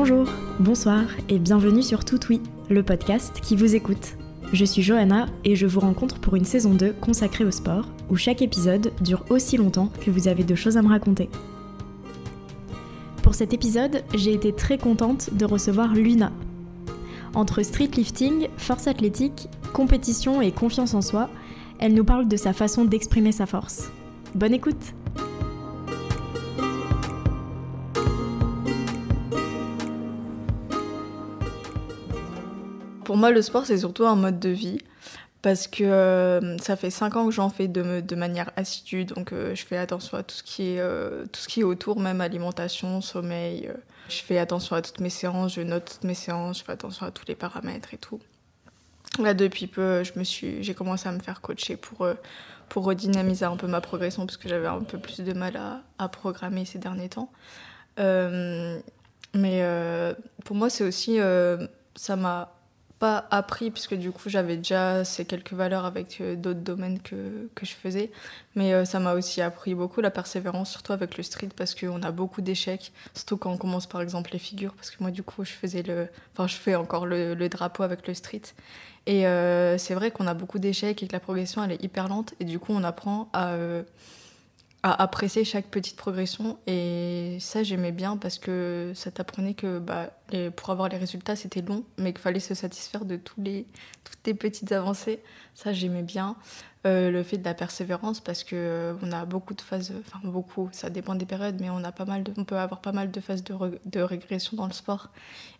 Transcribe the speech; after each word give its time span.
Bonjour, 0.00 0.28
bonsoir 0.60 1.06
et 1.28 1.40
bienvenue 1.40 1.82
sur 1.82 2.04
Tout 2.04 2.20
Oui, 2.30 2.40
le 2.70 2.84
podcast 2.84 3.40
qui 3.42 3.56
vous 3.56 3.74
écoute. 3.74 4.14
Je 4.52 4.64
suis 4.64 4.80
Johanna 4.80 5.26
et 5.44 5.56
je 5.56 5.66
vous 5.66 5.80
rencontre 5.80 6.20
pour 6.20 6.36
une 6.36 6.44
saison 6.44 6.72
2 6.72 6.92
consacrée 7.00 7.44
au 7.44 7.50
sport, 7.50 7.88
où 8.08 8.16
chaque 8.16 8.40
épisode 8.40 8.92
dure 9.00 9.24
aussi 9.28 9.56
longtemps 9.56 9.90
que 10.00 10.12
vous 10.12 10.28
avez 10.28 10.44
de 10.44 10.54
choses 10.54 10.76
à 10.76 10.82
me 10.82 10.88
raconter. 10.88 11.28
Pour 13.24 13.34
cet 13.34 13.52
épisode, 13.52 14.04
j'ai 14.14 14.32
été 14.32 14.52
très 14.52 14.78
contente 14.78 15.34
de 15.34 15.44
recevoir 15.44 15.92
Luna. 15.92 16.30
Entre 17.34 17.64
street 17.64 17.90
lifting, 17.96 18.46
force 18.56 18.86
athlétique, 18.86 19.48
compétition 19.72 20.40
et 20.40 20.52
confiance 20.52 20.94
en 20.94 21.02
soi, 21.02 21.28
elle 21.80 21.94
nous 21.94 22.04
parle 22.04 22.28
de 22.28 22.36
sa 22.36 22.52
façon 22.52 22.84
d'exprimer 22.84 23.32
sa 23.32 23.46
force. 23.46 23.90
Bonne 24.36 24.54
écoute 24.54 24.94
Pour 33.08 33.16
moi, 33.16 33.30
le 33.30 33.40
sport, 33.40 33.64
c'est 33.64 33.78
surtout 33.78 34.04
un 34.04 34.16
mode 34.16 34.38
de 34.38 34.50
vie. 34.50 34.82
Parce 35.40 35.66
que 35.66 35.82
euh, 35.82 36.58
ça 36.58 36.76
fait 36.76 36.90
5 36.90 37.16
ans 37.16 37.24
que 37.24 37.30
j'en 37.30 37.48
fais 37.48 37.66
de, 37.66 38.14
manière 38.14 38.50
assidue. 38.56 39.06
Donc, 39.06 39.32
euh, 39.32 39.54
je 39.54 39.64
fais 39.64 39.78
attention 39.78 40.18
à 40.18 40.22
tout 40.22 40.34
ce, 40.34 40.42
qui 40.42 40.72
est, 40.72 40.80
euh, 40.80 41.24
tout 41.32 41.40
ce 41.40 41.48
qui 41.48 41.60
est 41.60 41.64
autour, 41.64 42.00
même 42.00 42.20
alimentation, 42.20 43.00
sommeil. 43.00 43.72
je 44.10 44.18
fais 44.18 44.36
attention 44.36 44.76
à 44.76 44.82
toutes 44.82 45.00
mes 45.00 45.08
séances, 45.08 45.54
je 45.54 45.62
note 45.62 45.86
toutes 45.86 46.04
mes 46.04 46.12
séances, 46.12 46.58
je 46.58 46.64
fais 46.64 46.72
attention 46.72 47.06
à 47.06 47.10
tous 47.10 47.24
les 47.26 47.34
paramètres 47.34 47.94
et 47.94 47.96
tout. 47.96 48.20
Là, 49.18 49.32
depuis 49.32 49.68
peu, 49.68 50.02
j'ai 50.04 50.74
commencé 50.74 51.08
à 51.08 51.12
me 51.12 51.20
faire 51.20 51.40
coacher 51.40 51.78
pour, 51.78 52.06
pour 52.68 52.84
redynamiser 52.84 53.46
un 53.46 53.56
peu 53.56 53.68
ma 53.68 53.80
progression, 53.80 54.26
parce 54.26 54.36
que 54.36 54.50
j'avais 54.50 54.68
un 54.68 54.82
peu 54.82 54.98
plus 54.98 55.20
de 55.20 55.32
mal 55.32 55.56
à, 55.56 55.80
à 55.98 56.08
programmer 56.08 56.66
ces 56.66 56.78
derniers 56.78 57.08
temps. 57.08 57.32
mais 57.96 59.64
pour 60.44 60.56
moi, 60.56 60.68
c'est 60.68 60.84
aussi. 60.84 61.18
ça 61.96 62.16
m'a 62.16 62.52
pas 62.98 63.26
appris, 63.30 63.70
puisque 63.70 63.94
du 63.94 64.10
coup 64.10 64.28
j'avais 64.28 64.56
déjà 64.56 65.04
ces 65.04 65.24
quelques 65.24 65.52
valeurs 65.52 65.84
avec 65.84 66.20
euh, 66.20 66.34
d'autres 66.34 66.60
domaines 66.60 67.00
que, 67.00 67.48
que, 67.54 67.64
je 67.64 67.72
faisais. 67.72 68.10
Mais 68.54 68.72
euh, 68.74 68.84
ça 68.84 68.98
m'a 68.98 69.14
aussi 69.14 69.40
appris 69.40 69.74
beaucoup 69.74 70.00
la 70.00 70.10
persévérance, 70.10 70.70
surtout 70.70 70.92
avec 70.92 71.16
le 71.16 71.22
street, 71.22 71.50
parce 71.56 71.74
qu'on 71.74 72.02
a 72.02 72.10
beaucoup 72.10 72.40
d'échecs, 72.40 72.92
surtout 73.14 73.36
quand 73.36 73.52
on 73.52 73.56
commence 73.56 73.86
par 73.86 74.00
exemple 74.00 74.30
les 74.32 74.38
figures, 74.38 74.74
parce 74.74 74.90
que 74.90 74.96
moi 75.00 75.10
du 75.10 75.22
coup 75.22 75.44
je 75.44 75.52
faisais 75.52 75.82
le. 75.82 76.08
Enfin, 76.32 76.46
je 76.46 76.56
fais 76.56 76.74
encore 76.74 77.06
le, 77.06 77.48
drapeau 77.48 77.82
avec 77.82 78.06
le 78.06 78.14
street. 78.14 78.42
Et 79.06 79.26
euh, 79.26 79.78
c'est 79.78 79.94
vrai 79.94 80.10
qu'on 80.10 80.26
a 80.26 80.34
beaucoup 80.34 80.58
d'échecs 80.58 81.02
et 81.02 81.06
que 81.06 81.12
la 81.12 81.20
progression 81.20 81.62
elle 81.62 81.72
est 81.72 81.82
hyper 81.82 82.08
lente, 82.08 82.34
et 82.40 82.44
du 82.44 82.58
coup 82.58 82.72
on 82.72 82.84
apprend 82.84 83.30
à 83.32 83.54
à 84.82 85.02
apprécier 85.02 85.44
chaque 85.44 85.66
petite 85.66 85.96
progression. 85.96 86.58
Et 86.66 87.38
ça, 87.40 87.62
j'aimais 87.62 87.92
bien 87.92 88.16
parce 88.16 88.38
que 88.38 88.92
ça 88.94 89.10
t'apprenait 89.10 89.54
que 89.54 89.78
bah, 89.78 90.10
pour 90.56 90.70
avoir 90.70 90.88
les 90.88 90.96
résultats, 90.96 91.36
c'était 91.36 91.62
long, 91.62 91.84
mais 91.98 92.12
qu'il 92.12 92.20
fallait 92.20 92.40
se 92.40 92.54
satisfaire 92.54 93.04
de 93.04 93.16
tous 93.16 93.40
les, 93.40 93.66
toutes 94.04 94.26
les 94.26 94.34
petites 94.34 94.72
avancées. 94.72 95.20
Ça, 95.54 95.72
j'aimais 95.72 96.02
bien. 96.02 96.36
Euh, 96.88 97.10
le 97.10 97.22
fait 97.22 97.36
de 97.36 97.44
la 97.44 97.54
persévérance 97.54 98.20
parce 98.20 98.44
que 98.44 98.56
euh, 98.56 98.94
on 99.02 99.12
a 99.12 99.26
beaucoup 99.26 99.52
de 99.52 99.60
phases, 99.60 99.92
enfin 100.00 100.20
beaucoup, 100.24 100.70
ça 100.72 100.88
dépend 100.88 101.14
des 101.14 101.26
périodes, 101.26 101.56
mais 101.60 101.68
on 101.68 101.84
a 101.84 101.92
pas 101.92 102.06
mal, 102.06 102.24
on 102.36 102.44
peut 102.44 102.56
avoir 102.56 102.80
pas 102.80 102.92
mal 102.92 103.10
de 103.10 103.20
phases 103.20 103.44
de, 103.44 103.54
de, 103.84 104.00
régression 104.00 104.56
dans 104.56 104.66
le 104.66 104.72
sport. 104.72 105.08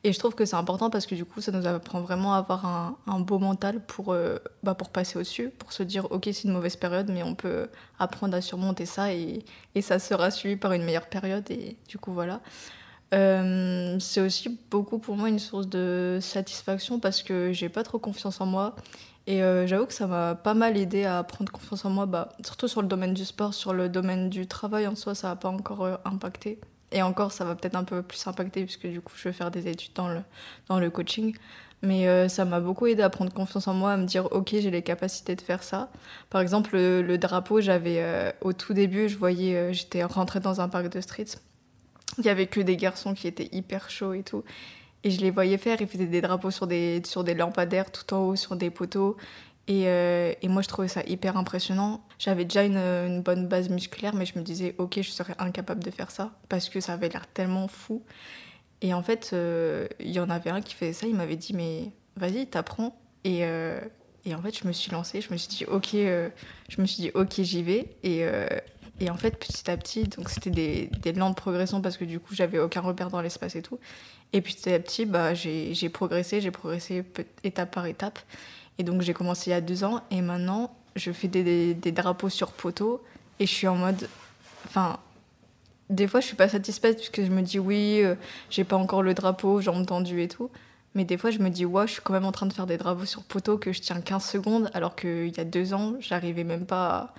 Et 0.04 0.12
je 0.12 0.18
trouve 0.18 0.34
que 0.34 0.46
c'est 0.46 0.56
important 0.56 0.88
parce 0.88 1.06
que 1.06 1.14
du 1.14 1.26
coup, 1.26 1.40
ça 1.42 1.52
nous 1.52 1.66
apprend 1.66 2.00
vraiment 2.00 2.34
à 2.34 2.38
avoir 2.38 2.64
un, 2.64 2.96
un 3.06 3.20
beau 3.20 3.38
mental 3.38 3.80
pour, 3.84 4.12
euh, 4.12 4.38
bah, 4.62 4.74
pour 4.74 4.88
passer 4.88 5.18
au-dessus, 5.18 5.50
pour 5.50 5.72
se 5.72 5.82
dire 5.82 6.10
ok 6.10 6.24
c'est 6.32 6.44
une 6.44 6.52
mauvaise 6.52 6.76
période, 6.76 7.10
mais 7.10 7.22
on 7.22 7.34
peut 7.34 7.68
apprendre 7.98 8.34
à 8.34 8.40
surmonter 8.40 8.86
ça 8.86 9.12
et, 9.12 9.44
et 9.74 9.82
ça 9.82 9.98
sera 9.98 10.30
suivi 10.30 10.56
par 10.56 10.72
une 10.72 10.84
meilleure 10.84 11.08
période 11.08 11.50
et 11.50 11.76
du 11.88 11.98
coup 11.98 12.12
voilà. 12.12 12.40
c'est 13.10 14.20
aussi 14.20 14.58
beaucoup 14.70 14.98
pour 14.98 15.16
moi 15.16 15.28
une 15.28 15.38
source 15.38 15.68
de 15.68 16.18
satisfaction 16.22 17.00
parce 17.00 17.22
que 17.22 17.52
j'ai 17.52 17.68
pas 17.68 17.82
trop 17.82 17.98
confiance 17.98 18.40
en 18.40 18.46
moi 18.46 18.76
et 19.28 19.42
euh, 19.42 19.66
j'avoue 19.66 19.84
que 19.84 19.92
ça 19.92 20.06
m'a 20.06 20.34
pas 20.34 20.54
mal 20.54 20.78
aidé 20.78 21.04
à 21.04 21.22
prendre 21.22 21.52
confiance 21.52 21.84
en 21.84 21.90
moi, 21.90 22.06
bah, 22.06 22.30
surtout 22.42 22.66
sur 22.66 22.80
le 22.80 22.88
domaine 22.88 23.12
du 23.12 23.26
sport, 23.26 23.52
sur 23.52 23.74
le 23.74 23.90
domaine 23.90 24.30
du 24.30 24.46
travail 24.46 24.86
en 24.86 24.96
soi, 24.96 25.14
ça 25.14 25.28
n'a 25.28 25.36
pas 25.36 25.50
encore 25.50 25.84
euh, 25.84 25.96
impacté. 26.06 26.58
Et 26.92 27.02
encore, 27.02 27.30
ça 27.30 27.44
va 27.44 27.54
peut-être 27.54 27.74
un 27.74 27.84
peu 27.84 28.00
plus 28.02 28.26
impacter, 28.26 28.64
puisque 28.64 28.86
du 28.86 29.02
coup, 29.02 29.12
je 29.14 29.24
vais 29.24 29.34
faire 29.34 29.50
des 29.50 29.68
études 29.68 29.92
dans 29.94 30.08
le, 30.08 30.22
dans 30.68 30.80
le 30.80 30.88
coaching. 30.88 31.36
Mais 31.82 32.08
euh, 32.08 32.28
ça 32.28 32.46
m'a 32.46 32.58
beaucoup 32.58 32.86
aidé 32.86 33.02
à 33.02 33.10
prendre 33.10 33.30
confiance 33.30 33.68
en 33.68 33.74
moi, 33.74 33.92
à 33.92 33.96
me 33.98 34.06
dire, 34.06 34.32
ok, 34.32 34.48
j'ai 34.52 34.70
les 34.70 34.80
capacités 34.80 35.36
de 35.36 35.42
faire 35.42 35.62
ça. 35.62 35.90
Par 36.30 36.40
exemple, 36.40 36.74
le, 36.74 37.18
drapeau, 37.18 37.60
j'avais, 37.60 38.34
au 38.40 38.54
tout 38.54 38.72
début, 38.72 39.10
je 39.10 39.18
voyais, 39.18 39.74
j'étais 39.74 40.04
rentrée 40.04 40.40
dans 40.40 40.62
un 40.62 40.70
parc 40.70 40.88
de 40.88 41.02
street. 41.02 41.26
Il 42.16 42.24
y 42.24 42.30
avait 42.30 42.46
que 42.46 42.60
des 42.60 42.78
garçons 42.78 43.12
qui 43.12 43.28
étaient 43.28 43.50
hyper 43.52 43.90
chauds 43.90 44.14
et 44.14 44.22
tout. 44.22 44.42
Et 45.04 45.10
je 45.10 45.20
les 45.20 45.30
voyais 45.30 45.58
faire, 45.58 45.80
ils 45.80 45.86
faisaient 45.86 46.06
des 46.06 46.20
drapeaux 46.20 46.50
sur 46.50 46.66
des, 46.66 47.02
sur 47.04 47.24
des 47.24 47.34
lampadaires 47.34 47.90
tout 47.92 48.12
en 48.14 48.20
haut, 48.20 48.36
sur 48.36 48.56
des 48.56 48.70
poteaux. 48.70 49.16
Et, 49.68 49.84
euh, 49.86 50.32
et 50.40 50.48
moi, 50.48 50.62
je 50.62 50.68
trouvais 50.68 50.88
ça 50.88 51.02
hyper 51.06 51.36
impressionnant. 51.36 52.02
J'avais 52.18 52.44
déjà 52.44 52.64
une, 52.64 53.20
bonne 53.22 53.46
base 53.46 53.68
musculaire, 53.68 54.14
mais 54.14 54.24
je 54.24 54.38
me 54.38 54.42
disais, 54.42 54.74
ok, 54.78 55.00
je 55.02 55.10
serais 55.10 55.34
incapable 55.38 55.84
de 55.84 55.90
faire 55.90 56.10
ça, 56.10 56.32
parce 56.48 56.68
que 56.68 56.80
ça 56.80 56.94
avait 56.94 57.10
l'air 57.10 57.26
tellement 57.26 57.68
fou. 57.68 58.02
Et 58.80 58.94
en 58.94 59.02
fait, 59.02 59.30
euh, 59.32 59.86
il 60.00 60.10
y 60.10 60.20
en 60.20 60.30
avait 60.30 60.50
un 60.50 60.62
qui 60.62 60.74
faisait 60.74 60.94
ça, 60.94 61.06
il 61.06 61.14
m'avait 61.14 61.36
dit, 61.36 61.54
mais 61.54 61.92
vas-y, 62.16 62.46
t'apprends. 62.46 62.98
Et, 63.24 63.44
euh, 63.44 63.78
et 64.24 64.34
en 64.34 64.40
fait, 64.40 64.56
je 64.58 64.66
me 64.66 64.72
suis 64.72 64.90
lancée, 64.90 65.20
je 65.20 65.30
me 65.32 65.36
suis 65.36 65.48
dit, 65.48 65.64
ok, 65.66 65.90
je 65.92 66.80
me 66.80 66.86
suis 66.86 67.02
dit, 67.02 67.10
ok, 67.14 67.34
j'y 67.42 67.62
vais. 67.62 67.96
Et 69.00 69.10
en 69.10 69.16
fait, 69.16 69.38
petit 69.38 69.70
à 69.70 69.76
petit, 69.76 70.04
donc 70.04 70.28
c'était 70.28 70.50
des, 70.50 70.90
des 71.00 71.12
lentes 71.12 71.36
progressions 71.36 71.80
parce 71.80 71.96
que 71.96 72.04
du 72.04 72.18
coup, 72.18 72.34
j'avais 72.34 72.58
aucun 72.58 72.80
repère 72.80 73.10
dans 73.10 73.20
l'espace 73.20 73.56
et 73.56 73.62
tout. 73.62 73.78
Et 74.32 74.40
petit 74.40 74.72
à 74.72 74.78
petit, 74.78 75.06
bah, 75.06 75.34
j'ai 75.34 75.88
progressé, 75.88 76.40
j'ai 76.40 76.50
progressé 76.50 77.04
étape 77.44 77.74
par 77.74 77.86
étape. 77.86 78.18
Et 78.78 78.84
donc 78.84 79.02
j'ai 79.02 79.14
commencé 79.14 79.50
il 79.50 79.54
y 79.54 79.56
a 79.56 79.60
deux 79.60 79.84
ans 79.84 80.02
et 80.10 80.20
maintenant 80.20 80.72
je 80.96 81.10
fais 81.10 81.28
des, 81.28 81.74
drapeaux 81.74 82.28
sur 82.28 82.52
poteau 82.52 83.02
et 83.40 83.46
je 83.46 83.52
suis 83.52 83.66
en 83.66 83.74
mode. 83.74 84.08
Enfin, 84.66 84.98
des 85.90 86.06
fois 86.06 86.20
je 86.20 86.26
suis 86.26 86.36
pas 86.36 86.48
satisfaite 86.48 86.96
puisque 86.96 87.22
je 87.24 87.30
me 87.30 87.42
dis 87.42 87.58
oui, 87.58 88.02
euh, 88.02 88.14
j'ai 88.50 88.64
pas 88.64 88.76
encore 88.76 89.02
le 89.02 89.14
drapeau, 89.14 89.60
jambes 89.60 89.86
tendues 89.86 90.22
et 90.22 90.28
tout. 90.28 90.50
Mais 90.94 91.04
des 91.04 91.16
fois 91.16 91.30
je 91.30 91.38
me 91.38 91.48
dis 91.50 91.64
ouais, 91.64 91.86
je 91.86 91.94
suis 91.94 92.02
quand 92.02 92.12
même 92.12 92.24
en 92.24 92.32
train 92.32 92.46
de 92.46 92.52
faire 92.52 92.66
des 92.66 92.76
drapeaux 92.76 93.04
sur 93.04 93.24
poteau 93.24 93.58
que 93.58 93.72
je 93.72 93.80
tiens 93.80 94.00
15 94.00 94.24
secondes 94.24 94.70
alors 94.74 94.94
qu'il 94.94 95.36
y 95.36 95.40
a 95.40 95.44
deux 95.44 95.74
ans 95.74 95.94
j'arrivais 96.00 96.44
même 96.44 96.66
pas 96.66 96.88
à, 96.88 97.14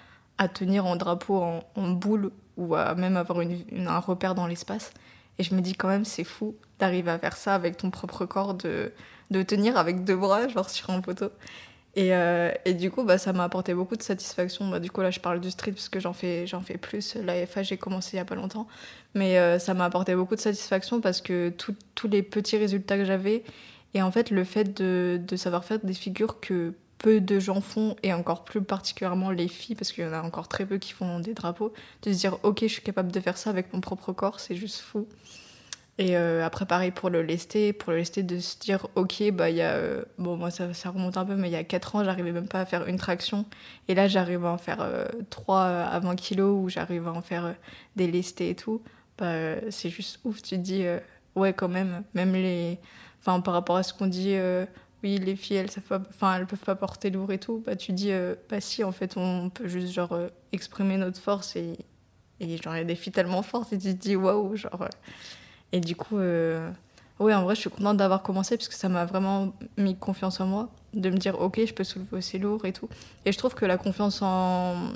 tenir 0.47 0.85
en 0.85 0.95
drapeau 0.95 1.43
en, 1.75 1.89
boule 1.91 2.31
ou 2.57 2.75
à 2.75 2.95
même 2.95 3.17
avoir 3.17 3.39
un 3.39 3.99
repère 3.99 4.35
dans 4.35 4.47
l'espace. 4.47 4.91
Et 5.37 5.43
je 5.43 5.55
me 5.55 5.61
dis 5.61 5.73
quand 5.73 5.87
même, 5.87 6.05
c'est 6.05 6.23
fou 6.23 6.55
d'arriver 6.79 7.11
à 7.11 7.19
faire 7.19 7.37
ça 7.37 7.55
avec 7.55 7.77
ton 7.77 7.89
propre 7.91 8.25
corps, 8.25 8.53
de, 8.53 8.91
de 9.31 9.41
tenir 9.43 9.77
avec 9.77 10.03
deux 10.03 10.15
bras, 10.15 10.47
genre 10.47 10.69
sur 10.69 10.89
un 10.89 11.01
poteau. 11.01 11.29
Et, 11.95 12.13
euh, 12.13 12.51
et 12.65 12.73
du 12.73 12.91
coup, 12.91 13.03
bah, 13.03 13.17
ça 13.17 13.33
m'a 13.33 13.43
apporté 13.43 13.73
beaucoup 13.73 13.95
de 13.95 14.01
satisfaction. 14.01 14.69
Bah, 14.69 14.79
du 14.79 14.91
coup, 14.91 15.01
là, 15.01 15.11
je 15.11 15.19
parle 15.19 15.39
du 15.39 15.49
street 15.51 15.71
parce 15.71 15.89
que 15.89 15.99
j'en 15.99 16.13
fais, 16.13 16.45
j'en 16.45 16.61
fais 16.61 16.77
plus. 16.77 17.15
La 17.15 17.45
FA, 17.45 17.63
j'ai 17.63 17.77
commencé 17.77 18.11
il 18.13 18.15
n'y 18.17 18.21
a 18.21 18.25
pas 18.25 18.35
longtemps. 18.35 18.67
Mais 19.15 19.37
euh, 19.37 19.59
ça 19.59 19.73
m'a 19.73 19.85
apporté 19.85 20.15
beaucoup 20.15 20.35
de 20.35 20.41
satisfaction 20.41 21.01
parce 21.01 21.21
que 21.21 21.49
tous 21.57 22.07
les 22.07 22.23
petits 22.23 22.57
résultats 22.57 22.97
que 22.97 23.05
j'avais, 23.05 23.43
et 23.93 24.01
en 24.01 24.11
fait, 24.11 24.29
le 24.29 24.43
fait 24.43 24.77
de, 24.77 25.19
de 25.21 25.35
savoir 25.35 25.65
faire 25.65 25.79
des 25.83 25.93
figures 25.93 26.39
que 26.39 26.73
peu 26.99 27.21
de 27.21 27.39
gens 27.39 27.61
font, 27.61 27.95
et 28.03 28.13
encore 28.13 28.43
plus 28.43 28.61
particulièrement 28.61 29.31
les 29.31 29.47
filles, 29.47 29.75
parce 29.75 29.91
qu'il 29.91 30.03
y 30.03 30.07
en 30.07 30.13
a 30.13 30.21
encore 30.21 30.47
très 30.47 30.65
peu 30.65 30.77
qui 30.77 30.91
font 30.93 31.19
des 31.19 31.33
drapeaux, 31.33 31.73
de 32.03 32.13
se 32.13 32.19
dire 32.19 32.37
ok, 32.43 32.59
je 32.61 32.67
suis 32.67 32.81
capable 32.83 33.11
de 33.11 33.19
faire 33.19 33.37
ça 33.37 33.49
avec 33.49 33.73
mon 33.73 33.81
propre 33.81 34.13
corps, 34.13 34.39
c'est 34.39 34.55
juste 34.55 34.81
fou. 34.81 35.07
Et 35.99 36.15
euh, 36.15 36.45
après, 36.45 36.65
pareil 36.65 36.91
pour 36.91 37.09
le 37.09 37.21
lesté, 37.21 37.73
pour 37.73 37.91
le 37.91 37.97
lesté, 37.97 38.23
de 38.23 38.39
se 38.39 38.57
dire 38.57 38.87
ok, 38.95 39.31
bah 39.33 39.49
il 39.49 39.57
y 39.57 39.61
a. 39.61 39.71
Euh, 39.71 40.03
bon, 40.17 40.37
moi 40.37 40.49
ça, 40.49 40.65
remonte 40.85 41.17
un 41.17 41.25
peu, 41.25 41.35
mais 41.35 41.49
il 41.49 41.51
y 41.51 41.57
a 41.57 41.63
4 41.65 41.97
ans, 41.97 42.03
j'arrivais 42.05 42.31
même 42.31 42.47
pas 42.47 42.61
à 42.61 42.65
faire 42.65 42.87
une 42.87 42.97
traction. 42.97 43.45
Et 43.89 43.95
là, 43.95 44.07
j'arrive 44.07 44.45
à 44.45 44.51
en 44.53 44.57
faire 44.57 44.87
3 45.29 45.59
euh, 45.59 45.85
à 45.91 45.99
20 45.99 46.15
kilos, 46.15 46.57
ou 46.63 46.69
j'arrive 46.69 47.07
à 47.07 47.11
en 47.11 47.21
faire 47.21 47.53
des 47.97 48.07
lestés 48.09 48.51
et 48.51 48.55
tout. 48.55 48.81
Bah, 49.17 49.55
c'est 49.71 49.89
juste 49.89 50.19
ouf, 50.23 50.41
tu 50.41 50.55
te 50.55 50.61
dis 50.61 50.85
ouais, 51.35 51.51
quand 51.53 51.67
même, 51.67 52.03
même 52.13 52.33
les. 52.33 52.79
Enfin, 53.19 53.41
par 53.41 53.53
rapport 53.53 53.75
à 53.75 53.83
ce 53.83 53.93
qu'on 53.93 54.07
dit 54.07 54.35
oui, 55.03 55.17
les 55.17 55.35
filles, 55.35 55.57
elles 55.57 55.71
savent 55.71 55.83
peuvent 55.87 56.59
pas 56.65 56.75
porter 56.75 57.09
lourd 57.09 57.31
et 57.31 57.39
tout, 57.39 57.63
bah, 57.65 57.75
tu 57.75 57.93
dis, 57.93 58.11
euh, 58.11 58.35
bah 58.49 58.59
si, 58.59 58.83
en 58.83 58.91
fait, 58.91 59.15
on 59.17 59.49
peut 59.49 59.67
juste, 59.67 59.93
genre, 59.93 60.11
euh, 60.11 60.27
exprimer 60.51 60.97
notre 60.97 61.19
force 61.19 61.55
et, 61.55 61.77
et 62.39 62.57
genre, 62.57 62.75
il 62.75 62.79
y 62.79 62.81
a 62.81 62.85
des 62.85 62.95
filles 62.95 63.13
tellement 63.13 63.41
fortes 63.41 63.71
et 63.73 63.77
tu 63.77 63.95
te 63.95 64.01
dis, 64.01 64.15
waouh, 64.15 64.55
genre. 64.55 64.81
Euh. 64.81 64.87
et 65.71 65.79
du 65.79 65.95
coup, 65.95 66.17
oui, 67.19 67.33
en 67.33 67.43
vrai, 67.43 67.55
je 67.55 67.61
suis 67.61 67.69
contente 67.69 67.97
d'avoir 67.97 68.23
commencé 68.23 68.55
parce 68.57 68.69
que 68.69 68.75
ça 68.75 68.87
m'a 68.89 69.05
vraiment 69.05 69.53
mis 69.77 69.95
confiance 69.97 70.39
en 70.39 70.47
moi, 70.47 70.69
de 70.93 71.09
me 71.09 71.17
dire, 71.17 71.39
ok, 71.39 71.59
je 71.65 71.73
peux 71.73 71.83
soulever 71.83 72.17
aussi 72.17 72.39
lourd 72.39 72.65
et 72.65 72.73
tout. 72.73 72.89
Et 73.25 73.31
je 73.31 73.37
trouve 73.37 73.55
que 73.55 73.65
la 73.65 73.77
confiance 73.77 74.21
en, 74.21 74.93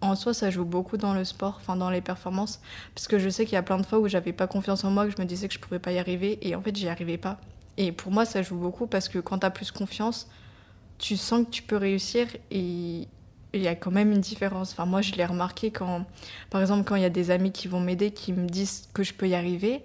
en 0.00 0.14
soi, 0.16 0.34
ça 0.34 0.50
joue 0.50 0.64
beaucoup 0.64 0.96
dans 0.96 1.14
le 1.14 1.24
sport, 1.24 1.56
enfin 1.60 1.76
dans 1.76 1.90
les 1.90 2.00
performances, 2.00 2.60
parce 2.94 3.08
que 3.08 3.18
je 3.18 3.28
sais 3.28 3.44
qu'il 3.44 3.54
y 3.54 3.58
a 3.58 3.62
plein 3.62 3.78
de 3.78 3.86
fois 3.86 3.98
où 3.98 4.08
j'avais 4.08 4.32
pas 4.32 4.46
confiance 4.46 4.84
en 4.84 4.90
moi, 4.90 5.06
que 5.06 5.12
je 5.12 5.20
me 5.20 5.26
disais 5.26 5.48
que 5.48 5.54
je 5.54 5.58
pouvais 5.58 5.80
pas 5.80 5.92
y 5.92 5.98
arriver, 5.98 6.38
et 6.42 6.54
en 6.54 6.60
fait, 6.62 6.76
j'y 6.76 6.88
arrivais 6.88 7.18
pas. 7.18 7.38
Et 7.76 7.92
pour 7.92 8.12
moi, 8.12 8.24
ça 8.24 8.42
joue 8.42 8.56
beaucoup 8.56 8.86
parce 8.86 9.08
que 9.08 9.18
quand 9.18 9.38
tu 9.40 9.46
as 9.46 9.50
plus 9.50 9.70
confiance, 9.72 10.28
tu 10.98 11.16
sens 11.16 11.44
que 11.44 11.50
tu 11.50 11.62
peux 11.62 11.76
réussir 11.76 12.28
et 12.50 13.08
il 13.52 13.60
y 13.60 13.68
a 13.68 13.74
quand 13.74 13.90
même 13.90 14.12
une 14.12 14.20
différence. 14.20 14.72
Enfin, 14.72 14.86
moi, 14.86 15.02
je 15.02 15.12
l'ai 15.12 15.24
remarqué 15.24 15.70
quand, 15.70 16.06
par 16.50 16.60
exemple, 16.60 16.84
quand 16.84 16.96
il 16.96 17.02
y 17.02 17.06
a 17.06 17.10
des 17.10 17.30
amis 17.30 17.52
qui 17.52 17.68
vont 17.68 17.80
m'aider, 17.80 18.10
qui 18.10 18.32
me 18.32 18.46
disent 18.48 18.88
que 18.94 19.02
je 19.02 19.14
peux 19.14 19.28
y 19.28 19.34
arriver. 19.34 19.82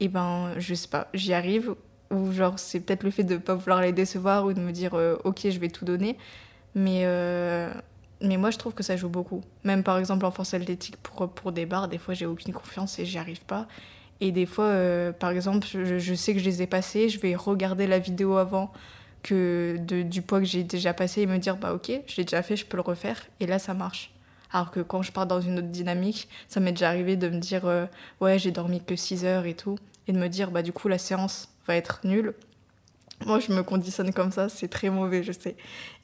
et 0.00 0.08
ben 0.08 0.54
je 0.58 0.74
sais 0.74 0.88
pas, 0.88 1.08
j'y 1.14 1.32
arrive 1.34 1.74
ou 2.12 2.32
genre 2.32 2.58
c'est 2.58 2.80
peut-être 2.80 3.02
le 3.02 3.10
fait 3.10 3.24
de 3.24 3.36
pas 3.36 3.54
vouloir 3.54 3.80
les 3.80 3.92
décevoir 3.92 4.44
ou 4.44 4.52
de 4.52 4.60
me 4.60 4.70
dire 4.72 4.94
euh, 4.94 5.16
ok 5.24 5.48
je 5.48 5.58
vais 5.58 5.68
tout 5.68 5.84
donner 5.84 6.16
mais 6.74 7.02
euh, 7.04 7.72
mais 8.20 8.36
moi 8.36 8.50
je 8.50 8.58
trouve 8.58 8.74
que 8.74 8.82
ça 8.82 8.96
joue 8.96 9.08
beaucoup 9.08 9.42
même 9.64 9.82
par 9.82 9.98
exemple 9.98 10.24
en 10.26 10.30
force 10.30 10.54
athlétique 10.54 10.96
pour 10.98 11.30
pour 11.30 11.52
des 11.52 11.66
barres 11.66 11.88
des 11.88 11.98
fois 11.98 12.14
j'ai 12.14 12.26
aucune 12.26 12.52
confiance 12.52 12.98
et 12.98 13.06
j'y 13.06 13.18
arrive 13.18 13.42
pas 13.44 13.66
et 14.20 14.32
des 14.32 14.46
fois 14.46 14.66
euh, 14.66 15.12
par 15.12 15.30
exemple 15.30 15.66
je, 15.66 16.14
sais 16.14 16.34
que 16.34 16.40
je 16.40 16.44
les 16.44 16.62
ai 16.62 16.66
passés 16.66 17.08
je 17.08 17.18
vais 17.20 17.34
regarder 17.34 17.86
la 17.86 17.98
vidéo 17.98 18.36
avant 18.36 18.72
que 19.22 19.76
du 19.78 20.22
poids 20.22 20.40
que 20.40 20.46
j'ai 20.46 20.64
déjà 20.64 20.92
passé 20.94 21.22
et 21.22 21.26
me 21.26 21.38
dire 21.38 21.56
bah 21.56 21.74
ok 21.74 21.90
je 22.06 22.16
l'ai 22.16 22.24
déjà 22.24 22.42
fait 22.42 22.56
je 22.56 22.66
peux 22.66 22.76
le 22.76 22.82
refaire 22.82 23.26
et 23.40 23.46
là 23.46 23.58
ça 23.58 23.74
marche 23.74 24.12
alors 24.52 24.70
que 24.70 24.80
quand 24.80 25.02
je 25.02 25.12
pars 25.12 25.26
dans 25.26 25.40
une 25.40 25.58
autre 25.58 25.68
dynamique 25.68 26.28
ça 26.48 26.60
m'est 26.60 26.72
déjà 26.72 26.88
arrivé 26.88 27.16
de 27.16 27.28
me 27.28 27.38
dire 27.38 27.88
ouais 28.20 28.38
j'ai 28.38 28.50
dormi 28.50 28.82
que 28.82 28.96
6 28.96 29.24
heures 29.24 29.46
et 29.46 29.54
tout 29.54 29.78
et 30.08 30.12
de 30.12 30.18
me 30.18 30.28
dire 30.28 30.50
bah 30.50 30.62
du 30.62 30.72
coup 30.72 30.88
la 30.88 30.98
séance 30.98 31.48
va 31.66 31.76
être 31.76 32.00
nul. 32.04 32.34
Moi, 33.26 33.38
je 33.38 33.52
me 33.52 33.62
conditionne 33.62 34.12
comme 34.12 34.32
ça, 34.32 34.48
c'est 34.48 34.68
très 34.68 34.90
mauvais, 34.90 35.22
je 35.22 35.32
sais. 35.32 35.56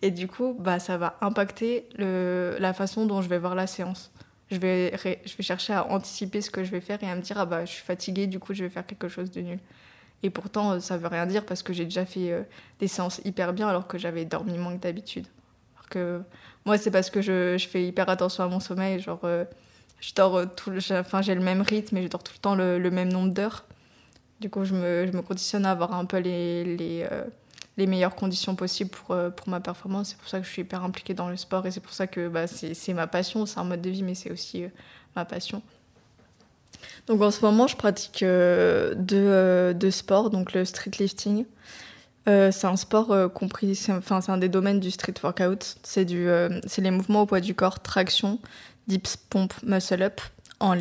Et 0.03 0.11
du 0.11 0.29
coup, 0.29 0.57
bah, 0.59 0.79
ça 0.79 0.97
va 0.97 1.17
impacter 1.21 1.89
le, 1.97 2.57
la 2.61 2.73
façon 2.73 3.07
dont 3.07 3.23
je 3.23 3.29
vais 3.29 3.39
voir 3.39 3.55
la 3.55 3.67
séance. 3.67 4.13
Je 4.51 4.57
vais, 4.57 4.97
je 4.97 5.37
vais 5.37 5.43
chercher 5.43 5.75
à 5.75 5.87
anticiper 5.91 6.41
ce 6.41 6.51
que 6.51 6.65
je 6.65 6.71
vais 6.71 6.81
faire 6.81 7.03
et 7.03 7.11
à 7.11 7.15
me 7.15 7.21
dire, 7.21 7.39
ah 7.39 7.47
bah, 7.47 7.65
je 7.65 7.73
suis 7.73 7.85
fatiguée, 7.85 8.27
du 8.27 8.39
coup, 8.39 8.55
je 8.55 8.65
vais 8.65 8.71
faire 8.71 8.87
quelque 8.87 9.09
chose 9.09 9.31
de 9.31 9.41
nul. 9.41 9.59
Et 10.23 10.31
pourtant, 10.31 10.81
ça 10.81 10.97
veut 10.97 11.07
rien 11.07 11.27
dire 11.27 11.45
parce 11.45 11.63
que 11.63 11.73
j'ai 11.73 11.85
déjà 11.85 12.05
fait 12.05 12.33
euh, 12.33 12.43
des 12.81 12.89
séances 12.89 13.21
hyper 13.25 13.53
bien 13.53 13.69
alors 13.69 13.87
que 13.87 13.99
j'avais 13.99 14.25
dormi 14.25 14.59
moins 14.59 14.77
que 14.77 14.83
d'habitude. 14.83 15.27
Alors 15.77 15.89
que 15.89 16.23
moi, 16.65 16.77
c'est 16.77 16.91
parce 16.91 17.11
que 17.11 17.23
je, 17.23 17.57
je, 17.57 17.69
fais 17.69 17.87
hyper 17.87 18.09
attention 18.09 18.43
à 18.45 18.49
mon 18.49 18.61
sommeil. 18.61 19.01
Genre, 19.01 19.21
euh, 19.25 19.45
je 20.01 20.15
dors 20.15 20.37
euh, 20.37 20.47
tout 20.47 20.73
enfin, 20.93 21.23
j'ai 21.23 21.35
le 21.35 21.41
même 21.41 21.63
rythme 21.63 21.97
et 21.97 22.03
je 22.03 22.09
dors 22.09 22.23
tout 22.23 22.33
le 22.35 22.41
temps 22.41 22.55
le, 22.55 22.91
même 22.91 23.13
nombre 23.13 23.33
d'heures. 23.33 23.65
Du 24.41 24.51
coup, 24.51 24.65
je 24.65 24.75
me, 24.75 25.07
je 25.07 25.17
me, 25.17 25.23
conditionne 25.23 25.67
à 25.67 25.73
avoir 25.73 25.95
un 25.95 26.05
peu 26.05 26.19
les, 26.19 26.77
les, 26.77 27.07
euh, 27.11 27.25
les 27.79 27.87
meilleures 27.87 28.17
conditions 28.17 28.57
possibles 28.57 28.91
pour, 28.91 29.15
euh, 29.15 29.31
pour 29.31 29.49
ma 29.49 29.61
performance. 29.61 30.09
C'est 30.11 30.19
pour 30.19 30.29
ça 30.29 30.41
que 30.41 30.47
je 30.47 30.51
suis 30.51 30.63
hyper 30.63 30.85
impliquée 30.85 31.15
dans 31.15 31.31
le 31.31 31.37
sport 31.37 31.65
et 31.65 31.71
c'est 31.71 31.81
pour 31.81 31.95
ça 31.95 32.07
que 32.07 32.29
bah, 32.29 32.47
c'est 32.47 32.93
ma 32.93 33.07
passion. 33.07 33.47
C'est 33.47 33.59
un 33.59 33.65
mode 33.65 33.81
de 33.81 33.89
vie, 33.89 34.03
mais 34.03 34.15
c'est 34.15 34.31
aussi 34.31 34.65
euh, 34.65 34.69
ma 35.17 35.25
passion. 35.25 35.63
Donc 37.07 37.23
en 37.23 37.31
ce 37.31 37.41
moment, 37.41 37.67
je 37.67 37.77
pratique 37.77 38.21
deux, 38.23 39.75
deux, 39.75 39.91
sports, 39.91 40.31
donc 40.31 40.53
le 40.53 40.65
street 40.65 40.93
lifting. 41.01 41.47
c'est 42.27 42.65
un 42.67 42.77
sport 42.77 43.33
compris, 43.33 43.75
c'est 43.75 43.93
un 44.13 44.37
des 44.37 44.51
domaines 44.51 44.79
du 44.79 44.91
street 44.91 45.15
workout. 45.23 45.77
C'est 45.83 46.05
les 46.05 46.91
mouvements 46.91 47.23
au 47.23 47.27
poids 47.27 47.41
du 47.41 47.55
corps, 47.55 47.81
traction, 47.81 48.39
dips, 48.87 49.17
pompe, 49.17 49.55
muscle 49.65 50.03
up 50.03 50.21
en. 50.61 50.77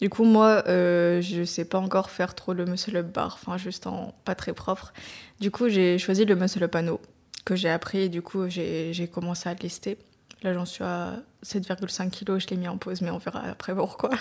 Du 0.00 0.10
coup, 0.10 0.24
moi, 0.24 0.62
euh, 0.68 1.20
je 1.20 1.42
sais 1.42 1.64
pas 1.64 1.78
encore 1.78 2.10
faire 2.10 2.34
trop 2.34 2.52
le 2.52 2.64
muscle 2.64 2.96
up 2.96 3.06
bar, 3.12 3.38
enfin, 3.40 3.56
juste 3.56 3.86
en 3.86 4.14
pas 4.24 4.34
très 4.34 4.52
propre. 4.52 4.92
Du 5.40 5.50
coup, 5.50 5.68
j'ai 5.68 5.98
choisi 5.98 6.24
le 6.24 6.36
muscle 6.36 6.62
up 6.62 6.74
anneau 6.74 7.00
que 7.44 7.56
j'ai 7.56 7.68
appris 7.68 7.98
et 7.98 8.08
du 8.08 8.22
coup, 8.22 8.48
j'ai 8.48 9.10
commencé 9.12 9.48
à 9.48 9.54
le 9.54 9.60
lister. 9.60 9.98
Là, 10.42 10.54
j'en 10.54 10.64
suis 10.64 10.84
à 10.84 11.16
7,5 11.44 12.10
kg, 12.10 12.38
je 12.38 12.46
l'ai 12.48 12.56
mis 12.56 12.68
en 12.68 12.78
pause, 12.78 13.00
mais 13.00 13.10
on 13.10 13.18
verra 13.18 13.40
après 13.40 13.74
pourquoi. 13.74 14.10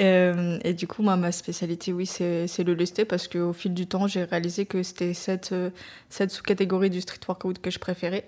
Euh, 0.00 0.60
et 0.62 0.74
du 0.74 0.86
coup, 0.86 1.02
moi, 1.02 1.16
ma 1.16 1.32
spécialité, 1.32 1.92
oui, 1.92 2.06
c'est 2.06 2.46
le 2.58 2.74
lesté 2.74 3.04
parce 3.04 3.26
qu'au 3.26 3.52
fil 3.52 3.74
du 3.74 3.88
temps, 3.88 4.06
j'ai 4.06 4.22
réalisé 4.22 4.64
que 4.64 4.84
c'était 4.84 5.12
cette, 5.12 5.50
euh, 5.50 5.70
cette 6.08 6.30
sous-catégorie 6.30 6.88
du 6.88 7.00
street 7.00 7.18
workout 7.26 7.58
que 7.58 7.72
je 7.72 7.80
préférais. 7.80 8.24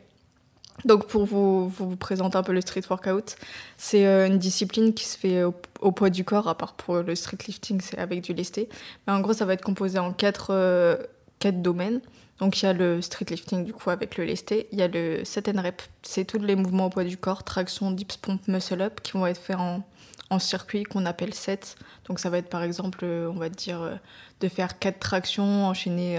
Donc 0.85 1.07
pour 1.07 1.25
vous, 1.25 1.69
vous, 1.69 1.97
présenter 1.97 2.37
un 2.37 2.43
peu 2.43 2.53
le 2.53 2.61
street 2.61 2.83
workout, 2.89 3.37
c'est 3.77 4.07
euh, 4.07 4.27
une 4.27 4.39
discipline 4.39 4.95
qui 4.95 5.05
se 5.05 5.19
fait 5.19 5.43
au, 5.43 5.53
poids 5.93 6.11
du 6.11 6.25
corps, 6.25 6.49
à 6.49 6.57
part 6.57 6.75
pour 6.75 6.97
le 6.97 7.15
street 7.15 7.39
lifting, 7.47 7.81
c'est 7.81 7.99
avec 7.99 8.23
du 8.23 8.33
lesté. 8.33 8.69
Mais 9.07 9.13
en 9.13 9.21
gros, 9.21 9.33
ça 9.33 9.45
va 9.45 9.55
être 9.55 9.65
composé 9.65 9.99
en 9.99 10.13
quatre, 10.13 10.49
euh, 10.51 10.97
quatre 11.39 11.61
domaines. 11.61 12.01
Donc 12.39 12.63
il 12.63 12.65
y 12.65 12.69
a 12.69 12.73
le 12.73 13.03
street 13.03 13.27
lifting 13.29 13.65
du 13.65 13.75
coup 13.75 13.91
avec 13.91 14.17
le 14.17 14.25
lesté, 14.25 14.67
il 14.73 14.79
y 14.79 14.83
a 14.83 14.89
le 14.89 15.27
set 15.27 15.47
and 15.49 15.61
rep, 15.61 15.83
c'est 16.01 16.25
tous 16.25 16.39
les 16.39 16.57
mouvements 16.57 16.87
au 16.87 16.89
poids 16.89 17.05
du 17.05 17.19
corps, 17.19 17.45
traction, 17.45 17.91
dips, 17.91 18.17
pompe, 18.17 18.49
muscle 18.49 18.81
up, 18.81 19.03
qui 19.03 19.13
vont 19.13 19.27
être 19.27 19.39
faits 19.39 19.59
en, 19.59 19.83
en 20.31 20.39
circuit 20.39 20.85
qu'on 20.85 21.05
appelle 21.05 21.35
set. 21.35 21.77
Donc 22.07 22.19
ça 22.19 22.31
va 22.31 22.39
être 22.39 22.49
par 22.49 22.63
exemple, 22.63 23.01
euh, 23.03 23.29
on 23.29 23.39
va 23.39 23.51
dire, 23.51 24.01
de 24.41 24.49
faire 24.49 24.79
quatre 24.79 25.01
tractions, 25.01 25.67
enchaîner 25.67 26.19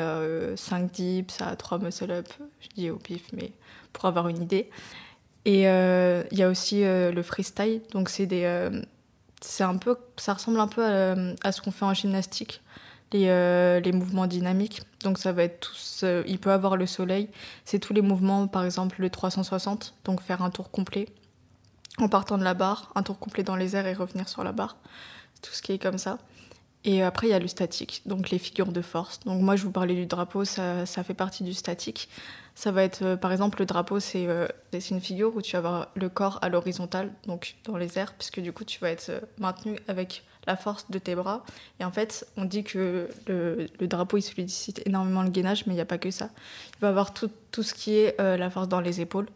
5 0.55 0.91
dips 0.91 1.41
à 1.41 1.55
3 1.55 1.79
muscle 1.79 2.11
up, 2.11 2.27
je 2.59 2.67
dis 2.75 2.91
au 2.91 2.97
pif, 2.97 3.23
mais 3.33 3.51
pour 3.93 4.05
avoir 4.05 4.27
une 4.27 4.41
idée. 4.41 4.69
Et 5.45 5.67
euh, 5.67 6.23
il 6.31 6.37
y 6.37 6.43
a 6.43 6.49
aussi 6.49 6.83
euh, 6.83 7.11
le 7.11 7.23
freestyle, 7.23 7.81
donc 7.91 8.09
c'est 8.09 8.27
des, 8.27 8.43
euh, 8.43 8.81
c'est 9.41 9.63
un 9.63 9.77
peu, 9.77 9.95
ça 10.17 10.33
ressemble 10.33 10.59
un 10.59 10.67
peu 10.67 10.83
à, 11.43 11.51
ce 11.51 11.61
qu'on 11.61 11.71
fait 11.71 11.85
en 11.85 11.93
gymnastique, 11.93 12.61
les, 13.11 13.91
mouvements 13.91 14.27
dynamiques. 14.27 14.81
Donc 15.03 15.17
ça 15.17 15.31
va 15.31 15.43
être 15.43 15.59
tous, 15.61 16.05
il 16.27 16.37
peut 16.37 16.51
avoir 16.51 16.77
le 16.77 16.85
soleil, 16.85 17.27
c'est 17.65 17.79
tous 17.79 17.93
les 17.93 18.03
mouvements, 18.03 18.47
par 18.47 18.65
exemple 18.65 19.01
le 19.01 19.09
360, 19.09 19.95
donc 20.05 20.21
faire 20.21 20.43
un 20.43 20.51
tour 20.51 20.69
complet 20.69 21.07
en 21.97 22.07
partant 22.07 22.37
de 22.37 22.43
la 22.43 22.53
barre, 22.53 22.91
un 22.95 23.03
tour 23.03 23.17
complet 23.17 23.43
dans 23.43 23.55
les 23.55 23.75
airs 23.75 23.87
et 23.87 23.93
revenir 23.93 24.29
sur 24.29 24.43
la 24.43 24.51
barre, 24.51 24.77
tout 25.41 25.51
ce 25.51 25.63
qui 25.63 25.71
est 25.71 25.79
comme 25.79 25.97
ça. 25.97 26.19
Et 26.83 27.03
après, 27.03 27.27
il 27.27 27.29
y 27.29 27.33
a 27.33 27.39
le 27.39 27.47
statique, 27.47 28.01
donc 28.07 28.31
les 28.31 28.39
figures 28.39 28.71
de 28.71 28.81
force. 28.81 29.19
Donc 29.21 29.41
moi, 29.41 29.55
je 29.55 29.63
vous 29.63 29.71
parlais 29.71 29.93
du 29.93 30.07
drapeau, 30.07 30.45
ça, 30.45 30.85
ça 30.87 31.03
fait 31.03 31.13
partie 31.13 31.43
du 31.43 31.53
statique. 31.53 32.09
Ça 32.55 32.71
va 32.71 32.83
être, 32.83 33.03
euh, 33.03 33.15
par 33.15 33.31
exemple, 33.31 33.59
le 33.59 33.65
drapeau, 33.65 33.99
euh, 34.15 34.47
c'est 34.71 34.89
une 34.89 34.99
figure 34.99 35.35
où 35.35 35.41
tu 35.41 35.53
vas 35.53 35.59
avoir 35.59 35.87
le 35.95 36.09
corps 36.09 36.39
à 36.41 36.49
l'horizontale, 36.49 37.11
donc 37.27 37.55
dans 37.65 37.77
les 37.77 37.97
airs, 37.97 38.13
puisque 38.13 38.39
du 38.39 38.51
coup, 38.51 38.65
tu 38.65 38.79
vas 38.79 38.89
être 38.89 39.09
euh, 39.09 39.19
maintenu 39.37 39.77
avec 39.87 40.23
la 40.47 40.57
force 40.57 40.89
de 40.89 40.97
tes 40.97 41.13
bras. 41.13 41.45
Et 41.79 41.85
en 41.85 41.91
fait, 41.91 42.27
on 42.35 42.45
dit 42.45 42.63
que 42.63 43.07
le, 43.27 43.67
le 43.79 43.87
drapeau, 43.87 44.17
il 44.17 44.23
sollicite 44.23 44.81
énormément 44.87 45.21
le 45.21 45.29
gainage, 45.29 45.67
mais 45.67 45.73
il 45.73 45.75
n'y 45.75 45.81
a 45.81 45.85
pas 45.85 45.99
que 45.99 46.09
ça. 46.09 46.29
Il 46.77 46.81
va 46.81 46.89
avoir 46.89 47.13
tout, 47.13 47.29
tout 47.51 47.61
ce 47.61 47.75
qui 47.75 47.95
est 47.95 48.19
la 48.19 48.49
force 48.49 48.67
dans 48.67 48.81
les 48.81 49.01
épaules, 49.01 49.27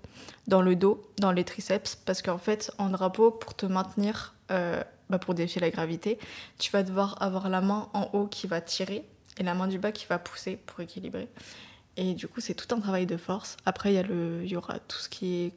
dans 0.48 0.64
le 0.64 0.76
dos, 0.76 1.08
dans 1.20 1.32
les 1.32 1.44
triceps, 1.44 1.96
parce 1.96 2.24
qu'en 2.24 2.40
fait, 2.40 2.72
en 2.80 2.90
drapeau, 2.90 3.30
pour 3.30 3.54
te 3.54 3.68
maintenir 3.68 4.34
bah, 5.10 5.20
pour 5.20 5.34
défier 5.34 5.62
la 5.62 5.70
gravité, 5.70 6.18
tu 6.58 6.72
vas 6.72 6.84
devoir 6.84 7.22
avoir 7.22 7.50
la 7.50 7.62
main 7.62 7.90
en 7.94 8.10
haut 8.14 8.28
qui 8.28 8.48
va 8.48 8.62
tirer 8.62 9.04
et 9.38 9.44
la 9.44 9.54
main 9.54 9.68
du 9.68 9.80
bas 9.80 9.92
qui 9.92 10.06
va 10.06 10.18
pousser 10.18 10.58
pour 10.66 10.80
équilibrer. 10.80 11.28
Et 11.98 12.14
du 12.14 12.28
coup, 12.28 12.42
c'est 12.42 12.56
tout 12.56 12.74
un 12.76 12.80
travail 12.80 13.06
de 13.06 13.18
force. 13.18 13.58
Après, 13.66 13.94
il 13.94 14.48
y, 14.48 14.56
aura 14.56 14.80
tout 14.80 14.98
ce 14.98 15.08
qui 15.08 15.36
est 15.36 15.54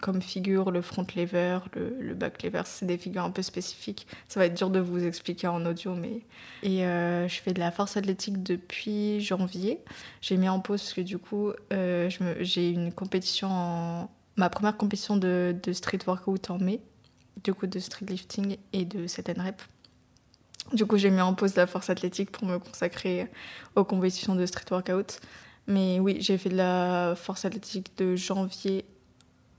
comme 0.00 0.22
figure, 0.22 0.70
le 0.70 0.80
front 0.80 1.06
lever, 1.16 1.58
le, 1.74 2.14
back 2.14 2.42
lever, 2.42 2.62
c'est 2.64 2.86
des 2.86 2.98
figures 2.98 3.24
un 3.24 3.30
peu 3.30 3.42
spécifiques. 3.42 4.06
Ça 4.28 4.40
va 4.40 4.46
être 4.46 4.54
dur 4.54 4.70
de 4.70 4.80
vous 4.80 5.04
expliquer 5.04 5.48
en 5.48 5.64
audio, 5.66 5.94
mais... 5.94 6.22
Et 6.62 6.84
euh, 6.84 7.28
je 7.28 7.40
fais 7.40 7.52
de 7.52 7.60
la 7.60 7.70
force 7.70 7.96
athlétique 7.96 8.42
depuis 8.42 9.20
janvier. 9.20 9.80
J'ai 10.22 10.36
mis 10.36 10.48
en 10.48 10.60
pause 10.60 10.82
parce 10.82 10.94
que 10.94 11.00
du 11.02 11.18
coup, 11.18 11.52
euh, 11.72 12.08
j'ai 12.40 12.70
une 12.70 12.92
compétition 12.92 13.48
en... 13.50 14.10
Ma 14.36 14.50
première 14.50 14.76
compétition 14.76 15.16
de 15.16 15.72
street 15.72 16.00
workout 16.06 16.50
en 16.50 16.58
mai, 16.58 16.80
du 17.42 17.54
coup 17.54 17.66
de 17.66 17.78
street 17.78 18.06
lifting 18.06 18.56
et 18.72 18.84
de 18.84 19.06
set 19.06 19.28
and 19.28 19.42
rep. 19.42 19.62
Du 20.72 20.84
coup, 20.84 20.96
j'ai 20.96 21.10
mis 21.10 21.20
en 21.20 21.34
pause 21.34 21.54
la 21.54 21.66
force 21.66 21.90
athlétique 21.90 22.32
pour 22.32 22.46
me 22.46 22.58
consacrer 22.58 23.30
aux 23.76 23.84
compétitions 23.84 24.34
de 24.34 24.44
street 24.46 24.64
workout. 24.70 25.20
Mais 25.68 26.00
oui, 26.00 26.18
j'ai 26.20 26.38
fait 26.38 26.48
de 26.48 26.56
la 26.56 27.14
force 27.16 27.44
athlétique 27.44 27.96
de 27.98 28.16
janvier 28.16 28.84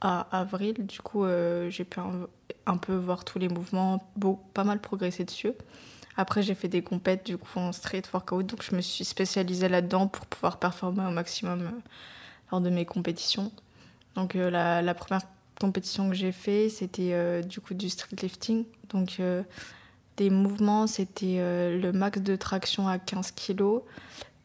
à 0.02 0.28
avril. 0.38 0.86
Du 0.86 1.00
coup, 1.00 1.24
euh, 1.26 1.70
j'ai 1.70 1.86
pu 1.86 2.00
un, 2.66 2.78
peu 2.78 2.96
voir 2.96 3.26
tous 3.26 3.40
les 3.40 3.50
mouvements, 3.50 4.06
beau, 4.16 4.42
pas 4.54 4.64
mal 4.64 4.80
progresser 4.80 5.24
dessus. 5.24 5.52
Après, 6.18 6.42
j'ai 6.42 6.56
fait 6.56 6.68
des 6.68 6.82
compètes 6.82 7.26
du 7.26 7.38
coup 7.38 7.60
en 7.60 7.72
street 7.72 8.04
workout, 8.12 8.46
donc 8.48 8.64
je 8.64 8.76
me 8.76 8.82
suis 8.82 9.06
spécialisée 9.06 9.70
là-dedans 9.70 10.08
pour 10.08 10.26
pouvoir 10.26 10.58
performer 10.58 11.06
au 11.06 11.12
maximum 11.12 11.62
euh, 11.62 11.72
lors 12.52 12.62
de 12.62 12.70
mes 12.70 12.86
compétitions. 12.86 13.52
Donc 14.16 14.36
euh, 14.36 14.50
la, 14.50 14.82
la, 14.82 14.94
première 14.96 15.22
compétition 15.60 16.10
que 16.10 16.16
j'ai 16.16 16.32
fait, 16.32 16.70
c'était 16.70 17.14
euh, 17.14 17.42
du 17.42 17.60
coup 17.60 17.74
du 17.74 17.90
street 17.90 18.16
lifting. 18.22 18.66
Donc 18.90 19.18
euh, 19.20 19.44
des 20.18 20.30
mouvements, 20.30 20.88
c'était 20.88 21.38
euh, 21.40 21.80
le 21.80 21.92
max 21.92 22.22
de 22.22 22.36
traction 22.36 22.88
à 22.88 23.00
15 23.00 23.32
kg, 23.32 23.82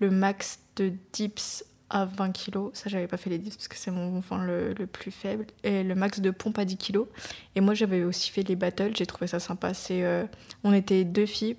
le 0.01 0.11
max 0.11 0.61
de 0.77 0.93
dips 1.13 1.65
à 1.91 2.07
20 2.07 2.33
kg. 2.33 2.71
Ça, 2.73 2.89
j'avais 2.89 3.07
pas 3.07 3.17
fait 3.17 3.31
les 3.31 3.39
dips 3.39 3.57
parce 3.57 3.69
que 3.69 3.77
c'est 3.77 3.91
mon 3.91 4.11
mouvement 4.11 4.39
le, 4.39 4.73
le, 4.73 4.87
plus 4.87 5.11
faible. 5.11 5.47
Et 5.63 5.83
le 5.83 5.95
max 5.95 6.21
de 6.21 6.31
pompe 6.31 6.59
à 6.59 6.65
10 6.65 6.77
kg. 6.79 7.01
Et 7.55 7.61
moi, 7.61 7.75
j'avais 7.75 8.03
aussi 8.03 8.31
fait 8.31 8.43
les 8.43 8.57
battles. 8.57 8.97
J'ai 8.97 9.07
trouvé 9.07 9.27
ça 9.27 9.41
sympa. 9.41 9.75
C'est, 9.75 10.05
on 10.65 10.73
était 10.73 11.05
deux 11.05 11.27
filles. 11.27 11.57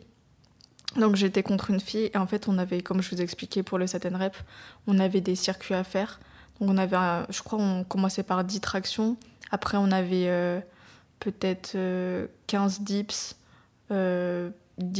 Donc 0.95 1.15
j'étais 1.15 1.41
contre 1.41 1.72
une 1.72 1.79
fille 1.79 2.12
et 2.13 2.17
en 2.17 2.27
fait 2.27 2.48
on 2.48 2.60
avait, 2.60 2.81
comme 2.81 3.01
je 3.01 3.10
vous 3.10 3.19
expliquais 3.19 3.63
pour 3.63 3.79
le 3.79 3.88
satin 3.88 4.15
rep, 4.15 4.38
on 4.86 5.00
avait 5.00 5.22
des 5.22 5.36
circuits 5.36 5.74
à 5.74 5.83
faire. 5.83 6.19
Donc 6.60 6.69
on 6.69 6.77
avait, 6.77 7.25
je 7.29 7.41
crois, 7.41 7.57
on 7.60 7.83
commençait 7.83 8.22
par 8.22 8.43
10 8.43 8.62
tractions 8.62 9.17
après, 9.53 9.77
on 9.77 9.91
avait 9.91 10.29
euh, 10.29 10.60
peut-être 11.19 11.74
15 11.74 11.75
euh, 11.75 12.83
dips, 12.83 13.36
10 13.91 13.93
euh, 13.93 14.51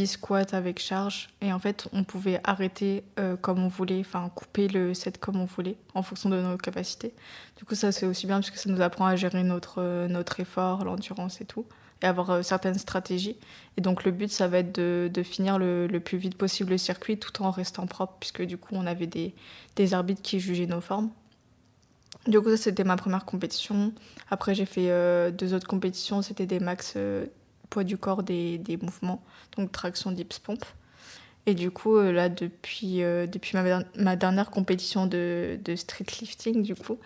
squats 0.06 0.54
avec 0.54 0.80
charge. 0.80 1.30
Et 1.42 1.52
en 1.52 1.58
fait, 1.58 1.88
on 1.92 2.04
pouvait 2.04 2.40
arrêter 2.44 3.04
comme 3.42 3.64
on 3.64 3.68
voulait, 3.68 4.00
enfin 4.02 4.30
couper 4.36 4.68
le 4.68 4.94
set 4.94 5.18
comme 5.18 5.42
on 5.42 5.46
voulait, 5.46 5.76
en 5.96 6.04
fonction 6.04 6.30
de 6.30 6.40
nos 6.40 6.56
capacités. 6.58 7.16
Du 7.58 7.66
coup, 7.66 7.74
ça, 7.74 7.92
c'est 7.92 8.06
aussi 8.06 8.28
bien 8.28 8.36
parce 8.36 8.52
que 8.52 8.60
ça 8.60 8.70
nous 8.70 8.82
apprend 8.82 9.08
à 9.08 9.16
gérer 9.16 9.42
notre, 9.42 10.06
notre 10.06 10.40
effort, 10.40 10.86
l'endurance 10.86 11.42
et 11.42 11.46
tout. 11.46 11.66
et 12.04 12.06
avoir 12.06 12.46
certaines 12.46 12.78
stratégies. 12.78 13.38
Et 13.78 13.82
donc 13.82 14.04
le 14.04 14.12
but, 14.12 14.32
ça 14.32 14.48
va 14.48 14.60
être 14.60 14.76
de, 14.76 15.24
finir 15.24 15.58
le, 15.58 15.88
plus 15.98 16.20
vite 16.20 16.38
possible 16.38 16.70
le 16.70 16.78
circuit 16.78 17.18
tout 17.18 17.42
en 17.42 17.50
restant 17.50 17.88
propre, 17.88 18.18
puisque 18.20 18.44
du 18.44 18.58
coup, 18.60 18.76
on 18.76 18.86
avait 18.86 19.08
des, 19.08 19.34
des 19.78 19.96
arbitres 19.96 20.22
qui 20.22 20.40
jugeaient 20.40 20.68
nos 20.68 20.82
formes. 20.82 21.10
Du 22.28 22.40
coup, 22.40 22.50
ça, 22.50 22.58
c'était 22.58 22.84
ma 22.84 22.96
première 22.96 23.26
compétition. 23.26 23.94
Après, 24.30 24.56
j'ai 24.56 24.66
fait 24.66 25.32
deux 25.34 25.54
autres 25.54 25.68
compétitions. 25.68 26.22
C'était 26.22 26.46
des 26.46 26.60
max 26.60 26.96
poids 27.74 27.84
du 27.84 27.98
corps, 27.98 28.24
des, 28.24 28.60
des 28.60 28.78
mouvements, 28.78 29.24
donc 29.58 29.72
traction, 29.72 30.12
dips, 30.12 30.40
pompe. 30.40 30.66
Et 31.46 31.56
du 31.56 31.72
coup, 31.72 31.98
euh, 31.98 32.12
là, 32.12 32.30
depuis, 32.30 33.04
euh, 33.04 33.28
depuis 33.28 33.58
ma, 33.96 34.16
dernière 34.16 34.50
compétition 34.50 35.08
de, 35.08 35.60
de 35.64 35.76
street 35.76 36.06
lifting, 36.22 36.64
du 36.64 36.76
coup, 36.76 37.00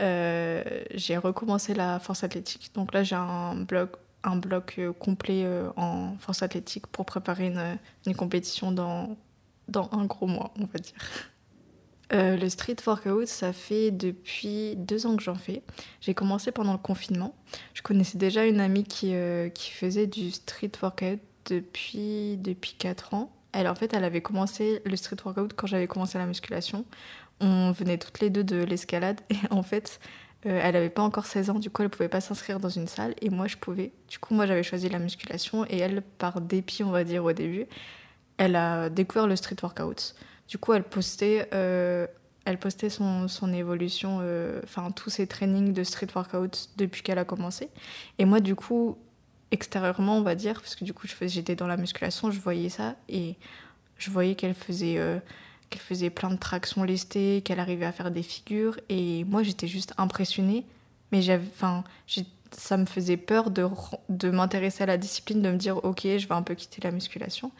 euh, 0.00 0.62
j'ai 0.94 1.16
recommencé 1.16 1.74
la 1.74 1.98
force 1.98 2.24
athlétique. 2.24 2.70
Donc 2.74 2.92
là, 2.92 3.02
j'ai 3.02 3.16
un 3.16 3.54
bloc, 3.54 3.96
un 4.24 4.36
bloc 4.36 4.80
complet 4.98 5.46
en 5.76 6.16
force 6.18 6.42
athlétique 6.42 6.86
pour 6.88 7.06
préparer 7.06 7.46
une, 7.46 7.78
une, 8.06 8.14
compétition 8.14 8.72
dans, 8.72 9.16
dans 9.68 9.88
un 9.92 10.04
gros 10.04 10.26
mois, 10.26 10.52
on 10.58 10.66
va 10.66 10.78
dire. 10.78 10.94
Le 12.10 12.48
street 12.48 12.76
workout, 12.86 13.26
ça 13.26 13.52
fait 13.52 13.90
depuis 13.90 14.74
deux 14.76 15.06
ans 15.06 15.16
que 15.16 15.22
j'en 15.22 15.34
fais. 15.34 15.62
J'ai 16.00 16.14
commencé 16.14 16.52
pendant 16.52 16.72
le 16.72 16.78
confinement. 16.78 17.34
Je 17.74 17.82
connaissais 17.82 18.18
déjà 18.18 18.46
une 18.46 18.60
amie 18.60 18.84
qui, 18.84 19.14
qui 19.54 19.70
faisait 19.70 20.06
du 20.06 20.30
street 20.30 20.72
workout 20.82 21.20
depuis, 21.50 22.36
depuis 22.38 22.74
4 22.78 23.14
ans. 23.14 23.32
Elle, 23.52 23.68
en 23.68 23.74
fait, 23.74 23.92
elle 23.94 24.04
avait 24.04 24.20
commencé 24.20 24.82
le 24.84 24.96
street 24.96 25.16
workout 25.24 25.52
quand 25.54 25.66
j'avais 25.66 25.86
commencé 25.86 26.18
la 26.18 26.26
musculation. 26.26 26.84
On 27.40 27.72
venait 27.72 27.98
toutes 27.98 28.20
les 28.20 28.30
deux 28.30 28.44
de 28.44 28.62
l'escalade 28.62 29.20
et 29.30 29.36
en 29.50 29.62
fait, 29.62 30.00
euh, 30.46 30.60
elle 30.62 30.74
n'avait 30.74 30.90
pas 30.90 31.02
encore 31.02 31.26
16 31.26 31.50
ans, 31.50 31.58
du 31.58 31.70
coup, 31.70 31.82
elle 31.82 31.90
pouvait 31.90 32.08
pas 32.08 32.20
s'inscrire 32.20 32.60
dans 32.60 32.68
une 32.68 32.86
salle 32.86 33.14
et 33.20 33.30
moi, 33.30 33.46
je 33.46 33.56
pouvais. 33.56 33.92
Du 34.08 34.18
coup, 34.18 34.34
moi, 34.34 34.46
j'avais 34.46 34.62
choisi 34.62 34.88
la 34.88 34.98
musculation 34.98 35.64
et 35.66 35.78
elle, 35.78 36.02
par 36.02 36.40
dépit, 36.40 36.84
on 36.84 36.90
va 36.90 37.04
dire 37.04 37.24
au 37.24 37.32
début, 37.32 37.66
elle 38.36 38.56
a 38.56 38.90
découvert 38.90 39.26
le 39.26 39.36
street 39.36 39.56
workout. 39.62 40.14
Du 40.48 40.58
coup, 40.58 40.72
elle 40.72 40.82
postait, 40.82 41.48
euh, 41.52 42.06
elle 42.44 42.58
postait 42.58 42.90
son, 42.90 43.28
son 43.28 43.52
évolution, 43.52 44.18
euh, 44.22 44.60
enfin, 44.64 44.90
tous 44.90 45.10
ses 45.10 45.26
trainings 45.26 45.72
de 45.72 45.84
street 45.84 46.08
workout 46.14 46.70
depuis 46.76 47.02
qu'elle 47.02 47.18
a 47.18 47.24
commencé. 47.24 47.68
Et 48.18 48.24
moi, 48.24 48.40
du 48.40 48.54
coup, 48.54 48.96
extérieurement, 49.50 50.16
on 50.16 50.22
va 50.22 50.34
dire, 50.34 50.54
parce 50.54 50.74
que 50.74 50.84
du 50.84 50.94
coup, 50.94 51.06
j'étais 51.22 51.54
dans 51.54 51.66
la 51.66 51.76
musculation, 51.76 52.30
je 52.30 52.40
voyais 52.40 52.70
ça 52.70 52.96
et 53.08 53.36
je 53.98 54.10
voyais 54.10 54.34
qu'elle 54.34 54.54
faisait, 54.54 54.98
euh, 54.98 55.18
qu'elle 55.68 55.82
faisait 55.82 56.10
plein 56.10 56.30
de 56.30 56.38
tractions 56.38 56.82
lestées, 56.82 57.42
qu'elle 57.44 57.60
arrivait 57.60 57.86
à 57.86 57.92
faire 57.92 58.10
des 58.10 58.22
figures. 58.22 58.78
Et 58.88 59.24
moi, 59.24 59.42
j'étais 59.42 59.68
juste 59.68 59.92
impressionnée. 59.98 60.64
Mais 61.12 61.22
j'avais, 61.22 61.46
enfin, 61.54 61.84
ça 62.52 62.76
me 62.76 62.86
faisait 62.86 63.16
peur 63.16 63.50
de, 63.50 63.66
de 64.08 64.30
m'intéresser 64.30 64.82
à 64.82 64.86
la 64.86 64.98
discipline, 64.98 65.42
de 65.42 65.50
me 65.50 65.56
dire, 65.56 65.82
ok, 65.84 66.02
je 66.02 66.26
vais 66.26 66.34
un 66.34 66.42
peu 66.42 66.54
quitter 66.54 66.80
la 66.82 66.90
musculation. 66.90 67.50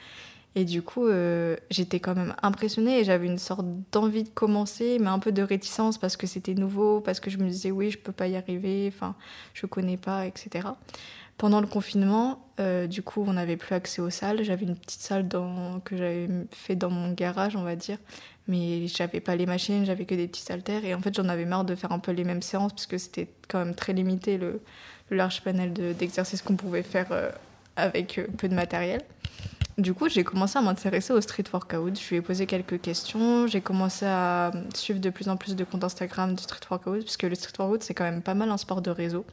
Et 0.55 0.65
du 0.65 0.83
coup, 0.83 1.07
euh, 1.07 1.57
j'étais 1.71 2.01
quand 2.01 2.15
même 2.15 2.35
impressionnée 2.43 3.01
et 3.01 3.05
j'avais 3.05 3.27
une 3.27 3.39
sorte 3.39 3.67
d'envie 3.93 4.25
de 4.25 4.29
commencer, 4.29 4.99
mais 5.01 5.09
un 5.09 5.19
peu 5.19 5.31
de 5.31 5.43
réticence 5.43 5.99
parce 5.99 6.17
que 6.17 6.27
c'était 6.27 6.55
nouveau, 6.55 7.01
parce 7.01 7.21
que 7.21 7.31
je 7.31 7.39
me 7.39 7.49
disais, 7.49 7.71
oui, 7.71 7.91
je 7.91 7.99
peux 7.99 8.13
pas 8.13 8.29
y 8.29 8.37
arriver, 8.37 8.91
enfin, 8.93 9.15
je 9.55 9.67
connais 9.67 9.97
pas, 9.97 10.27
etc. 10.27 10.69
Pendant 11.37 11.61
le 11.61 11.69
confinement, 11.69 12.45
euh, 12.59 12.89
du 12.89 13.03
coup, 13.03 13.23
on 13.25 13.35
n'avait 13.35 13.57
plus 13.57 13.73
accès 13.73 14.03
aux 14.03 14.11
salles. 14.11 14.43
J'avais 14.43 14.67
une 14.67 14.75
petite 14.75 15.01
salle 15.01 15.29
que 15.85 15.97
j'avais 15.97 16.29
fait 16.51 16.75
dans 16.75 16.91
mon 16.91 17.13
garage, 17.13 17.55
on 17.55 17.63
va 17.63 17.77
dire. 17.77 17.99
Mais 18.49 18.89
j'avais 18.89 19.21
pas 19.21 19.37
les 19.37 19.47
machines, 19.47 19.85
j'avais 19.85 20.05
que 20.05 20.17
des 20.17 20.27
petits 20.27 20.51
haltères. 20.51 20.85
Et 20.85 20.95
en 20.95 21.01
fait, 21.01 21.15
j'en 21.15 21.29
avais 21.29 21.45
marre 21.45 21.65
de 21.65 21.77
faire 21.77 21.93
un 21.93 22.01
peu 22.01 22.11
les 22.11 22.25
mêmes 22.25 22.43
séances 22.43 22.73
parce 22.73 22.87
que 22.87 22.99
c'était 22.99 23.29
quand 23.47 23.61
même 23.61 23.77
très 23.77 23.93
limité 23.93 24.37
le, 24.37 24.61
large 25.11 25.43
panel 25.43 25.73
d'exercices 25.73 26.43
qu'on 26.43 26.57
pouvait 26.57 26.83
faire 26.83 27.07
euh, 27.13 27.31
avec 27.79 28.19
euh, 28.19 28.27
peu 28.37 28.49
de 28.49 28.55
matériel. 28.55 29.03
Du 29.79 29.95
coup, 29.95 30.09
j'ai 30.09 30.25
commencé 30.25 30.59
à 30.59 30.61
m'intéresser 30.61 31.13
au 31.13 31.21
street 31.21 31.45
workout. 31.53 31.99
Je 31.99 32.09
lui 32.09 32.17
ai 32.17 32.21
posé 32.21 32.47
quelques 32.47 32.81
questions. 32.81 33.47
J'ai 33.47 33.61
commencé 33.61 34.07
à 34.07 34.51
suivre 34.75 34.99
de 34.99 35.09
plus 35.09 35.29
en 35.29 35.37
plus 35.37 35.55
de 35.55 35.63
comptes 35.63 35.85
Instagram 35.85 36.35
de 36.35 36.41
street 36.41 36.67
workout, 36.69 37.05
puisque 37.05 37.23
le 37.23 37.37
street 37.37 37.53
workout, 37.61 37.85
c'est 37.85 37.95
quand 37.95 38.03
même 38.03 38.21
pas 38.21 38.35
mal 38.35 38.51
un 38.51 38.57
sport 38.57 38.83
de 38.83 38.91
réseau. 38.91 39.25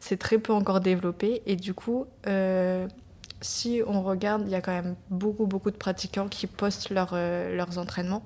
C'est 0.00 0.16
très 0.16 0.38
peu 0.38 0.52
encore 0.52 0.80
développé. 0.80 1.42
Et 1.46 1.54
du 1.54 1.74
coup, 1.74 2.06
euh, 2.26 2.88
si 3.40 3.82
on 3.86 4.02
regarde, 4.02 4.42
il 4.46 4.50
y 4.50 4.56
a 4.56 4.60
quand 4.60 4.72
même 4.72 4.96
beaucoup, 5.10 5.46
beaucoup 5.46 5.70
de 5.70 5.76
pratiquants 5.76 6.26
qui 6.26 6.48
postent 6.48 6.90
euh, 6.90 7.56
leurs 7.56 7.78
entraînements. 7.78 8.24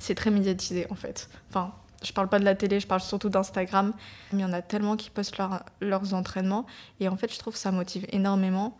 C'est 0.00 0.16
très 0.16 0.32
médiatisé, 0.32 0.88
en 0.90 0.96
fait. 0.96 1.28
Enfin, 1.50 1.72
je 2.04 2.12
parle 2.12 2.28
pas 2.28 2.38
de 2.38 2.44
la 2.44 2.54
télé, 2.54 2.80
je 2.80 2.86
parle 2.86 3.00
surtout 3.00 3.28
d'Instagram. 3.28 3.92
Il 4.32 4.40
y 4.40 4.44
en 4.44 4.52
a 4.52 4.62
tellement 4.62 4.96
qui 4.96 5.10
postent 5.10 5.36
leurs 5.80 6.14
entraînements. 6.14 6.66
Et 7.00 7.08
en 7.08 7.16
fait, 7.16 7.32
je 7.32 7.38
trouve 7.38 7.54
que 7.54 7.58
ça 7.58 7.72
motive 7.72 8.06
énormément. 8.10 8.76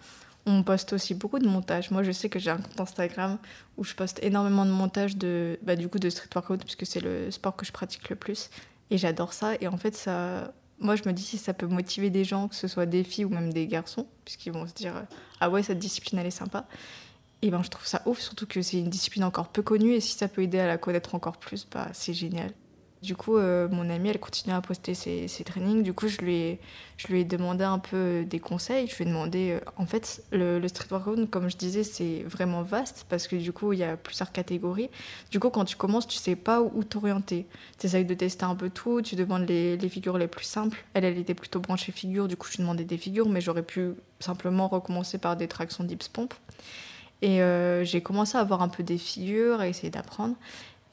On 0.47 0.63
poste 0.63 0.93
aussi 0.93 1.15
beaucoup 1.15 1.39
de 1.39 1.49
montages. 1.49 1.91
Moi, 1.91 2.03
je 2.03 2.13
sais 2.13 2.29
que 2.29 2.39
j'ai 2.39 2.51
un 2.51 2.59
compte 2.59 2.81
Instagram 2.81 3.39
où 3.79 3.85
je 3.85 3.95
poste 3.95 4.23
énormément 4.23 4.67
de 4.67 4.71
montages 4.71 5.17
de, 5.17 5.59
bah, 5.63 5.75
du 5.75 5.89
coup, 5.89 5.99
de 5.99 6.11
street 6.11 6.29
workout, 6.35 6.63
puisque 6.63 6.85
c'est 6.85 7.01
le 7.01 7.31
sport 7.31 7.57
que 7.57 7.65
je 7.65 7.73
pratique 7.73 8.11
le 8.11 8.17
plus. 8.17 8.51
Et 8.91 8.99
j'adore 8.99 9.33
ça. 9.33 9.53
Et 9.61 9.69
en 9.69 9.79
fait, 9.79 9.97
ça, 9.97 10.53
moi, 10.79 10.97
je 10.97 11.03
me 11.07 11.13
dis 11.13 11.23
si 11.23 11.39
ça 11.39 11.55
peut 11.55 11.67
motiver 11.67 12.11
des 12.11 12.25
gens, 12.25 12.49
que 12.49 12.55
ce 12.55 12.69
soit 12.69 12.85
des 12.85 13.05
filles 13.05 13.25
ou 13.25 13.31
même 13.31 13.55
des 13.55 13.67
garçons, 13.67 14.07
puisqu'ils 14.27 14.53
vont 14.53 14.67
se 14.67 14.75
dire 14.75 15.07
Ah 15.41 15.49
ouais, 15.49 15.63
cette 15.63 15.79
discipline, 15.79 16.19
elle 16.19 16.27
est 16.27 16.31
sympa. 16.31 16.67
Et 17.41 17.51
ben, 17.51 17.63
je 17.63 17.71
trouve 17.71 17.87
ça 17.87 18.03
ouf, 18.07 18.21
surtout 18.21 18.47
que 18.47 18.61
c'est 18.61 18.79
une 18.79 18.91
discipline 18.91 19.25
encore 19.25 19.49
peu 19.49 19.63
connue. 19.63 19.93
Et 19.93 20.01
si 20.01 20.13
ça 20.13 20.29
peut 20.29 20.43
aider 20.43 20.59
à 20.59 20.67
la 20.67 20.77
connaître 20.77 21.15
encore 21.15 21.39
plus, 21.39 21.67
bah, 21.71 21.89
c'est 21.95 22.15
génial. 22.15 22.53
Du 23.05 23.17
coup, 23.17 23.37
euh, 23.37 23.69
mon 23.69 23.91
amie, 23.91 24.09
elle 24.09 24.19
continue 24.19 24.55
à 24.55 24.63
poster 24.63 24.95
ses, 24.95 25.45
trainings. 25.45 25.83
Du 25.83 25.93
coup, 25.93 26.09
je 26.09 26.17
lui, 26.23 26.37
ai, 26.37 26.61
je 26.97 27.09
lui 27.09 27.21
ai 27.21 27.25
demandé 27.25 27.63
un 27.63 27.79
peu 27.79 28.25
des 28.25 28.41
conseils. 28.41 28.89
Je 28.89 28.97
lui 28.97 29.05
ai 29.05 29.07
demandé, 29.07 29.51
euh, 29.51 29.61
en 29.77 29.85
fait, 29.85 30.25
le, 30.33 30.67
street 30.69 30.87
workout, 30.91 31.29
comme 31.29 31.51
je 31.51 31.57
disais, 31.59 31.85
c'est 31.85 32.23
vraiment 32.27 32.63
vaste 32.63 33.05
parce 33.11 33.29
que 33.29 33.37
du 33.37 33.53
coup, 33.53 33.75
il 33.75 33.81
y 33.81 33.85
a 33.85 33.99
plusieurs 33.99 34.33
catégories. 34.33 34.89
Du 35.31 35.39
coup, 35.39 35.51
quand 35.51 35.67
tu 35.67 35.77
commences, 35.77 36.07
tu 36.07 36.17
sais 36.17 36.35
pas 36.35 36.63
où 36.63 36.83
t'orienter. 36.83 37.47
Tu 37.79 37.87
essayes 37.87 38.07
de 38.07 38.15
tester 38.15 38.47
un 38.47 38.55
peu 38.55 38.71
tout. 38.71 39.03
Tu 39.03 39.17
demandes 39.17 39.47
les, 39.47 39.77
les, 39.77 39.89
figures 39.91 40.17
les 40.17 40.27
plus 40.27 40.47
simples. 40.47 40.83
Elle, 40.95 41.05
elle 41.05 41.19
était 41.19 41.35
plutôt 41.35 41.61
branchée 41.61 41.93
figure. 41.93 42.27
Du 42.27 42.39
coup, 42.39 42.47
je 42.51 42.57
lui 42.57 42.63
demandais 42.63 42.85
des 42.85 42.97
figures, 42.97 43.29
mais 43.29 43.43
j'aurais 43.43 43.65
pu 43.65 43.91
simplement 44.19 44.67
recommencer 44.67 45.19
par 45.19 45.37
des 45.37 45.47
tractions 45.47 45.85
dips 45.85 46.09
pompe. 46.09 46.33
Et 47.25 47.41
euh, 47.43 47.85
j'ai 47.85 48.03
commencé 48.03 48.37
à 48.37 48.41
avoir 48.41 48.61
un 48.63 48.69
peu 48.69 48.83
des 48.83 48.99
figures, 48.99 49.61
à 49.61 49.69
essayer 49.69 49.91
d'apprendre. 49.91 50.35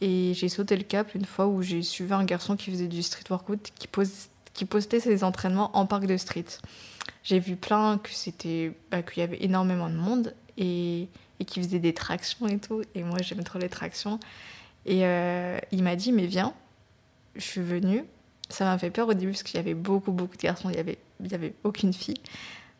Et 0.02 0.34
j'ai 0.34 0.50
sauté 0.50 0.76
le 0.76 0.84
cap 0.84 1.14
une 1.14 1.26
fois 1.26 1.48
où 1.48 1.62
j'ai 1.62 1.84
suivi 1.84 2.12
un 2.14 2.26
garçon 2.26 2.56
qui 2.56 2.72
faisait 2.72 2.88
du 2.88 3.04
street 3.04 3.26
workout, 3.30 3.72
qui, 4.54 4.66
postait 4.66 5.00
ses 5.00 5.24
entraînements 5.24 5.76
en 5.78 5.86
parc 5.86 6.08
de 6.08 6.18
street. 6.18 6.46
J'ai 7.24 7.40
vu 7.40 7.56
plein 7.56 8.00
que 8.00 8.10
c'était 8.10 8.74
bah, 8.90 9.04
qu'il 9.04 9.22
y 9.22 9.24
avait 9.24 9.44
énormément 9.44 9.90
de 9.90 9.96
monde 9.96 10.34
et, 10.58 11.08
et 11.40 11.46
qui 11.46 11.62
faisait 11.62 11.80
des 11.80 11.94
tractions 11.94 12.48
et 12.48 12.58
tout. 12.58 12.82
Et 12.96 13.04
moi, 13.04 13.20
j'aime 13.22 13.44
trop 13.44 13.60
les 13.60 13.70
tractions. 13.70 14.20
Et 14.86 15.06
euh, 15.06 15.60
il 15.72 15.84
m'a 15.84 15.96
dit, 15.96 16.12
mais 16.12 16.26
viens. 16.26 16.54
Je 17.36 17.42
suis 17.42 17.62
venue. 17.62 18.04
Ça 18.50 18.66
m'a 18.66 18.78
fait 18.78 18.90
peur 18.90 19.08
au 19.08 19.14
début 19.14 19.32
parce 19.32 19.44
qu'il 19.44 19.56
y 19.56 19.60
avait 19.60 19.76
beaucoup, 19.76 20.12
beaucoup 20.12 20.36
de 20.36 20.42
garçons. 20.42 20.70
Il 20.70 20.74
n'y 20.74 20.80
avait, 20.80 20.98
y 21.24 21.34
avait 21.34 21.54
aucune 21.64 21.94
fille. 21.94 22.22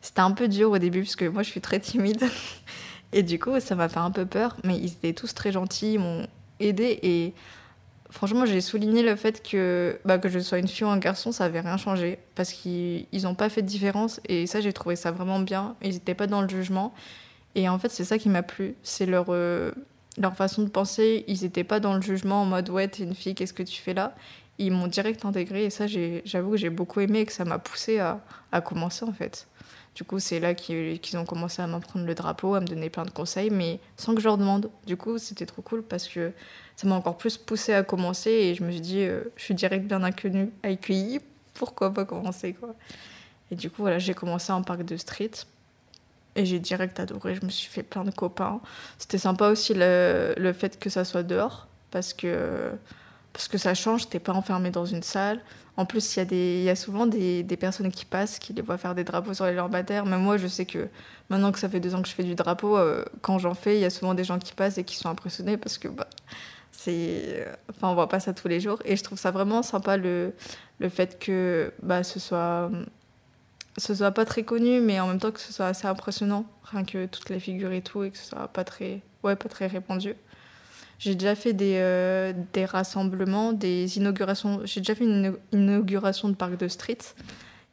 C'était 0.00 0.20
un 0.20 0.32
peu 0.32 0.48
dur 0.48 0.70
au 0.72 0.78
début 0.78 1.02
parce 1.02 1.16
que 1.16 1.24
moi, 1.24 1.42
je 1.42 1.50
suis 1.50 1.60
très 1.60 1.80
timide. 1.80 2.22
Et 3.12 3.22
du 3.22 3.38
coup, 3.38 3.58
ça 3.60 3.74
m'a 3.74 3.88
fait 3.88 4.00
un 4.00 4.10
peu 4.10 4.26
peur. 4.26 4.56
Mais 4.64 4.76
ils 4.76 4.92
étaient 4.92 5.12
tous 5.12 5.32
très 5.34 5.52
gentils. 5.52 5.94
Ils 5.94 6.26
aider. 6.62 6.98
Et 7.02 7.32
franchement, 8.10 8.46
j'ai 8.46 8.60
souligné 8.60 9.02
le 9.02 9.16
fait 9.16 9.42
que, 9.42 9.98
bah, 10.04 10.18
que 10.18 10.28
je 10.28 10.38
sois 10.38 10.58
une 10.58 10.68
fille 10.68 10.84
ou 10.86 10.90
un 10.90 10.98
garçon, 10.98 11.32
ça 11.32 11.44
avait 11.44 11.60
rien 11.60 11.76
changé. 11.76 12.18
Parce 12.34 12.52
qu'ils 12.52 13.06
n'ont 13.22 13.34
pas 13.34 13.48
fait 13.48 13.62
de 13.62 13.66
différence. 13.66 14.20
Et 14.28 14.46
ça, 14.46 14.60
j'ai 14.60 14.72
trouvé 14.72 14.96
ça 14.96 15.10
vraiment 15.10 15.40
bien. 15.40 15.76
Ils 15.82 15.94
n'étaient 15.94 16.14
pas 16.14 16.26
dans 16.26 16.42
le 16.42 16.48
jugement. 16.48 16.94
Et 17.54 17.68
en 17.68 17.78
fait, 17.78 17.90
c'est 17.90 18.04
ça 18.04 18.18
qui 18.18 18.28
m'a 18.28 18.42
plu. 18.42 18.74
C'est 18.82 19.06
leur, 19.06 19.26
euh, 19.28 19.72
leur 20.18 20.36
façon 20.36 20.62
de 20.62 20.68
penser. 20.68 21.24
Ils 21.28 21.42
n'étaient 21.42 21.64
pas 21.64 21.80
dans 21.80 21.94
le 21.94 22.02
jugement 22.02 22.42
en 22.42 22.46
mode 22.46 22.70
Ouais, 22.70 22.88
t'es 22.88 23.02
une 23.02 23.14
fille, 23.14 23.34
qu'est-ce 23.34 23.54
que 23.54 23.62
tu 23.62 23.80
fais 23.80 23.94
là? 23.94 24.14
Ils 24.58 24.72
m'ont 24.72 24.86
direct 24.86 25.24
intégré. 25.24 25.64
Et 25.64 25.70
ça, 25.70 25.86
j'avoue 25.86 26.52
que 26.52 26.56
j'ai 26.56 26.70
beaucoup 26.70 27.00
aimé 27.00 27.20
et 27.20 27.26
que 27.26 27.32
ça 27.32 27.44
m'a 27.44 27.58
poussé 27.58 27.98
à, 27.98 28.20
à 28.52 28.60
commencer 28.60 29.04
en 29.04 29.12
fait. 29.12 29.46
Du 29.94 30.04
coup, 30.04 30.18
c'est 30.18 30.40
là 30.40 30.54
qu'ils 30.54 31.18
ont 31.18 31.26
commencé 31.26 31.60
à 31.60 31.66
m'apprendre 31.66 32.06
le 32.06 32.14
drapeau, 32.14 32.54
à 32.54 32.60
me 32.60 32.66
donner 32.66 32.88
plein 32.88 33.04
de 33.04 33.10
conseils, 33.10 33.50
mais 33.50 33.78
sans 33.96 34.14
que 34.14 34.20
je 34.20 34.26
leur 34.26 34.38
demande. 34.38 34.70
Du 34.86 34.96
coup, 34.96 35.18
c'était 35.18 35.44
trop 35.44 35.60
cool 35.60 35.82
parce 35.82 36.08
que 36.08 36.32
ça 36.76 36.88
m'a 36.88 36.94
encore 36.94 37.18
plus 37.18 37.36
poussé 37.36 37.74
à 37.74 37.82
commencer 37.82 38.30
et 38.30 38.54
je 38.54 38.64
me 38.64 38.70
suis 38.70 38.80
dit, 38.80 39.00
euh, 39.00 39.24
je 39.36 39.44
suis 39.44 39.54
direct 39.54 39.86
bien 39.86 40.02
inconnue, 40.02 40.50
accueillie, 40.62 41.20
pourquoi 41.52 41.92
pas 41.92 42.06
commencer 42.06 42.54
quoi? 42.54 42.74
Et 43.50 43.54
du 43.54 43.68
coup, 43.68 43.82
voilà, 43.82 43.98
j'ai 43.98 44.14
commencé 44.14 44.50
en 44.50 44.62
parc 44.62 44.82
de 44.82 44.96
street 44.96 45.32
et 46.36 46.46
j'ai 46.46 46.58
direct 46.58 46.98
adoré. 46.98 47.34
Je 47.34 47.44
me 47.44 47.50
suis 47.50 47.68
fait 47.68 47.82
plein 47.82 48.04
de 48.04 48.10
copains. 48.10 48.60
C'était 48.98 49.18
sympa 49.18 49.48
aussi 49.48 49.74
le, 49.74 50.34
le, 50.38 50.52
fait 50.54 50.78
que 50.78 50.88
ça 50.88 51.04
soit 51.04 51.22
dehors 51.22 51.68
parce 51.90 52.14
que, 52.14 52.72
parce 53.32 53.48
que 53.48 53.58
ça 53.58 53.74
change, 53.74 54.08
t'es 54.08 54.18
pas 54.18 54.32
enfermé 54.32 54.70
dans 54.70 54.86
une 54.86 55.02
salle. 55.02 55.40
En 55.76 55.86
plus, 55.86 56.16
il 56.16 56.32
y, 56.32 56.34
a 56.34 56.64
y 56.64 56.68
a 56.68 56.76
souvent 56.76 57.06
des, 57.06 57.42
des, 57.42 57.56
personnes 57.56 57.90
qui 57.90 58.04
passent, 58.04 58.38
qui 58.38 58.52
les 58.52 58.60
voient 58.60 58.76
faire 58.76 58.94
des 58.94 59.04
drapeaux 59.04 59.32
sur 59.32 59.46
les 59.46 59.54
lampadaires. 59.54 60.04
Même 60.04 60.20
moi, 60.20 60.36
je 60.36 60.46
sais 60.46 60.66
que 60.66 60.88
maintenant 61.30 61.50
que 61.50 61.58
ça 61.58 61.68
fait 61.68 61.80
deux 61.80 61.94
ans 61.94 62.02
que 62.02 62.08
je 62.08 62.14
fais 62.14 62.24
du 62.24 62.34
drapeau, 62.34 62.76
euh, 62.76 63.04
quand 63.22 63.38
j'en 63.38 63.54
fais, 63.54 63.76
il 63.76 63.80
y 63.80 63.86
a 63.86 63.90
souvent 63.90 64.12
des 64.12 64.24
gens 64.24 64.38
qui 64.38 64.52
passent 64.52 64.76
et 64.76 64.84
qui 64.84 64.96
sont 64.96 65.08
impressionnés 65.08 65.56
parce 65.56 65.78
que 65.78 65.88
bah, 65.88 66.08
c'est, 66.72 67.46
enfin, 67.70 67.88
on 67.88 67.94
voit 67.94 68.08
pas 68.08 68.20
ça 68.20 68.34
tous 68.34 68.48
les 68.48 68.60
jours. 68.60 68.80
Et 68.84 68.96
je 68.96 69.02
trouve 69.02 69.18
ça 69.18 69.30
vraiment 69.30 69.62
sympa 69.62 69.96
le, 69.96 70.34
le 70.78 70.88
fait 70.90 71.18
que 71.18 71.72
bah, 71.82 72.02
ce 72.02 72.20
soit 72.20 72.70
ce 73.78 73.94
soit 73.94 74.10
pas 74.10 74.24
très 74.24 74.42
connu, 74.42 74.80
mais 74.80 75.00
en 75.00 75.06
même 75.06 75.18
temps 75.18 75.30
que 75.30 75.40
ce 75.40 75.52
soit 75.52 75.66
assez 75.66 75.86
impressionnant, 75.86 76.44
rien 76.64 76.84
que 76.84 77.06
toutes 77.06 77.30
les 77.30 77.40
figures 77.40 77.72
et 77.72 77.82
tout, 77.82 78.02
et 78.02 78.10
que 78.10 78.18
ce 78.18 78.28
soit 78.28 78.48
pas 78.48 78.64
très, 78.64 79.00
ouais, 79.22 79.36
pas 79.36 79.48
très 79.48 79.66
répandu. 79.66 80.14
J'ai 81.02 81.16
déjà 81.16 81.34
fait 81.34 81.52
des, 81.52 81.78
euh, 81.78 82.32
des 82.52 82.64
rassemblements, 82.64 83.52
des 83.52 83.98
inaugurations. 83.98 84.60
J'ai 84.64 84.78
déjà 84.78 84.94
fait 84.94 85.02
une 85.02 85.36
inauguration 85.50 86.28
de 86.28 86.36
parc 86.36 86.56
de 86.56 86.68
street. 86.68 86.98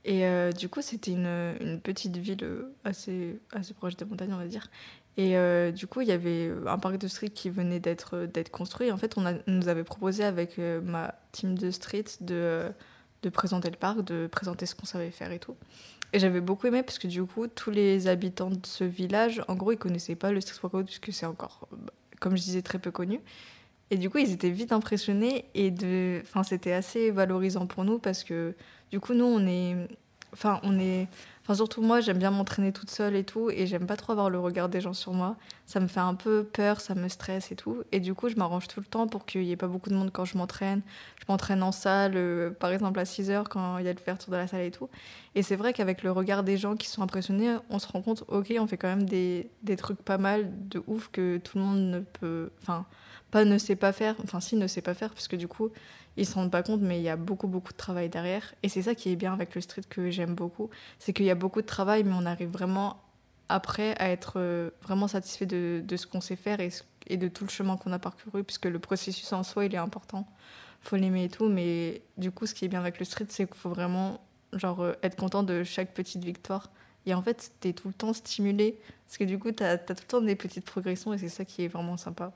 Et 0.03 0.25
euh, 0.25 0.51
du 0.51 0.67
coup, 0.67 0.81
c'était 0.81 1.11
une, 1.11 1.53
une, 1.61 1.79
petite 1.79 2.17
ville 2.17 2.43
assez, 2.83 3.39
assez 3.51 3.75
proche 3.75 3.95
des 3.97 4.05
montagnes, 4.05 4.33
on 4.33 4.37
va 4.37 4.47
dire. 4.47 4.71
Et 5.15 5.37
euh, 5.37 5.71
du 5.71 5.85
coup, 5.85 6.01
il 6.01 6.07
y 6.07 6.11
avait 6.11 6.51
un 6.65 6.79
parc 6.79 6.97
de 6.97 7.07
street 7.07 7.29
qui 7.29 7.51
venait 7.51 7.79
d'être 7.79 8.25
construit. 8.51 8.91
En 8.91 8.97
fait, 8.97 9.15
on, 9.15 9.27
a, 9.27 9.33
nous 9.45 9.67
avait 9.67 9.83
proposé 9.83 10.23
avec 10.23 10.57
ma 10.57 11.13
team 11.31 11.55
de 11.55 11.69
street 11.69 12.05
de 12.21 12.71
de 13.21 13.29
présenter 13.29 13.69
le 13.69 13.75
parc, 13.75 14.01
de 14.01 14.27
présenter 14.27 14.65
ce 14.65 14.75
qu'on 14.75 14.85
savait 14.85 15.11
faire 15.11 15.31
et 15.33 15.39
tout. 15.39 15.57
Et 16.13 16.19
j'avais 16.19 16.41
beaucoup 16.41 16.67
aimé 16.67 16.83
parce 16.83 16.97
que 16.97 17.07
du 17.07 17.23
coup, 17.25 17.47
tous 17.47 17.69
les 17.69 18.07
habitants 18.07 18.49
de 18.49 18.65
ce 18.65 18.85
village, 18.85 19.43
en 19.49 19.55
gros, 19.55 19.73
ils 19.73 19.77
connaissaient 19.77 20.15
pas 20.15 20.31
le 20.31 20.41
Street 20.41 20.57
Workout 20.63 20.85
puisque 20.85 21.11
c'est 21.13 21.25
encore, 21.25 21.67
comme 22.19 22.37
je 22.37 22.43
disais, 22.43 22.61
très 22.61 22.79
peu 22.79 22.91
connu. 22.91 23.19
Et 23.91 23.97
du 23.97 24.09
coup, 24.09 24.19
ils 24.19 24.31
étaient 24.31 24.49
vite 24.49 24.71
impressionnés 24.71 25.45
et 25.55 25.71
de... 25.71 26.21
enfin, 26.21 26.43
c'était 26.43 26.73
assez 26.73 27.11
valorisant 27.11 27.65
pour 27.65 27.83
nous 27.83 27.97
parce 27.99 28.23
que 28.23 28.53
du 28.91 28.99
coup, 28.99 29.13
nous, 29.13 29.25
on 29.25 29.45
est, 29.47 29.75
enfin, 30.33 30.59
on 30.63 30.79
est 30.79 31.07
Enfin, 31.49 31.55
surtout 31.55 31.81
moi, 31.81 31.99
j'aime 31.99 32.19
bien 32.19 32.29
m'entraîner 32.29 32.71
toute 32.71 32.91
seule 32.91 33.15
et 33.15 33.23
tout, 33.23 33.49
et 33.49 33.65
j'aime 33.65 33.87
pas 33.87 33.95
trop 33.95 34.11
avoir 34.11 34.29
le 34.29 34.37
regard 34.37 34.69
des 34.69 34.81
gens 34.81 34.93
sur 34.93 35.13
moi. 35.13 35.35
Ça 35.65 35.79
me 35.79 35.87
fait 35.87 35.99
un 35.99 36.13
peu 36.13 36.43
peur, 36.43 36.79
ça 36.79 36.93
me 36.93 37.07
stresse 37.07 37.51
et 37.51 37.55
tout. 37.55 37.81
Et 37.91 37.99
du 37.99 38.13
coup, 38.13 38.29
je 38.29 38.35
m'arrange 38.35 38.67
tout 38.67 38.79
le 38.79 38.85
temps 38.85 39.07
pour 39.07 39.25
qu'il 39.25 39.41
y 39.41 39.51
ait 39.51 39.55
pas 39.55 39.65
beaucoup 39.65 39.89
de 39.89 39.95
monde 39.95 40.11
quand 40.13 40.25
je 40.25 40.37
m'entraîne. 40.37 40.83
Je 41.19 41.25
m'entraîne 41.27 41.63
en 41.63 41.71
salle, 41.71 42.11
euh, 42.17 42.51
par 42.51 42.69
exemple 42.69 42.99
à 42.99 43.05
6 43.05 43.31
heures 43.31 43.49
quand 43.49 43.79
il 43.79 43.85
y 43.85 43.89
a 43.89 43.93
l'ouverture 43.93 44.31
de 44.31 44.37
la 44.37 44.45
salle 44.45 44.61
et 44.61 44.69
tout. 44.69 44.89
Et 45.33 45.41
c'est 45.41 45.55
vrai 45.55 45.73
qu'avec 45.73 46.03
le 46.03 46.11
regard 46.11 46.43
des 46.43 46.55
gens 46.55 46.75
qui 46.75 46.87
sont 46.87 47.01
impressionnés, 47.01 47.55
on 47.71 47.79
se 47.79 47.87
rend 47.87 48.03
compte, 48.03 48.25
ok, 48.27 48.53
on 48.59 48.67
fait 48.67 48.77
quand 48.77 48.89
même 48.89 49.09
des, 49.09 49.49
des 49.63 49.75
trucs 49.75 50.03
pas 50.03 50.19
mal 50.19 50.51
de 50.69 50.83
ouf 50.85 51.09
que 51.11 51.39
tout 51.39 51.57
le 51.57 51.63
monde 51.63 51.81
ne 51.89 52.01
peut. 52.01 52.51
Enfin, 52.61 52.85
pas 53.31 53.43
ne 53.43 53.57
sait 53.57 53.75
pas 53.75 53.91
faire. 53.91 54.15
Enfin, 54.23 54.39
si, 54.39 54.55
ne 54.55 54.67
sait 54.67 54.83
pas 54.83 54.93
faire, 54.93 55.09
parce 55.15 55.27
que 55.27 55.35
du 55.35 55.47
coup, 55.47 55.71
ils 56.19 56.25
se 56.25 56.35
rendent 56.35 56.51
pas 56.51 56.63
compte, 56.63 56.81
mais 56.81 56.99
il 56.99 57.03
y 57.03 57.09
a 57.09 57.15
beaucoup, 57.15 57.47
beaucoup 57.47 57.71
de 57.71 57.77
travail 57.77 58.09
derrière. 58.09 58.53
Et 58.61 58.69
c'est 58.69 58.81
ça 58.81 58.93
qui 58.95 59.09
est 59.11 59.15
bien 59.15 59.33
avec 59.33 59.55
le 59.55 59.61
street 59.61 59.83
que 59.89 60.11
j'aime 60.11 60.35
beaucoup. 60.35 60.69
C'est 60.99 61.13
qu'il 61.13 61.25
y 61.25 61.29
a 61.31 61.35
beaucoup 61.35 61.61
de 61.61 61.67
travail, 61.67 62.03
mais 62.03 62.13
on 62.13 62.25
arrive 62.25 62.49
vraiment 62.49 63.01
après 63.47 63.95
à 63.99 64.09
être 64.09 64.33
euh, 64.35 64.69
vraiment 64.83 65.07
satisfait 65.07 65.45
de, 65.45 65.83
ce 65.95 66.05
qu'on 66.05 66.21
sait 66.21 66.35
faire 66.35 66.59
et, 66.59 67.17
de 67.17 67.27
tout 67.27 67.45
le 67.45 67.49
chemin 67.49 67.77
qu'on 67.77 67.91
a 67.93 67.99
parcouru, 67.99 68.43
puisque 68.43 68.65
le 68.65 68.79
processus 68.79 69.31
en 69.33 69.43
soi, 69.43 69.65
il 69.65 69.73
est 69.73 69.79
important. 69.79 70.27
faut 70.81 70.97
l'aimer 70.97 71.25
et 71.25 71.29
tout. 71.29 71.47
Mais 71.47 72.01
du 72.17 72.31
coup, 72.31 72.45
ce 72.45 72.53
qui 72.53 72.65
est 72.65 72.69
bien 72.69 72.81
avec 72.81 72.99
le 72.99 73.05
street, 73.05 73.27
c'est 73.29 73.47
qu'il 73.47 73.55
faut 73.55 73.69
vraiment 73.69 74.19
genre, 74.53 74.81
euh, 74.81 74.93
être 75.03 75.15
content 75.15 75.43
de 75.43 75.63
chaque 75.63 75.93
petite 75.93 76.23
victoire. 76.23 76.69
Et 77.05 77.13
en 77.13 77.21
fait, 77.21 77.51
tu 77.61 77.69
es 77.69 77.73
tout 77.73 77.87
le 77.87 77.93
temps 77.93 78.13
stimulé. 78.13 78.77
Parce 79.07 79.17
que 79.17 79.23
du 79.23 79.39
coup, 79.39 79.51
tu 79.51 79.63
as, 79.63 79.77
tout 79.77 79.93
le 79.93 80.07
temps 80.07 80.21
des 80.21 80.35
petites 80.35 80.65
progressions 80.65 81.13
et 81.13 81.17
c'est 81.17 81.29
ça 81.29 81.45
qui 81.45 81.63
est 81.63 81.69
vraiment 81.69 81.97
sympa 81.97 82.33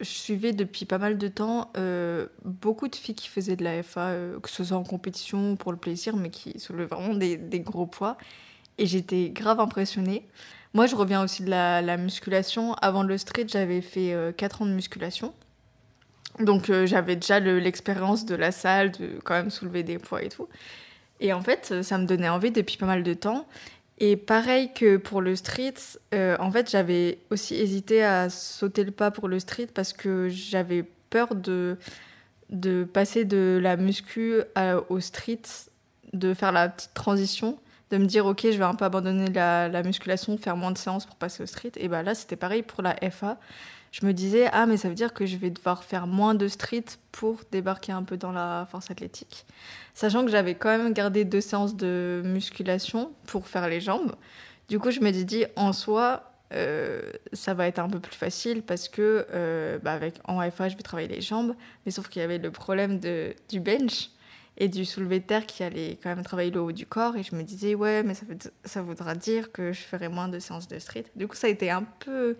je 0.00 0.06
suivais 0.06 0.52
depuis 0.52 0.84
pas 0.84 0.98
mal 0.98 1.18
de 1.18 1.28
temps 1.28 1.72
euh, 1.76 2.26
beaucoup 2.44 2.88
de 2.88 2.94
filles 2.94 3.14
qui 3.14 3.28
faisaient 3.28 3.56
de 3.56 3.64
la 3.64 3.82
FA, 3.82 4.08
euh, 4.08 4.40
que 4.40 4.48
ce 4.48 4.62
soit 4.62 4.76
en 4.76 4.84
compétition 4.84 5.52
ou 5.52 5.56
pour 5.56 5.72
le 5.72 5.78
plaisir, 5.78 6.16
mais 6.16 6.30
qui 6.30 6.58
soulevaient 6.58 6.86
vraiment 6.86 7.14
des, 7.14 7.36
des 7.36 7.60
gros 7.60 7.86
poids. 7.86 8.16
Et 8.78 8.86
j'étais 8.86 9.30
grave 9.30 9.58
impressionnée. 9.58 10.26
Moi, 10.74 10.86
je 10.86 10.94
reviens 10.94 11.24
aussi 11.24 11.42
de 11.42 11.50
la, 11.50 11.82
la 11.82 11.96
musculation. 11.96 12.74
Avant 12.74 13.02
le 13.02 13.18
street, 13.18 13.46
j'avais 13.48 13.80
fait 13.80 14.12
euh, 14.12 14.30
4 14.32 14.62
ans 14.62 14.66
de 14.66 14.72
musculation. 14.72 15.34
Donc, 16.38 16.70
euh, 16.70 16.86
j'avais 16.86 17.16
déjà 17.16 17.40
l'expérience 17.40 18.24
de 18.24 18.36
la 18.36 18.52
salle, 18.52 18.92
de 18.92 19.18
quand 19.24 19.34
même 19.34 19.50
soulever 19.50 19.82
des 19.82 19.98
poids 19.98 20.22
et 20.22 20.28
tout. 20.28 20.48
Et 21.20 21.32
en 21.32 21.42
fait, 21.42 21.82
ça 21.82 21.98
me 21.98 22.06
donnait 22.06 22.28
envie 22.28 22.52
depuis 22.52 22.76
pas 22.76 22.86
mal 22.86 23.02
de 23.02 23.14
temps. 23.14 23.46
Et 24.00 24.16
pareil 24.16 24.72
que 24.72 24.96
pour 24.96 25.20
le 25.20 25.34
street, 25.34 25.74
euh, 26.14 26.36
en 26.38 26.50
fait, 26.52 26.70
j'avais 26.70 27.18
aussi 27.30 27.56
hésité 27.56 28.04
à 28.04 28.30
sauter 28.30 28.84
le 28.84 28.92
pas 28.92 29.10
pour 29.10 29.28
le 29.28 29.40
street 29.40 29.68
parce 29.74 29.92
que 29.92 30.28
j'avais 30.28 30.84
peur 31.10 31.34
de, 31.34 31.76
de 32.50 32.84
passer 32.84 33.24
de 33.24 33.58
la 33.60 33.76
muscu 33.76 34.36
à, 34.54 34.76
au 34.88 35.00
street, 35.00 35.42
de 36.12 36.32
faire 36.32 36.52
la 36.52 36.68
petite 36.68 36.94
transition, 36.94 37.58
de 37.90 37.98
me 37.98 38.06
dire, 38.06 38.26
ok, 38.26 38.42
je 38.44 38.58
vais 38.58 38.64
un 38.64 38.74
peu 38.74 38.84
abandonner 38.84 39.30
la, 39.30 39.68
la 39.68 39.82
musculation, 39.82 40.38
faire 40.38 40.56
moins 40.56 40.70
de 40.70 40.78
séances 40.78 41.04
pour 41.04 41.16
passer 41.16 41.42
au 41.42 41.46
street. 41.46 41.72
Et 41.76 41.88
bah 41.88 42.04
là, 42.04 42.14
c'était 42.14 42.36
pareil 42.36 42.62
pour 42.62 42.82
la 42.82 42.94
FA 43.10 43.38
je 43.92 44.04
me 44.06 44.12
disais, 44.12 44.48
ah, 44.52 44.66
mais 44.66 44.76
ça 44.76 44.88
veut 44.88 44.94
dire 44.94 45.14
que 45.14 45.26
je 45.26 45.36
vais 45.36 45.50
devoir 45.50 45.84
faire 45.84 46.06
moins 46.06 46.34
de 46.34 46.48
street 46.48 46.84
pour 47.12 47.40
débarquer 47.50 47.92
un 47.92 48.02
peu 48.02 48.16
dans 48.16 48.32
la 48.32 48.66
force 48.70 48.90
athlétique. 48.90 49.46
Sachant 49.94 50.24
que 50.24 50.30
j'avais 50.30 50.54
quand 50.54 50.76
même 50.76 50.92
gardé 50.92 51.24
deux 51.24 51.40
séances 51.40 51.76
de 51.76 52.22
musculation 52.24 53.12
pour 53.26 53.48
faire 53.48 53.68
les 53.68 53.80
jambes. 53.80 54.14
Du 54.68 54.78
coup, 54.78 54.90
je 54.90 55.00
me 55.00 55.10
dit, 55.10 55.46
en 55.56 55.72
soi, 55.72 56.32
euh, 56.52 57.10
ça 57.32 57.54
va 57.54 57.66
être 57.66 57.78
un 57.78 57.88
peu 57.88 58.00
plus 58.00 58.14
facile 58.14 58.62
parce 58.62 58.88
que 58.88 59.26
euh, 59.32 59.78
bah 59.78 59.92
avec, 59.92 60.14
en 60.24 60.40
FA, 60.50 60.68
je 60.68 60.76
vais 60.76 60.82
travailler 60.82 61.08
les 61.08 61.20
jambes. 61.20 61.54
Mais 61.84 61.92
sauf 61.92 62.08
qu'il 62.08 62.20
y 62.20 62.24
avait 62.24 62.38
le 62.38 62.50
problème 62.50 62.98
de, 62.98 63.34
du 63.48 63.60
bench 63.60 64.10
et 64.58 64.68
du 64.68 64.84
soulevé 64.84 65.20
de 65.20 65.24
terre 65.24 65.46
qui 65.46 65.62
allait 65.62 65.98
quand 66.02 66.08
même 66.08 66.24
travailler 66.24 66.50
le 66.50 66.60
haut 66.60 66.72
du 66.72 66.84
corps. 66.86 67.16
Et 67.16 67.22
je 67.22 67.34
me 67.34 67.42
disais, 67.42 67.74
ouais, 67.74 68.02
mais 68.02 68.14
ça, 68.14 68.26
ça 68.64 68.82
voudra 68.82 69.14
dire 69.14 69.52
que 69.52 69.72
je 69.72 69.80
ferai 69.80 70.08
moins 70.08 70.28
de 70.28 70.38
séances 70.38 70.68
de 70.68 70.78
street. 70.78 71.04
Du 71.16 71.28
coup, 71.28 71.36
ça 71.36 71.46
a 71.46 71.50
été 71.50 71.70
un 71.70 71.84
peu 71.84 72.36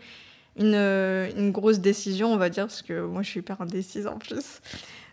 une, 0.59 0.75
une, 0.75 1.51
grosse 1.51 1.79
décision, 1.81 2.33
on 2.33 2.37
va 2.37 2.51
dire, 2.51 2.67
parce 2.67 2.83
que 2.83 3.05
moi 3.05 3.23
je 3.23 3.31
suis 3.31 3.41
hyper 3.41 3.61
indécise 3.61 4.07
en 4.07 4.19
plus. 4.19 4.61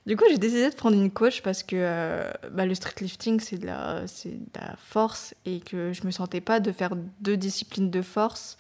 Du 0.06 0.16
coup, 0.16 0.24
j'ai 0.30 0.38
décidé 0.38 0.70
de 0.70 0.76
prendre 0.76 0.96
une 0.96 1.10
coach 1.10 1.42
parce 1.42 1.64
que 1.64 1.76
euh, 1.80 2.32
bah, 2.52 2.66
le 2.66 2.76
streetlifting, 2.76 3.40
c'est 3.40 3.58
de, 3.58 3.66
la, 3.66 4.02
de 4.02 4.60
la 4.60 4.76
force 4.78 5.34
et 5.46 5.60
que 5.62 5.94
je 5.94 6.06
me 6.06 6.12
sentais 6.12 6.42
pas 6.42 6.60
de 6.60 6.72
faire 6.72 6.96
deux 7.22 7.38
disciplines 7.38 7.90
de 7.90 8.04
force, 8.04 8.58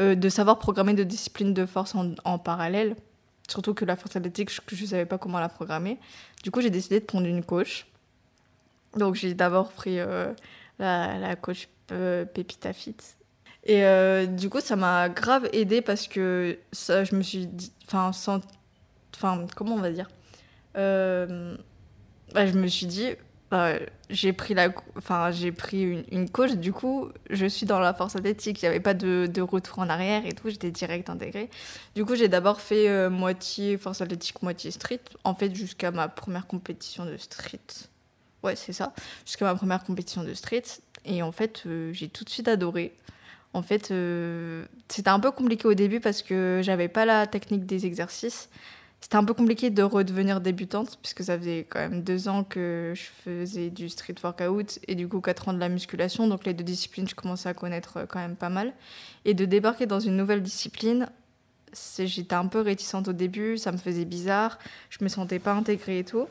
euh, 0.00 0.16
de 0.16 0.28
savoir 0.28 0.58
programmer 0.58 0.94
deux 0.94 1.04
disciplines 1.04 1.54
de 1.54 1.64
force 1.64 1.94
en, 1.94 2.14
en 2.24 2.38
parallèle. 2.38 2.96
Surtout 3.48 3.72
que 3.72 3.84
la 3.84 3.94
force 3.94 4.16
athlétique, 4.16 4.50
je 4.50 4.82
ne 4.82 4.88
savais 4.88 5.06
pas 5.06 5.18
comment 5.18 5.38
la 5.38 5.48
programmer. 5.48 5.98
Du 6.42 6.50
coup, 6.50 6.60
j'ai 6.60 6.70
décidé 6.70 6.98
de 6.98 7.04
prendre 7.04 7.26
une 7.26 7.44
coach. 7.44 7.86
Donc, 8.96 9.14
j'ai 9.14 9.34
d'abord 9.34 9.70
pris 9.70 10.00
euh, 10.00 10.32
la, 10.80 11.18
la, 11.18 11.36
coach 11.36 11.68
euh, 11.92 12.24
Pépita 12.24 12.72
Fit 12.72 12.96
et 13.64 13.84
euh, 13.84 14.26
du 14.26 14.48
coup, 14.48 14.60
ça 14.60 14.76
m'a 14.76 15.08
grave 15.08 15.48
aidé 15.52 15.82
parce 15.82 16.08
que 16.08 16.58
ça, 16.72 17.04
je 17.04 17.14
me 17.14 17.22
suis 17.22 17.46
dit. 17.46 17.72
Enfin, 17.86 18.12
sans. 18.12 18.40
Enfin, 19.14 19.46
comment 19.54 19.74
on 19.74 19.80
va 19.80 19.90
dire 19.90 20.08
euh, 20.76 21.56
bah, 22.32 22.46
Je 22.46 22.52
me 22.52 22.66
suis 22.66 22.86
dit. 22.86 23.08
Bah, 23.50 23.74
j'ai 24.08 24.32
pris, 24.32 24.54
la, 24.54 24.68
enfin, 24.96 25.32
j'ai 25.32 25.50
pris 25.50 25.82
une, 25.82 26.04
une, 26.12 26.30
coach, 26.30 26.52
du 26.52 26.72
coup, 26.72 27.08
je 27.30 27.46
suis 27.46 27.66
dans 27.66 27.80
la 27.80 27.92
force 27.92 28.14
athlétique. 28.14 28.62
Il 28.62 28.64
n'y 28.64 28.68
avait 28.68 28.80
pas 28.80 28.94
de, 28.94 29.26
de, 29.26 29.42
retour 29.42 29.80
en 29.80 29.88
arrière 29.88 30.24
et 30.24 30.32
tout, 30.32 30.48
j'étais 30.48 30.70
direct 30.70 31.10
intégrée. 31.10 31.50
Du 31.96 32.04
coup, 32.04 32.14
j'ai 32.14 32.28
d'abord 32.28 32.60
fait 32.60 32.88
euh, 32.88 33.10
moitié 33.10 33.76
force 33.76 34.00
athlétique, 34.00 34.40
moitié 34.42 34.70
street. 34.70 35.00
En 35.24 35.34
fait, 35.34 35.52
jusqu'à 35.52 35.90
ma 35.90 36.06
première 36.06 36.46
compétition 36.46 37.04
de 37.04 37.16
street. 37.16 37.58
Ouais, 38.44 38.54
c'est 38.54 38.72
ça. 38.72 38.94
Jusqu'à 39.26 39.46
ma 39.46 39.56
première 39.56 39.82
compétition 39.82 40.22
de 40.22 40.32
street. 40.32 40.62
Et 41.04 41.20
en 41.22 41.32
fait, 41.32 41.64
j'ai 41.92 42.08
tout 42.08 42.22
de 42.22 42.30
suite 42.30 42.46
adoré. 42.46 42.94
En 43.52 43.62
fait, 43.62 43.90
euh, 43.90 44.64
c'était 44.88 45.10
un 45.10 45.18
peu 45.18 45.32
compliqué 45.32 45.66
au 45.66 45.74
début 45.74 46.00
parce 46.00 46.22
que 46.22 46.60
j'avais 46.62 46.88
pas 46.88 47.04
la 47.04 47.26
technique 47.26 47.66
des 47.66 47.86
exercices. 47.86 48.48
C'était 49.00 49.16
un 49.16 49.24
peu 49.24 49.34
compliqué 49.34 49.70
de 49.70 49.82
redevenir 49.82 50.40
débutante 50.40 50.98
puisque 51.02 51.24
ça 51.24 51.38
faisait 51.38 51.66
quand 51.68 51.80
même 51.80 52.02
deux 52.02 52.28
ans 52.28 52.44
que 52.44 52.92
je 52.94 53.04
faisais 53.24 53.70
du 53.70 53.88
street 53.88 54.16
workout 54.22 54.78
et 54.86 54.94
du 54.94 55.08
coup 55.08 55.20
quatre 55.20 55.48
ans 55.48 55.52
de 55.54 55.58
la 55.58 55.70
musculation. 55.70 56.28
Donc 56.28 56.44
les 56.44 56.52
deux 56.54 56.64
disciplines, 56.64 57.08
je 57.08 57.14
commençais 57.14 57.48
à 57.48 57.54
connaître 57.54 58.06
quand 58.08 58.20
même 58.20 58.36
pas 58.36 58.50
mal. 58.50 58.72
Et 59.24 59.34
de 59.34 59.46
débarquer 59.46 59.86
dans 59.86 60.00
une 60.00 60.16
nouvelle 60.16 60.42
discipline, 60.42 61.08
j'étais 61.98 62.34
un 62.34 62.46
peu 62.46 62.60
réticente 62.60 63.08
au 63.08 63.12
début, 63.12 63.56
ça 63.56 63.72
me 63.72 63.78
faisait 63.78 64.04
bizarre, 64.04 64.58
je 64.90 65.02
me 65.02 65.08
sentais 65.08 65.38
pas 65.38 65.54
intégrée 65.54 66.00
et 66.00 66.04
tout. 66.04 66.26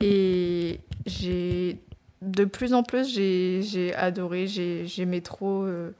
Et 0.00 0.80
j'ai 1.06 1.78
de 2.22 2.44
plus 2.44 2.74
en 2.74 2.82
plus, 2.82 3.08
j'ai 3.08 3.94
adoré, 3.94 4.46
j'aimais 4.46 5.22
trop. 5.22 5.62
Euh, 5.64 5.90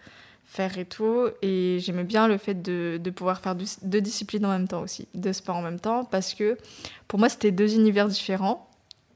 faire 0.50 0.78
et 0.78 0.84
tout. 0.84 1.28
Et 1.42 1.78
j'aimais 1.80 2.04
bien 2.04 2.26
le 2.26 2.36
fait 2.36 2.60
de, 2.60 2.98
de 3.02 3.10
pouvoir 3.10 3.40
faire 3.40 3.54
deux 3.54 4.00
disciplines 4.00 4.44
en 4.44 4.50
même 4.50 4.66
temps 4.66 4.82
aussi, 4.82 5.06
deux 5.14 5.32
sports 5.32 5.56
en 5.56 5.62
même 5.62 5.78
temps, 5.78 6.04
parce 6.04 6.34
que 6.34 6.58
pour 7.06 7.18
moi, 7.18 7.28
c'était 7.28 7.52
deux 7.52 7.74
univers 7.74 8.08
différents. 8.08 8.68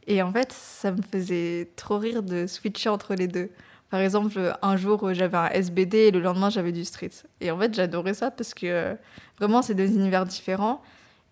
Et 0.06 0.22
en 0.22 0.32
fait, 0.32 0.52
ça 0.52 0.92
me 0.92 1.02
faisait 1.02 1.70
trop 1.76 1.98
rire 1.98 2.22
de 2.22 2.46
switcher 2.46 2.88
entre 2.88 3.14
les 3.14 3.26
deux. 3.26 3.50
Par 3.90 4.00
exemple, 4.00 4.54
un 4.62 4.76
jour, 4.76 5.12
j'avais 5.12 5.36
un 5.36 5.48
SBD 5.48 5.98
et 5.98 6.10
le 6.10 6.20
lendemain, 6.20 6.50
j'avais 6.50 6.72
du 6.72 6.84
street. 6.84 7.10
Et 7.40 7.50
en 7.50 7.58
fait, 7.58 7.74
j'adorais 7.74 8.14
ça 8.14 8.30
parce 8.30 8.54
que 8.54 8.66
euh, 8.66 8.94
vraiment, 9.38 9.62
c'est 9.62 9.74
deux 9.74 9.88
univers 9.88 10.24
différents. 10.26 10.82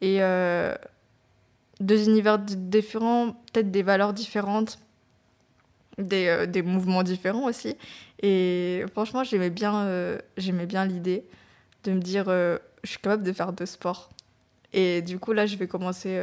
Et 0.01 0.19
euh, 0.21 0.75
deux 1.81 2.09
univers 2.09 2.39
différents, 2.39 3.33
peut-être 3.53 3.71
des 3.71 3.83
valeurs 3.83 4.13
différentes, 4.13 4.79
des, 5.99 6.27
euh, 6.27 6.47
des, 6.47 6.63
mouvements 6.63 7.03
différents 7.03 7.49
aussi. 7.49 7.77
Et 8.23 8.85
franchement, 8.93 9.25
j'aimais 9.25 9.51
bien, 9.51 9.83
euh, 9.87 10.19
bien 10.37 10.85
l'idée 10.85 11.25
de 11.85 11.93
me 11.93 12.01
dire, 12.01 12.27
euh, 12.29 12.59
je 12.85 12.91
suis 12.91 12.99
capable 12.99 13.23
de 13.23 13.33
faire 13.33 13.53
deux 13.53 13.67
sports. 13.67 14.11
Et 14.73 15.03
du 15.03 15.19
coup, 15.19 15.33
là, 15.33 15.47
je 15.47 15.57
vais 15.57 15.69
commencer, 15.69 16.19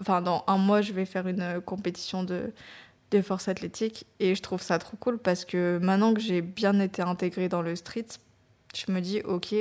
enfin, 0.00 0.22
dans 0.22 0.44
un 0.46 0.56
mois, 0.56 0.82
je 0.82 0.92
vais 0.92 1.04
faire 1.04 1.26
une 1.26 1.60
compétition 1.60 2.22
de, 2.22 2.52
de 3.10 3.20
force 3.22 3.48
athlétique. 3.48 4.06
Et 4.20 4.36
je 4.36 4.42
trouve 4.42 4.62
ça 4.62 4.78
trop 4.78 4.96
cool 4.98 5.18
parce 5.18 5.44
que 5.44 5.78
maintenant 5.82 6.14
que 6.14 6.20
j'ai 6.20 6.40
bien 6.40 6.78
été 6.78 7.02
intégrée 7.02 7.48
dans 7.48 7.60
le 7.60 7.74
street, 7.74 8.06
je 8.72 8.92
me 8.92 9.00
dis, 9.00 9.20
ok, 9.22 9.52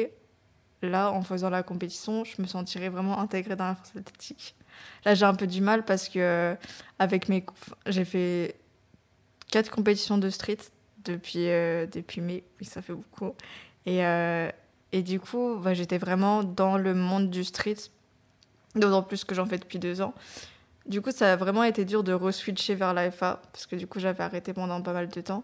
là, 0.84 1.12
en 1.12 1.24
faisant 1.24 1.50
la 1.50 1.64
compétition, 1.64 2.24
je 2.26 2.42
me 2.42 2.48
sentirais 2.48 2.90
vraiment 2.90 3.20
intégrée 3.20 3.56
dans 3.56 3.66
la 3.66 3.76
force 3.76 3.96
athlétique. 3.96 4.56
Là, 5.06 5.16
j'ai 5.16 5.26
un 5.26 5.34
peu 5.34 5.48
du 5.48 5.62
mal 5.62 5.84
parce 5.86 6.08
que 6.08 6.56
avec 7.00 7.30
mes, 7.30 7.44
j'ai 7.88 8.06
fait 8.06 8.56
quatre 9.52 9.72
compétitions 9.72 10.18
de 10.18 10.30
street 10.30 10.58
depuis 11.04 11.50
euh, 11.50 11.86
depuis 11.86 12.22
mai, 12.22 12.44
oui, 12.60 12.66
ça 12.66 12.82
fait 12.82 12.94
beaucoup. 12.94 13.34
Et 13.86 14.06
euh, 14.06 14.50
et 14.92 15.02
du 15.02 15.20
coup, 15.20 15.58
bah, 15.62 15.74
j'étais 15.74 15.98
vraiment 15.98 16.44
dans 16.44 16.78
le 16.78 16.94
monde 16.94 17.30
du 17.30 17.44
street, 17.44 17.78
d'autant 18.76 19.04
plus 19.04 19.24
que 19.24 19.36
j'en 19.36 19.46
fais 19.46 19.58
depuis 19.58 19.80
deux 19.80 20.02
ans. 20.02 20.14
Du 20.86 21.02
coup, 21.02 21.12
ça 21.12 21.34
a 21.34 21.36
vraiment 21.36 21.64
été 21.64 21.84
dur 21.84 22.04
de 22.04 22.14
re-switcher 22.14 22.76
vers 22.76 22.94
la 22.94 23.12
FA, 23.12 23.42
parce 23.52 23.66
que 23.66 23.76
du 23.76 23.88
coup, 23.88 24.00
j'avais 24.00 24.24
arrêté 24.24 24.54
pendant 24.54 24.82
pas 24.82 24.94
mal 24.94 25.10
de 25.10 25.22
temps. 25.22 25.44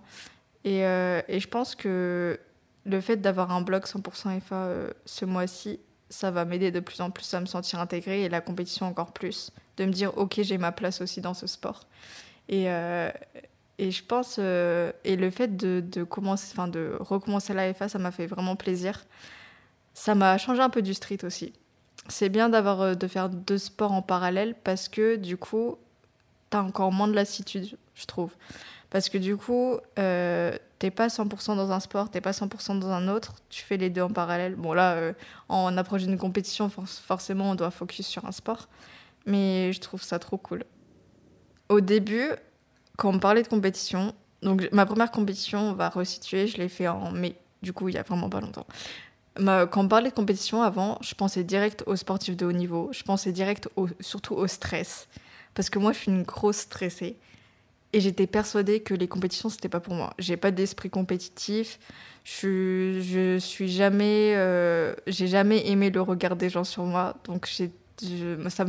Et, 0.64 0.86
euh, 0.86 1.22
et 1.28 1.42
je 1.42 1.48
pense 1.50 1.76
que 1.76 2.40
le 2.86 3.02
fait 3.02 3.18
d'avoir 3.18 3.52
un 3.52 3.62
blog 3.62 3.84
100% 3.84 4.40
FA 4.40 4.70
ce 5.06 5.26
mois-ci, 5.26 5.82
ça 6.10 6.32
va 6.32 6.46
m'aider 6.46 6.72
de 6.72 6.80
plus 6.80 7.02
en 7.02 7.12
plus 7.12 7.34
à 7.34 7.42
me 7.42 7.46
sentir 7.46 7.82
intégrée 7.82 8.24
et 8.24 8.30
la 8.30 8.40
compétition 8.40 8.86
encore 8.86 9.12
plus. 9.12 9.52
De 9.76 9.86
me 9.86 9.92
dire, 9.92 10.18
ok, 10.18 10.40
j'ai 10.42 10.58
ma 10.58 10.72
place 10.72 11.02
aussi 11.02 11.20
dans 11.20 11.34
ce 11.34 11.48
sport. 11.48 11.82
Et, 12.48 12.70
et 13.84 13.92
je 13.92 14.04
pense, 14.04 14.38
et 14.40 15.16
le 15.16 15.30
fait 15.30 15.56
de, 15.56 15.84
de, 15.86 16.04
commencer, 16.04 16.50
enfin, 16.54 16.68
de 16.68 16.96
recommencer 17.00 17.54
la 17.54 17.74
FA, 17.74 17.90
ça 17.90 18.00
m'a 18.00 18.12
fait 18.12 18.28
vraiment 18.28 18.56
plaisir. 18.56 19.06
Ça 19.94 20.16
m'a 20.16 20.38
changé 20.38 20.62
un 20.62 20.70
peu 20.70 20.82
du 20.82 20.94
street 20.94 21.24
aussi 21.24 21.54
c'est 22.10 22.30
bien 22.30 22.50
d'avoir 22.50 22.82
euh, 22.82 22.94
de 22.96 23.08
faire 23.08 23.30
deux 23.30 23.58
sports 23.58 23.92
en 23.92 24.02
parallèle 24.02 24.56
parce 24.64 24.90
que 24.90 25.16
du 25.16 25.38
coup, 25.38 25.78
t'as 26.50 26.62
encore 26.62 26.92
moins 26.92 27.08
de 27.08 27.14
lassitude, 27.14 27.78
je 27.96 28.06
trouve. 28.06 28.32
Parce 28.90 29.10
que 29.10 29.18
du 29.18 29.38
coup, 29.38 29.78
euh, 29.98 30.56
t'es 30.80 30.92
pas 30.92 31.08
100% 31.08 31.56
dans 31.56 31.72
un 31.72 31.80
sport, 31.80 32.12
t'es 32.12 32.22
pas 32.22 32.32
100% 32.32 32.80
dans 32.80 32.90
un 32.90 33.08
autre, 33.08 33.36
tu 33.50 33.64
fais 33.64 33.78
les 33.78 33.90
deux 33.90 34.04
en 34.04 34.10
parallèle. 34.10 34.56
Bon 34.56 34.74
là, 34.74 34.94
euh, 34.94 35.14
en 35.50 35.76
approche 35.78 36.04
d'une 36.04 36.18
compétition, 36.18 36.70
forcément, 36.70 37.52
on 37.52 37.56
doit 37.56 37.72
focus 37.72 38.06
sur 38.06 38.26
un 38.26 38.32
sport. 38.32 38.68
Mais 39.26 39.72
je 39.74 39.80
trouve 39.80 40.04
ça 40.04 40.20
trop 40.20 40.38
cool. 40.38 40.64
Au 41.70 41.80
début, 41.80 42.30
quand 42.98 43.14
on 43.14 43.20
parlait 43.20 43.44
de 43.44 43.48
compétition, 43.48 44.14
donc 44.42 44.68
ma 44.72 44.86
première 44.86 45.12
compétition, 45.12 45.70
on 45.70 45.74
va 45.74 45.90
resituer, 45.90 46.48
je 46.48 46.58
l'ai 46.58 46.70
fait 46.70 46.88
en 46.88 47.12
mai, 47.12 47.36
du 47.62 47.74
coup 47.74 47.90
il 47.90 47.96
y 47.96 47.98
a 47.98 48.04
vraiment 48.04 48.30
pas 48.30 48.42
longtemps. 48.42 48.68
Quand 49.36 49.78
on 49.78 49.88
parlait 49.88 50.10
de 50.10 50.16
compétition 50.16 50.62
avant, 50.62 51.00
je 51.02 51.16
pensais 51.16 51.44
direct 51.44 51.84
aux 51.88 51.96
sportifs 51.96 52.38
de 52.38 52.46
haut 52.46 52.52
niveau. 52.52 52.90
Je 52.92 53.04
pensais 53.04 53.32
direct 53.32 53.68
surtout 54.00 54.36
au 54.36 54.46
stress. 54.48 55.08
Parce 55.56 55.70
que 55.70 55.80
moi, 55.80 55.92
je 55.92 56.00
suis 56.00 56.12
une 56.12 56.24
grosse 56.24 56.58
stressée. 56.58 57.18
Et 57.94 58.00
j'étais 58.00 58.28
persuadée 58.28 58.82
que 58.82 58.94
les 58.94 59.08
compétitions, 59.08 59.50
c'était 59.50 59.70
pas 59.70 59.80
pour 59.80 59.94
moi. 59.94 60.14
J'ai 60.18 60.38
pas 60.38 60.52
d'esprit 60.52 60.90
compétitif. 60.90 61.80
Je, 62.24 63.00
je 63.02 63.38
suis 63.40 63.70
jamais. 63.70 64.34
Euh, 64.36 64.96
j'ai 65.08 65.28
jamais 65.28 65.68
aimé 65.68 65.90
le 65.90 66.02
regard 66.02 66.36
des 66.36 66.50
gens 66.50 66.64
sur 66.64 66.84
moi. 66.84 67.16
Donc, 67.26 67.48
ça, 68.50 68.66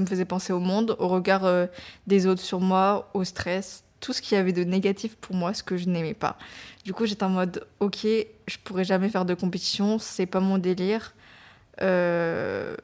me 0.00 0.06
faisait 0.06 0.24
penser 0.24 0.52
au 0.52 0.60
monde, 0.60 0.96
au 0.98 1.08
regard 1.08 1.44
euh, 1.44 1.66
des 2.06 2.26
autres 2.26 2.42
sur 2.42 2.60
moi, 2.60 3.10
au 3.14 3.24
stress 3.24 3.84
tout 4.00 4.12
ce 4.12 4.22
qu'il 4.22 4.36
y 4.36 4.38
avait 4.38 4.52
de 4.52 4.64
négatif 4.64 5.16
pour 5.16 5.34
moi, 5.34 5.54
ce 5.54 5.62
que 5.62 5.76
je 5.76 5.88
n'aimais 5.88 6.14
pas. 6.14 6.36
Du 6.84 6.92
coup, 6.92 7.06
j'étais 7.06 7.24
en 7.24 7.30
mode, 7.30 7.66
ok, 7.80 8.06
je 8.46 8.58
pourrais 8.62 8.84
jamais 8.84 9.08
faire 9.08 9.24
de 9.24 9.34
compétition, 9.34 9.98
c'est 9.98 10.26
pas 10.26 10.40
mon 10.40 10.58
délire. 10.58 11.14
Euh, 11.82 12.76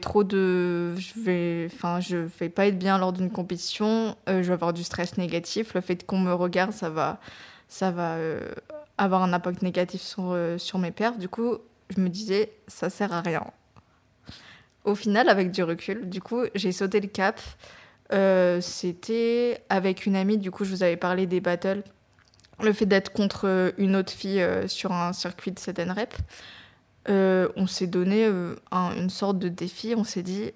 trop 0.00 0.24
de, 0.24 0.96
je 0.96 1.20
vais, 1.20 1.68
enfin, 1.72 2.00
je 2.00 2.16
vais 2.16 2.48
pas 2.48 2.66
être 2.66 2.78
bien 2.78 2.98
lors 2.98 3.12
d'une 3.12 3.30
compétition. 3.30 4.16
Euh, 4.28 4.42
je 4.42 4.48
vais 4.48 4.54
avoir 4.54 4.72
du 4.72 4.82
stress 4.82 5.18
négatif. 5.18 5.74
Le 5.74 5.80
fait 5.80 6.04
qu'on 6.06 6.18
me 6.18 6.32
regarde, 6.32 6.72
ça 6.72 6.90
va, 6.90 7.20
ça 7.68 7.90
va 7.90 8.14
euh, 8.14 8.40
avoir 8.98 9.22
un 9.22 9.32
impact 9.32 9.62
négatif 9.62 10.00
sur 10.00 10.36
sur 10.58 10.78
mes 10.78 10.90
pères. 10.90 11.18
Du 11.18 11.28
coup, 11.28 11.58
je 11.94 12.00
me 12.00 12.08
disais, 12.08 12.52
ça 12.68 12.90
sert 12.90 13.12
à 13.12 13.20
rien. 13.20 13.44
Au 14.84 14.94
final, 14.94 15.28
avec 15.28 15.50
du 15.50 15.62
recul, 15.62 16.08
du 16.08 16.20
coup, 16.20 16.44
j'ai 16.54 16.72
sauté 16.72 17.00
le 17.00 17.08
cap. 17.08 17.40
Euh, 18.12 18.60
c'était 18.60 19.62
avec 19.68 20.06
une 20.06 20.16
amie, 20.16 20.38
du 20.38 20.50
coup, 20.50 20.64
je 20.64 20.70
vous 20.70 20.82
avais 20.82 20.96
parlé 20.96 21.26
des 21.26 21.40
battles. 21.40 21.82
Le 22.62 22.72
fait 22.72 22.86
d'être 22.86 23.12
contre 23.12 23.72
une 23.78 23.96
autre 23.96 24.12
fille 24.12 24.40
euh, 24.40 24.68
sur 24.68 24.92
un 24.92 25.12
circuit 25.12 25.52
de 25.52 25.58
7 25.58 25.80
rep. 25.90 26.14
Euh, 27.08 27.48
on 27.56 27.66
s'est 27.66 27.86
donné 27.86 28.26
une 28.72 29.10
sorte 29.10 29.38
de 29.38 29.48
défi. 29.48 29.94
On 29.96 30.04
s'est 30.04 30.22
dit, 30.22 30.50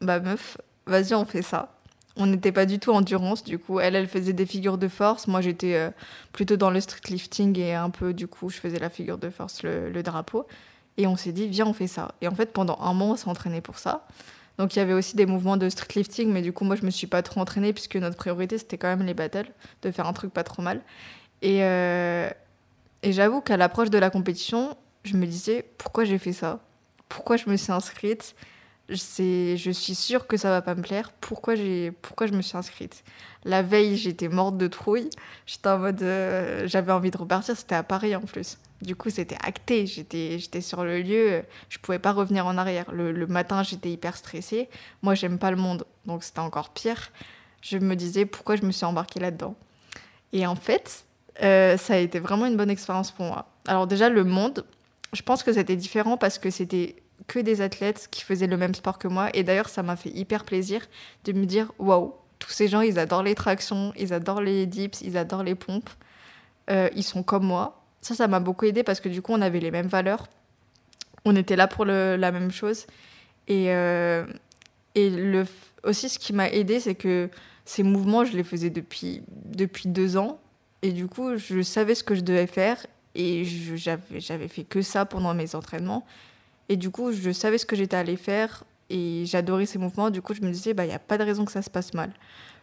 bah 0.00 0.20
meuf, 0.20 0.58
vas-y, 0.86 1.14
on 1.14 1.24
fait 1.24 1.42
ça. 1.42 1.74
On 2.16 2.26
n'était 2.26 2.52
pas 2.52 2.66
du 2.66 2.78
tout 2.78 2.90
endurance, 2.92 3.44
du 3.44 3.58
coup. 3.58 3.80
Elle, 3.80 3.96
elle 3.96 4.08
faisait 4.08 4.32
des 4.32 4.46
figures 4.46 4.78
de 4.78 4.88
force. 4.88 5.26
Moi, 5.26 5.40
j'étais 5.40 5.90
plutôt 6.32 6.56
dans 6.56 6.70
le 6.70 6.80
street 6.80 7.08
lifting 7.08 7.58
et 7.58 7.74
un 7.74 7.90
peu, 7.90 8.12
du 8.12 8.26
coup, 8.26 8.50
je 8.50 8.58
faisais 8.58 8.78
la 8.78 8.90
figure 8.90 9.16
de 9.16 9.30
force, 9.30 9.62
le, 9.62 9.90
le 9.90 10.02
drapeau. 10.02 10.46
Et 10.96 11.06
on 11.06 11.16
s'est 11.16 11.32
dit, 11.32 11.48
viens, 11.48 11.66
on 11.66 11.72
fait 11.72 11.86
ça. 11.86 12.14
Et 12.20 12.28
en 12.28 12.34
fait, 12.34 12.52
pendant 12.52 12.78
un 12.80 12.92
mois, 12.92 13.08
on 13.08 13.16
s'est 13.16 13.28
entraîné 13.28 13.60
pour 13.60 13.78
ça. 13.78 14.06
Donc 14.60 14.76
il 14.76 14.78
y 14.78 14.82
avait 14.82 14.92
aussi 14.92 15.16
des 15.16 15.24
mouvements 15.24 15.56
de 15.56 15.70
street 15.70 15.88
lifting, 15.96 16.30
mais 16.30 16.42
du 16.42 16.52
coup 16.52 16.64
moi 16.64 16.76
je 16.76 16.84
me 16.84 16.90
suis 16.90 17.06
pas 17.06 17.22
trop 17.22 17.40
entraînée 17.40 17.72
puisque 17.72 17.96
notre 17.96 18.16
priorité 18.16 18.58
c'était 18.58 18.76
quand 18.76 18.88
même 18.88 19.06
les 19.06 19.14
battles, 19.14 19.50
de 19.80 19.90
faire 19.90 20.06
un 20.06 20.12
truc 20.12 20.34
pas 20.34 20.44
trop 20.44 20.60
mal. 20.60 20.82
Et, 21.40 21.64
euh, 21.64 22.28
et 23.02 23.14
j'avoue 23.14 23.40
qu'à 23.40 23.56
l'approche 23.56 23.88
de 23.88 23.96
la 23.96 24.10
compétition, 24.10 24.76
je 25.04 25.16
me 25.16 25.24
disais 25.24 25.64
pourquoi 25.78 26.04
j'ai 26.04 26.18
fait 26.18 26.34
ça? 26.34 26.60
Pourquoi 27.08 27.38
je 27.38 27.48
me 27.48 27.56
suis 27.56 27.72
inscrite? 27.72 28.34
Je 28.90 29.70
suis 29.70 29.94
sûre 29.94 30.26
que 30.26 30.36
ça 30.36 30.50
va 30.50 30.62
pas 30.62 30.74
me 30.74 30.82
plaire. 30.82 31.12
Pourquoi, 31.20 31.54
pourquoi 32.02 32.26
je 32.26 32.32
me 32.32 32.42
suis 32.42 32.56
inscrite? 32.56 33.04
La 33.44 33.62
veille, 33.62 33.96
j'étais 33.96 34.28
morte 34.28 34.58
de 34.58 34.66
trouille. 34.66 35.08
J'étais 35.46 35.68
en 35.68 35.78
mode. 35.78 36.02
Euh, 36.02 36.66
j'avais 36.66 36.92
envie 36.92 37.10
de 37.10 37.16
repartir. 37.16 37.56
C'était 37.56 37.74
à 37.74 37.82
Paris 37.82 38.14
en 38.14 38.20
plus. 38.20 38.58
Du 38.82 38.96
coup, 38.96 39.10
c'était 39.10 39.38
acté. 39.44 39.86
J'étais 39.86 40.60
sur 40.60 40.84
le 40.84 41.00
lieu. 41.00 41.42
Je 41.68 41.78
pouvais 41.78 41.98
pas 41.98 42.12
revenir 42.12 42.46
en 42.46 42.58
arrière. 42.58 42.90
Le, 42.92 43.12
le 43.12 43.26
matin, 43.26 43.62
j'étais 43.62 43.90
hyper 43.90 44.16
stressée. 44.16 44.68
Moi, 45.02 45.14
j'aime 45.14 45.38
pas 45.38 45.50
le 45.50 45.56
monde. 45.56 45.84
Donc, 46.06 46.24
c'était 46.24 46.40
encore 46.40 46.70
pire. 46.70 47.10
Je 47.62 47.78
me 47.78 47.94
disais 47.94 48.26
pourquoi 48.26 48.56
je 48.56 48.62
me 48.62 48.72
suis 48.72 48.84
embarquée 48.84 49.20
là-dedans? 49.20 49.54
Et 50.32 50.46
en 50.46 50.56
fait, 50.56 51.04
euh, 51.42 51.76
ça 51.76 51.94
a 51.94 51.98
été 51.98 52.18
vraiment 52.18 52.46
une 52.46 52.56
bonne 52.56 52.70
expérience 52.70 53.10
pour 53.10 53.26
moi. 53.26 53.46
Alors, 53.66 53.86
déjà, 53.86 54.08
le 54.08 54.24
monde, 54.24 54.64
je 55.12 55.22
pense 55.22 55.42
que 55.42 55.52
c'était 55.52 55.76
différent 55.76 56.16
parce 56.16 56.38
que 56.38 56.50
c'était 56.50 56.96
que 57.26 57.38
des 57.38 57.60
athlètes 57.60 58.08
qui 58.10 58.22
faisaient 58.22 58.46
le 58.46 58.56
même 58.56 58.74
sport 58.74 58.98
que 58.98 59.08
moi. 59.08 59.28
Et 59.34 59.42
d'ailleurs, 59.42 59.68
ça 59.68 59.82
m'a 59.82 59.96
fait 59.96 60.10
hyper 60.10 60.44
plaisir 60.44 60.82
de 61.24 61.32
me 61.32 61.44
dire 61.44 61.72
waouh, 61.78 62.14
tous 62.38 62.50
ces 62.50 62.68
gens, 62.68 62.80
ils 62.80 62.98
adorent 62.98 63.22
les 63.22 63.34
tractions, 63.34 63.92
ils 63.96 64.12
adorent 64.12 64.40
les 64.40 64.66
dips, 64.66 65.00
ils 65.02 65.16
adorent 65.16 65.44
les 65.44 65.54
pompes. 65.54 65.90
Euh, 66.70 66.88
ils 66.96 67.04
sont 67.04 67.22
comme 67.22 67.44
moi. 67.44 67.82
Ça, 68.00 68.14
ça 68.14 68.28
m'a 68.28 68.40
beaucoup 68.40 68.64
aidé 68.64 68.82
parce 68.82 69.00
que 69.00 69.08
du 69.08 69.22
coup, 69.22 69.32
on 69.32 69.42
avait 69.42 69.60
les 69.60 69.70
mêmes 69.70 69.86
valeurs. 69.86 70.28
On 71.24 71.36
était 71.36 71.56
là 71.56 71.68
pour 71.68 71.84
le, 71.84 72.16
la 72.16 72.32
même 72.32 72.50
chose. 72.50 72.86
Et, 73.46 73.66
euh, 73.68 74.24
et 74.94 75.10
le, 75.10 75.44
aussi, 75.84 76.08
ce 76.08 76.18
qui 76.18 76.32
m'a 76.32 76.48
aidé, 76.48 76.80
c'est 76.80 76.94
que 76.94 77.28
ces 77.64 77.82
mouvements, 77.82 78.24
je 78.24 78.36
les 78.36 78.44
faisais 78.44 78.70
depuis, 78.70 79.22
depuis 79.28 79.88
deux 79.88 80.16
ans. 80.16 80.40
Et 80.82 80.92
du 80.92 81.08
coup, 81.08 81.36
je 81.36 81.60
savais 81.62 81.94
ce 81.94 82.02
que 82.02 82.14
je 82.14 82.22
devais 82.22 82.46
faire. 82.46 82.84
Et 83.14 83.44
j'avais 83.44 84.48
fait 84.48 84.64
que 84.64 84.82
ça 84.82 85.04
pendant 85.04 85.34
mes 85.34 85.54
entraînements. 85.54 86.06
Et 86.70 86.76
du 86.76 86.90
coup, 86.90 87.12
je 87.12 87.32
savais 87.32 87.58
ce 87.58 87.66
que 87.66 87.74
j'étais 87.74 87.96
allée 87.96 88.16
faire 88.16 88.62
et 88.90 89.24
j'adorais 89.26 89.66
ces 89.66 89.78
mouvements. 89.78 90.08
Du 90.08 90.22
coup, 90.22 90.34
je 90.34 90.40
me 90.40 90.50
disais, 90.52 90.72
bah, 90.72 90.84
il 90.84 90.88
n'y 90.88 90.94
a 90.94 91.00
pas 91.00 91.18
de 91.18 91.24
raison 91.24 91.44
que 91.44 91.50
ça 91.50 91.62
se 91.62 91.68
passe 91.68 91.94
mal. 91.94 92.12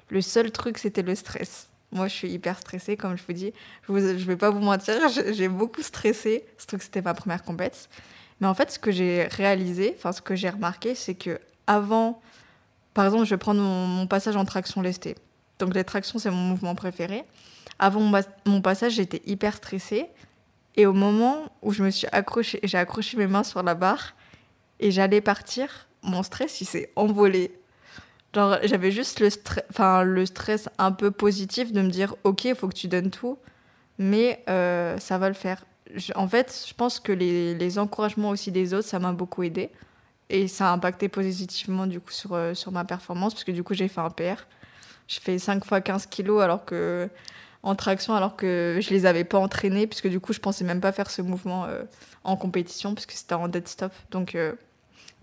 Le 0.09 0.21
seul 0.21 0.49
truc, 0.49 0.77
c'était 0.77 1.01
le 1.01 1.13
stress. 1.13 1.67
Moi, 1.91 2.07
je 2.07 2.13
suis 2.13 2.29
hyper 2.29 2.57
stressée, 2.57 2.95
comme 2.95 3.17
je 3.17 3.23
vous 3.27 3.33
dis. 3.33 3.51
Je 3.89 3.93
ne 3.93 4.13
vais 4.13 4.37
pas 4.37 4.49
vous 4.49 4.61
mentir, 4.61 4.95
j'ai 5.09 5.49
beaucoup 5.49 5.81
stressé. 5.81 6.45
Ce 6.57 6.65
truc, 6.65 6.83
c'était 6.83 7.01
ma 7.01 7.13
première 7.13 7.43
compète. 7.43 7.89
Mais 8.39 8.47
en 8.47 8.53
fait, 8.53 8.71
ce 8.71 8.79
que 8.79 8.91
j'ai 8.91 9.23
réalisé, 9.25 9.93
enfin, 9.97 10.13
ce 10.13 10.21
que 10.21 10.35
j'ai 10.35 10.49
remarqué, 10.49 10.95
c'est 10.95 11.15
que 11.15 11.37
avant, 11.65 12.21
par 12.93 13.03
exemple, 13.03 13.25
je 13.25 13.31
vais 13.31 13.37
prendre 13.37 13.59
mon, 13.59 14.07
passage 14.07 14.37
en 14.37 14.45
traction 14.45 14.81
lestée. 14.81 15.15
Donc, 15.59 15.75
les 15.75 15.83
tractions, 15.83 16.17
c'est 16.17 16.31
mon 16.31 16.37
mouvement 16.37 16.75
préféré. 16.75 17.25
Avant 17.77 17.99
mon 18.45 18.61
passage, 18.61 18.93
j'étais 18.93 19.21
hyper 19.25 19.55
stressée. 19.57 20.07
Et 20.77 20.85
au 20.85 20.93
moment 20.93 21.51
où 21.63 21.73
je 21.73 21.83
me 21.83 21.89
suis 21.89 22.07
accrochée, 22.11 22.59
j'ai 22.63 22.77
accroché 22.77 23.17
mes 23.17 23.27
mains 23.27 23.43
sur 23.43 23.63
la 23.63 23.73
barre 23.73 24.13
et 24.79 24.91
j'allais 24.91 25.21
partir, 25.21 25.87
mon 26.03 26.21
stress, 26.21 26.61
il 26.61 26.65
s'est 26.65 26.91
envolé. 26.95 27.51
J'avais 28.33 28.91
juste 28.91 29.19
le, 29.19 29.29
enfin, 29.71 30.03
le 30.03 30.25
stress 30.27 30.69
un 30.77 30.91
peu 30.91 31.09
positif 31.09 31.73
de 31.73 31.81
me 31.81 31.89
dire, 31.89 32.15
ok, 32.23 32.45
il 32.45 32.55
faut 32.55 32.67
que 32.67 32.75
tu 32.75 32.87
donnes 32.87 33.09
tout, 33.09 33.39
mais 33.97 34.43
euh, 34.47 34.97
ça 34.99 35.17
va 35.17 35.27
le 35.27 35.33
faire. 35.33 35.65
en 36.13 36.27
fait, 36.27 36.65
je 36.67 36.73
pense 36.75 36.99
que 36.99 37.11
les, 37.11 37.55
les, 37.55 37.79
encouragements 37.79 38.29
aussi 38.29 38.51
des 38.51 38.75
autres, 38.75 38.87
ça 38.87 38.99
m'a 38.99 39.13
beaucoup 39.13 39.41
aidé. 39.41 39.71
Et 40.29 40.47
ça 40.47 40.69
a 40.69 40.73
impacté 40.73 41.09
positivement 41.09 41.87
du 41.87 41.99
coup 41.99 42.11
sur, 42.11 42.33
euh, 42.33 42.53
sur 42.53 42.71
ma 42.71 42.85
performance, 42.85 43.33
parce 43.33 43.45
que 43.45 43.51
du 43.51 43.63
coup, 43.63 43.73
j'ai 43.73 43.87
fait 43.87 44.01
un 44.01 44.11
PR. 44.11 44.45
J'ai 45.07 45.21
fait 45.21 45.39
5 45.39 45.65
fois 45.65 45.81
15 45.81 46.05
kilos 46.05 46.43
alors 46.43 46.65
que 46.65 47.09
en 47.67 47.75
traction 47.75 48.15
alors 48.15 48.37
que 48.37 48.79
je 48.81 48.89
les 48.91 49.05
avais 49.05 49.25
pas 49.25 49.37
entraînés 49.37 49.87
puisque 49.87 50.07
du 50.07 50.21
coup 50.21 50.31
je 50.31 50.39
pensais 50.39 50.63
même 50.63 50.79
pas 50.79 50.93
faire 50.93 51.11
ce 51.11 51.21
mouvement 51.21 51.65
euh, 51.65 51.83
en 52.23 52.37
compétition 52.37 52.93
puisque 52.93 53.11
c'était 53.11 53.33
en 53.33 53.49
dead 53.49 53.67
stop 53.67 53.91
donc 54.09 54.35
euh, 54.35 54.53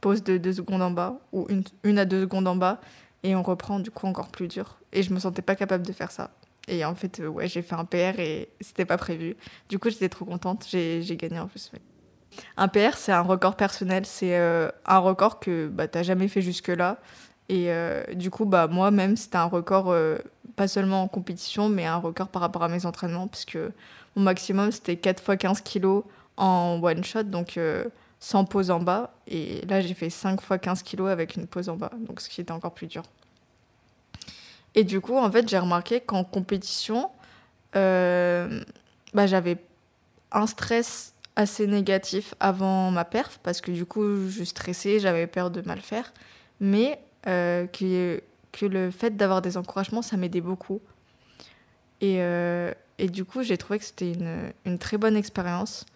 pause 0.03 0.23
de 0.23 0.37
2 0.37 0.53
secondes 0.53 0.83
en 0.83 0.91
bas 0.91 1.21
ou 1.33 1.47
une, 1.85 1.99
à 1.99 2.05
2 2.05 2.21
secondes 2.21 2.47
en 2.47 2.57
bas 2.57 2.83
Et 3.23 3.35
on 3.35 3.43
reprend 3.43 3.81
du 3.81 3.91
coup 3.91 4.07
encore 4.07 4.29
plus 4.29 4.49
dur. 4.49 4.79
Et 4.93 5.03
je 5.03 5.15
me 5.15 5.19
sentais 5.19 5.41
pas 5.41 5.55
capable 5.55 5.87
de 5.87 5.93
faire 5.95 6.11
ça. 6.11 6.33
Et 6.69 6.85
en 6.85 6.95
fait, 6.95 7.23
ouais, 7.27 7.49
j'ai 7.49 7.63
fait 7.63 7.75
un 7.75 7.87
PR 7.87 8.19
et 8.19 8.51
c'était 8.61 8.85
pas 8.85 8.99
prévu. 8.99 9.35
Du 9.71 9.79
coup, 9.79 9.89
j'étais 9.89 10.11
trop 10.11 10.27
contente. 10.27 10.67
J'ai 10.69 11.17
gagné 11.17 11.39
en 11.39 11.47
plus. 11.47 11.73
Un 12.59 12.69
PR, 12.69 12.97
c'est 12.97 13.13
un 13.13 13.23
record 13.23 13.57
personnel. 13.57 14.05
C'est 14.05 14.37
un 14.37 14.99
record 14.99 15.41
que 15.41 15.69
bah, 15.69 15.89
tu 15.89 15.97
n'as 15.97 16.05
jamais 16.05 16.29
fait 16.29 16.43
jusque-là. 16.43 16.99
Et 17.49 17.69
du 18.15 18.31
coup, 18.31 18.47
bah, 18.47 18.69
moi-même, 18.69 19.17
c'était 19.17 19.37
un 19.37 19.45
record, 19.45 19.95
pas 20.57 20.67
seulement 20.67 21.03
en 21.03 21.09
compétition, 21.09 21.69
mais 21.69 21.85
un 21.85 21.99
record 21.99 22.29
par 22.29 22.41
rapport 22.41 22.63
à 22.63 22.69
mes 22.69 22.87
entraînements, 22.87 23.29
puisque 23.29 23.59
mon 24.17 24.23
maximum, 24.23 24.71
c'était 24.71 24.97
4 24.97 25.23
fois 25.23 25.37
15 25.37 25.61
kilos 25.61 26.05
en 26.37 26.81
one 26.83 27.05
shot, 27.05 27.25
donc 27.25 27.57
euh, 27.57 27.85
sans 28.21 28.45
pause 28.45 28.71
en 28.71 28.81
bas. 28.81 29.13
Et 29.27 29.63
là, 29.67 29.81
j'ai 29.81 29.95
fait 29.95 30.11
5 30.11 30.41
fois 30.41 30.59
15 30.59 30.83
kilos 30.83 31.11
avec 31.11 31.37
une 31.37 31.47
pause 31.47 31.69
en 31.69 31.77
bas, 31.77 31.91
donc 31.99 32.21
ce 32.21 32.29
qui 32.29 32.41
était 32.41 32.53
encore 32.53 32.75
plus 32.75 32.87
dur. 32.87 33.03
Et 34.75 34.85
du 34.85 35.01
coup, 35.01 35.17
en 35.17 35.31
fait, 35.31 35.49
j'ai 35.49 35.59
remarqué 35.59 36.01
qu'en 36.01 36.25
compétition, 36.25 37.11
euh, 37.77 38.63
bah, 39.13 39.27
j'avais 39.27 39.59
un 40.33 40.47
stress 40.47 41.15
assez 41.37 41.67
négatif 41.67 42.35
avant 42.39 42.91
ma 42.91 43.05
perf, 43.05 43.39
parce 43.43 43.61
que 43.61 43.73
du 43.73 43.85
coup, 43.85 44.29
je 44.29 44.45
stressais, 44.45 45.01
j'avais 45.01 45.27
peur 45.27 45.51
de 45.51 45.61
mal 45.63 45.81
faire. 45.81 46.13
Mais 46.61 47.01
euh, 47.27 47.67
que, 47.67 48.21
le 48.63 48.91
fait 48.91 49.17
d'avoir 49.17 49.43
des 49.43 49.57
encouragements, 49.57 50.03
ça 50.03 50.17
m'aidait 50.17 50.41
beaucoup. 50.41 50.81
Et, 52.01 52.19
et 52.99 53.09
du 53.09 53.25
coup, 53.25 53.43
j'ai 53.43 53.57
trouvé 53.57 53.79
que 53.79 53.85
c'était 53.85 54.13
une, 54.65 54.79
très 54.79 54.99
bonne 54.99 55.17
expérience. 55.17 55.87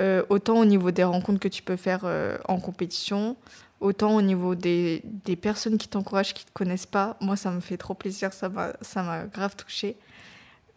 Euh, 0.00 0.24
autant 0.28 0.58
au 0.58 0.64
niveau 0.64 0.90
des 0.90 1.04
rencontres 1.04 1.38
que 1.38 1.48
tu 1.48 1.62
peux 1.62 1.76
faire 1.76 2.00
euh, 2.02 2.36
en 2.48 2.58
compétition, 2.58 3.36
autant 3.80 4.16
au 4.16 4.22
niveau 4.22 4.56
des, 4.56 5.02
des 5.04 5.36
personnes 5.36 5.78
qui 5.78 5.86
t'encouragent, 5.86 6.34
qui 6.34 6.44
ne 6.44 6.48
te 6.48 6.52
connaissent 6.52 6.86
pas. 6.86 7.16
Moi, 7.20 7.36
ça 7.36 7.50
me 7.52 7.60
fait 7.60 7.76
trop 7.76 7.94
plaisir, 7.94 8.32
ça 8.32 8.48
m'a 8.48 9.24
grave 9.26 9.54
touchée. 9.56 9.96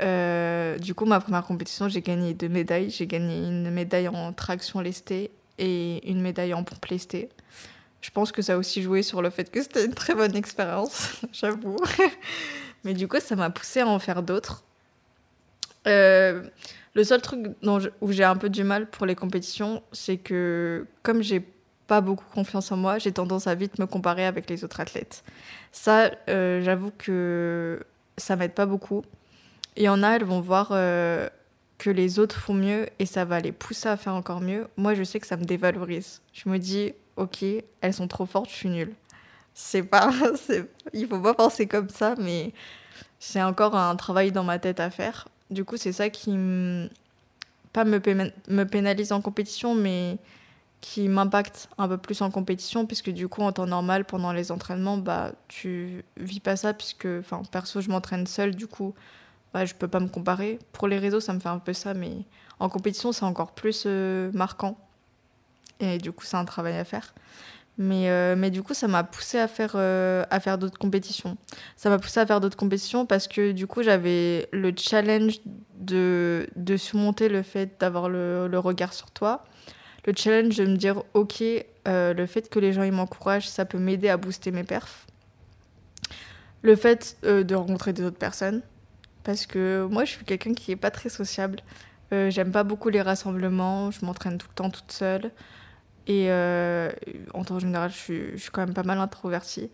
Euh, 0.01 0.77
du 0.77 0.93
coup, 0.93 1.05
ma 1.05 1.19
première 1.19 1.43
compétition, 1.43 1.89
j'ai 1.89 2.01
gagné 2.01 2.33
deux 2.33 2.49
médailles. 2.49 2.91
J'ai 2.91 3.07
gagné 3.07 3.37
une 3.37 3.71
médaille 3.71 4.07
en 4.07 4.31
traction 4.33 4.79
lestée 4.79 5.31
et 5.57 6.07
une 6.09 6.21
médaille 6.21 6.53
en 6.53 6.63
pompe 6.63 6.85
lestée. 6.85 7.29
Je 8.01 8.11
pense 8.11 8.31
que 8.31 8.41
ça 8.41 8.53
a 8.53 8.57
aussi 8.57 8.81
joué 8.81 9.03
sur 9.03 9.21
le 9.21 9.29
fait 9.29 9.49
que 9.49 9.61
c'était 9.61 9.85
une 9.85 9.93
très 9.93 10.13
bonne 10.13 10.35
expérience, 10.35 11.21
j'avoue. 11.31 11.77
Mais 12.83 12.93
du 12.93 13.07
coup, 13.07 13.19
ça 13.19 13.35
m'a 13.35 13.49
poussé 13.49 13.81
à 13.81 13.87
en 13.87 13.99
faire 13.99 14.23
d'autres. 14.23 14.63
Euh, 15.87 16.43
le 16.93 17.03
seul 17.03 17.21
truc 17.21 17.47
où 18.01 18.11
j'ai 18.11 18.23
un 18.23 18.35
peu 18.35 18.49
du 18.49 18.63
mal 18.63 18.87
pour 18.89 19.05
les 19.05 19.15
compétitions, 19.15 19.83
c'est 19.91 20.17
que 20.17 20.85
comme 21.03 21.21
j'ai 21.21 21.45
pas 21.87 22.01
beaucoup 22.01 22.25
confiance 22.33 22.71
en 22.71 22.77
moi, 22.77 22.97
j'ai 22.99 23.11
tendance 23.11 23.47
à 23.47 23.55
vite 23.55 23.79
me 23.79 23.85
comparer 23.85 24.25
avec 24.25 24.49
les 24.49 24.63
autres 24.63 24.79
athlètes. 24.79 25.23
Ça, 25.71 26.11
euh, 26.29 26.61
j'avoue 26.61 26.91
que 26.97 27.83
ça 28.17 28.35
m'aide 28.35 28.53
pas 28.53 28.65
beaucoup. 28.65 29.03
Il 29.77 29.83
y 29.83 29.89
en 29.89 30.03
a, 30.03 30.09
elles 30.11 30.23
vont 30.23 30.41
voir 30.41 30.69
euh, 30.71 31.29
que 31.77 31.89
les 31.89 32.19
autres 32.19 32.35
font 32.35 32.53
mieux 32.53 32.87
et 32.99 33.05
ça 33.05 33.25
va 33.25 33.39
les 33.39 33.51
pousser 33.51 33.87
à 33.87 33.95
faire 33.97 34.15
encore 34.15 34.41
mieux. 34.41 34.67
Moi, 34.75 34.93
je 34.93 35.03
sais 35.03 35.19
que 35.19 35.27
ça 35.27 35.37
me 35.37 35.45
dévalorise. 35.45 36.21
Je 36.33 36.49
me 36.49 36.57
dis, 36.57 36.93
ok, 37.17 37.43
elles 37.81 37.93
sont 37.93 38.07
trop 38.07 38.25
fortes, 38.25 38.49
je 38.49 38.55
suis 38.55 38.69
nulle. 38.69 38.93
C'est 39.53 39.83
pas, 39.83 40.11
il 40.93 41.07
faut 41.07 41.19
pas 41.19 41.33
penser 41.33 41.67
comme 41.67 41.89
ça, 41.89 42.15
mais 42.17 42.53
c'est 43.19 43.41
encore 43.41 43.75
un 43.75 43.95
travail 43.95 44.31
dans 44.31 44.43
ma 44.43 44.59
tête 44.59 44.79
à 44.79 44.89
faire. 44.89 45.27
Du 45.49 45.65
coup, 45.65 45.77
c'est 45.77 45.91
ça 45.91 46.09
qui, 46.09 46.37
pas 47.73 47.83
me, 47.85 47.99
me 48.49 48.63
pénalise 48.65 49.11
en 49.11 49.21
compétition, 49.21 49.75
mais 49.75 50.17
qui 50.81 51.09
m'impacte 51.09 51.69
un 51.77 51.87
peu 51.87 51.97
plus 51.97 52.21
en 52.21 52.29
compétition, 52.29 52.85
puisque 52.85 53.09
du 53.09 53.27
coup, 53.27 53.41
en 53.41 53.51
temps 53.51 53.65
normal, 53.65 54.05
pendant 54.05 54.31
les 54.31 54.51
entraînements, 54.51 54.97
bah, 54.97 55.31
tu 55.47 56.03
vis 56.17 56.39
pas 56.39 56.55
ça, 56.55 56.73
puisque, 56.73 57.07
enfin, 57.19 57.41
perso, 57.51 57.81
je 57.81 57.89
m'entraîne 57.89 58.27
seule, 58.27 58.55
du 58.55 58.67
coup, 58.67 58.93
bah, 59.53 59.65
je 59.65 59.73
peux 59.73 59.87
pas 59.87 59.99
me 59.99 60.07
comparer. 60.07 60.59
Pour 60.73 60.87
les 60.87 60.99
réseaux, 60.99 61.19
ça 61.19 61.33
me 61.33 61.39
fait 61.39 61.49
un 61.49 61.59
peu 61.59 61.73
ça, 61.73 61.93
mais 61.93 62.25
en 62.59 62.69
compétition, 62.69 63.11
c'est 63.11 63.25
encore 63.25 63.53
plus 63.53 63.83
euh, 63.85 64.31
marquant. 64.33 64.77
Et 65.79 65.97
du 65.97 66.11
coup, 66.11 66.25
c'est 66.25 66.37
un 66.37 66.45
travail 66.45 66.77
à 66.77 66.83
faire. 66.83 67.13
Mais, 67.77 68.09
euh, 68.09 68.35
mais 68.35 68.49
du 68.49 68.63
coup, 68.63 68.73
ça 68.73 68.87
m'a 68.87 69.03
poussé 69.03 69.37
à 69.37 69.47
faire, 69.47 69.73
euh, 69.75 70.23
faire 70.41 70.57
d'autres 70.57 70.79
compétitions. 70.79 71.37
Ça 71.75 71.89
m'a 71.89 71.99
poussé 71.99 72.19
à 72.19 72.25
faire 72.25 72.41
d'autres 72.41 72.57
compétitions 72.57 73.05
parce 73.05 73.27
que 73.27 73.51
du 73.51 73.67
coup, 73.67 73.83
j'avais 73.83 74.49
le 74.51 74.73
challenge 74.75 75.39
de, 75.77 76.49
de 76.55 76.75
surmonter 76.75 77.29
le 77.29 77.43
fait 77.43 77.79
d'avoir 77.79 78.09
le, 78.09 78.49
regard 78.57 78.93
sur 78.93 79.11
toi. 79.11 79.45
Le 80.07 80.13
challenge 80.15 80.55
de 80.57 80.65
me 80.65 80.75
dire, 80.75 81.03
OK, 81.13 81.43
euh, 81.87 82.13
le 82.13 82.25
fait 82.25 82.49
que 82.49 82.57
les 82.57 82.73
gens 82.73 82.89
m'encouragent, 82.91 83.47
ça 83.47 83.65
peut 83.65 83.77
m'aider 83.77 84.09
à 84.09 84.17
booster 84.17 84.51
mes 84.51 84.63
perfs. 84.63 85.05
Le 86.63 86.75
fait 86.75 87.17
de 87.23 87.55
rencontrer 87.55 87.93
des 87.93 88.03
autres 88.03 88.17
personnes. 88.17 88.63
Parce 89.23 89.45
que 89.45 89.85
moi, 89.91 90.03
je 90.03 90.11
suis 90.11 90.25
quelqu'un 90.25 90.53
qui 90.53 90.71
n'est 90.71 90.77
pas 90.77 90.89
très 90.89 91.09
sociable. 91.09 91.59
J'aime 92.11 92.51
pas 92.51 92.63
beaucoup 92.63 92.89
les 92.89 93.01
rassemblements. 93.01 93.91
Je 93.91 94.03
m'entraîne 94.03 94.37
tout 94.37 94.47
le 94.49 94.55
temps 94.55 94.69
toute 94.69 94.91
seule. 94.91 95.31
Et 96.07 96.27
euh, 96.29 96.89
en 97.33 97.43
temps 97.43 97.59
général, 97.59 97.91
je 97.91 97.97
suis, 97.97 98.31
je 98.33 98.37
suis, 98.37 98.49
quand 98.49 98.65
même 98.65 98.73
pas 98.73 98.83
mal 98.83 98.99
introvertie. 98.99 99.69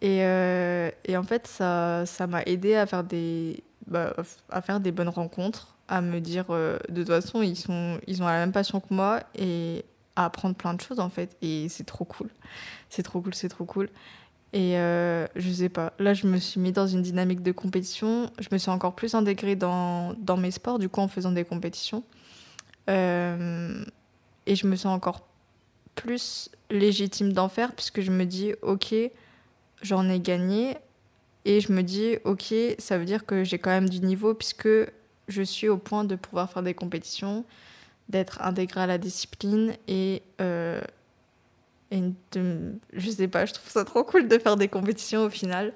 Et, 0.00 0.24
euh, 0.24 0.90
et 1.04 1.16
en 1.16 1.22
fait, 1.22 1.46
ça, 1.46 2.06
ça 2.06 2.26
m'a 2.26 2.42
aidé 2.44 2.74
à 2.74 2.86
faire, 2.86 3.04
des, 3.04 3.62
bah, 3.86 4.14
à 4.48 4.62
faire 4.62 4.80
des 4.80 4.92
bonnes 4.92 5.10
rencontres, 5.10 5.76
à 5.88 6.00
me 6.00 6.20
dire 6.20 6.46
euh, 6.50 6.78
de 6.88 7.02
toute 7.02 7.08
façon, 7.08 7.42
ils, 7.42 7.56
sont, 7.56 8.00
ils 8.06 8.22
ont 8.22 8.26
la 8.26 8.38
même 8.38 8.52
passion 8.52 8.80
que 8.80 8.92
moi 8.92 9.20
et 9.34 9.84
à 10.16 10.24
apprendre 10.24 10.54
plein 10.54 10.72
de 10.72 10.80
choses 10.80 11.00
en 11.00 11.10
fait. 11.10 11.36
Et 11.42 11.68
c'est 11.68 11.84
trop 11.84 12.06
cool. 12.06 12.30
C'est 12.88 13.02
trop 13.02 13.20
cool, 13.20 13.34
c'est 13.34 13.50
trop 13.50 13.66
cool. 13.66 13.90
Et 14.54 14.74
je 14.74 15.50
sais 15.52 15.68
pas, 15.68 15.92
là 15.98 16.14
je 16.14 16.28
me 16.28 16.38
suis 16.38 16.60
mis 16.60 16.70
dans 16.70 16.86
une 16.86 17.02
dynamique 17.02 17.42
de 17.42 17.50
compétition. 17.50 18.30
Je 18.38 18.48
me 18.52 18.58
suis 18.58 18.70
encore 18.70 18.94
plus 18.94 19.16
intégrée 19.16 19.56
dans, 19.56 20.14
dans 20.14 20.36
mes 20.36 20.52
sports, 20.52 20.78
du 20.78 20.88
coup 20.88 21.00
en 21.00 21.08
faisant 21.08 21.32
des 21.32 21.44
compétitions. 21.44 22.04
et 22.86 22.94
je 24.46 24.66
me 24.66 24.76
sens 24.76 24.94
encore 24.94 25.22
plus 25.94 26.50
légitime 26.70 27.32
d'en 27.32 27.48
faire 27.48 27.72
puisque 27.72 28.00
je 28.00 28.10
me 28.10 28.24
dis 28.24 28.52
ok 28.62 28.94
j'en 29.82 30.08
ai 30.08 30.20
gagné 30.20 30.76
et 31.44 31.60
je 31.60 31.72
me 31.72 31.82
dis 31.82 32.16
ok 32.24 32.54
ça 32.78 32.98
veut 32.98 33.04
dire 33.04 33.26
que 33.26 33.44
j'ai 33.44 33.58
quand 33.58 33.70
même 33.70 33.88
du 33.88 34.00
niveau 34.00 34.34
puisque 34.34 34.68
je 35.28 35.42
suis 35.42 35.68
au 35.68 35.76
point 35.76 36.04
de 36.04 36.16
pouvoir 36.16 36.50
faire 36.50 36.62
des 36.62 36.74
compétitions 36.74 37.44
d'être 38.08 38.42
intégrée 38.42 38.82
à 38.82 38.86
la 38.86 38.98
discipline 38.98 39.74
et, 39.88 40.22
euh, 40.40 40.80
et 41.90 42.02
je 42.92 43.10
sais 43.10 43.28
pas 43.28 43.46
je 43.46 43.54
trouve 43.54 43.70
ça 43.70 43.84
trop 43.84 44.04
cool 44.04 44.28
de 44.28 44.38
faire 44.38 44.56
des 44.56 44.68
compétitions 44.68 45.24
au 45.24 45.30
final. 45.30 45.72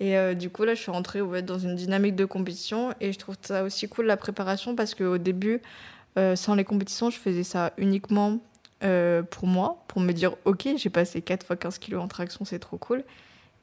Et 0.00 0.16
euh, 0.16 0.34
du 0.34 0.50
coup 0.50 0.64
là 0.64 0.74
je 0.74 0.80
suis 0.80 0.90
rentrée 0.90 1.20
ouais, 1.20 1.42
dans 1.42 1.58
une 1.58 1.76
dynamique 1.76 2.16
de 2.16 2.24
compétition 2.24 2.94
et 3.00 3.12
je 3.12 3.18
trouve 3.18 3.36
ça 3.42 3.62
aussi 3.62 3.88
cool 3.88 4.06
la 4.06 4.16
préparation 4.16 4.74
parce 4.74 4.94
qu'au 4.94 5.18
début 5.18 5.60
euh, 6.18 6.36
sans 6.36 6.54
les 6.54 6.64
compétitions 6.64 7.10
je 7.10 7.18
faisais 7.18 7.42
ça 7.42 7.72
uniquement 7.76 8.40
euh, 8.84 9.22
pour 9.22 9.46
moi, 9.46 9.84
pour 9.88 10.00
me 10.00 10.12
dire, 10.12 10.34
ok, 10.44 10.68
j'ai 10.76 10.90
passé 10.90 11.22
4 11.22 11.46
fois 11.46 11.56
15 11.56 11.78
kilos 11.78 12.02
en 12.02 12.08
traction, 12.08 12.44
c'est 12.44 12.58
trop 12.58 12.78
cool. 12.78 13.04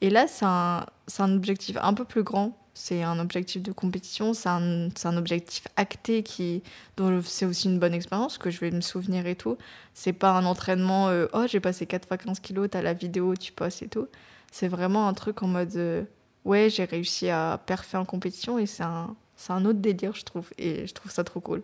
Et 0.02 0.10
là, 0.10 0.28
c'est 0.28 0.46
un, 0.46 0.86
un, 1.20 1.36
objectif 1.36 1.78
un 1.82 1.94
peu 1.94 2.06
plus 2.06 2.24
grand. 2.24 2.58
C'est 2.74 3.04
un 3.04 3.20
objectif 3.20 3.62
de 3.62 3.74
compétition, 3.74 4.34
c'est 4.34 4.48
un, 4.48 4.88
un, 5.04 5.18
objectif 5.18 5.68
acté 5.76 6.24
qui, 6.24 6.64
dont 6.96 7.22
c'est 7.22 7.46
aussi 7.46 7.68
une 7.68 7.80
bonne 7.80 7.94
expérience, 7.94 8.38
que 8.38 8.50
je 8.50 8.60
vais 8.62 8.72
me 8.72 8.80
souvenir 8.80 9.28
et 9.28 9.36
tout. 9.36 9.58
C'est 9.94 10.14
pas 10.14 10.32
un 10.32 10.46
entraînement, 10.46 11.10
euh, 11.10 11.28
oh, 11.34 11.46
j'ai 11.48 11.60
passé 11.60 11.86
4 11.86 12.08
fois 12.08 12.18
15 12.18 12.40
kilos, 12.40 12.70
t'as 12.72 12.82
la 12.82 12.94
vidéo, 12.94 13.36
tu 13.36 13.52
passes 13.52 13.82
et 13.82 13.90
tout. 13.90 14.08
C'est 14.52 14.70
vraiment 14.70 15.08
un 15.10 15.14
truc 15.14 15.44
en 15.44 15.48
mode, 15.48 15.76
euh, 15.76 16.04
ouais, 16.46 16.70
j'ai 16.70 16.86
réussi 16.86 17.30
à 17.30 17.60
perfer 17.66 17.98
en 17.98 18.06
compétition 18.06 18.58
et 18.58 18.66
c'est 18.66 18.84
un, 18.84 19.16
un 19.50 19.66
autre 19.66 19.80
délire, 19.80 20.16
je 20.16 20.24
trouve. 20.24 20.50
Et 20.58 20.88
je 20.88 20.94
trouve 20.94 21.12
ça 21.12 21.26
trop 21.26 21.42
cool. 21.42 21.64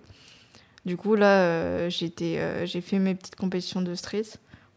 Du 0.86 0.98
coup, 0.98 1.16
là, 1.16 1.42
euh, 1.42 1.90
euh, 2.22 2.66
j'ai 2.66 2.82
fait 2.82 3.00
mes 3.00 3.16
petites 3.16 3.36
compétitions 3.36 3.82
de 3.82 3.96
street. 3.96 4.26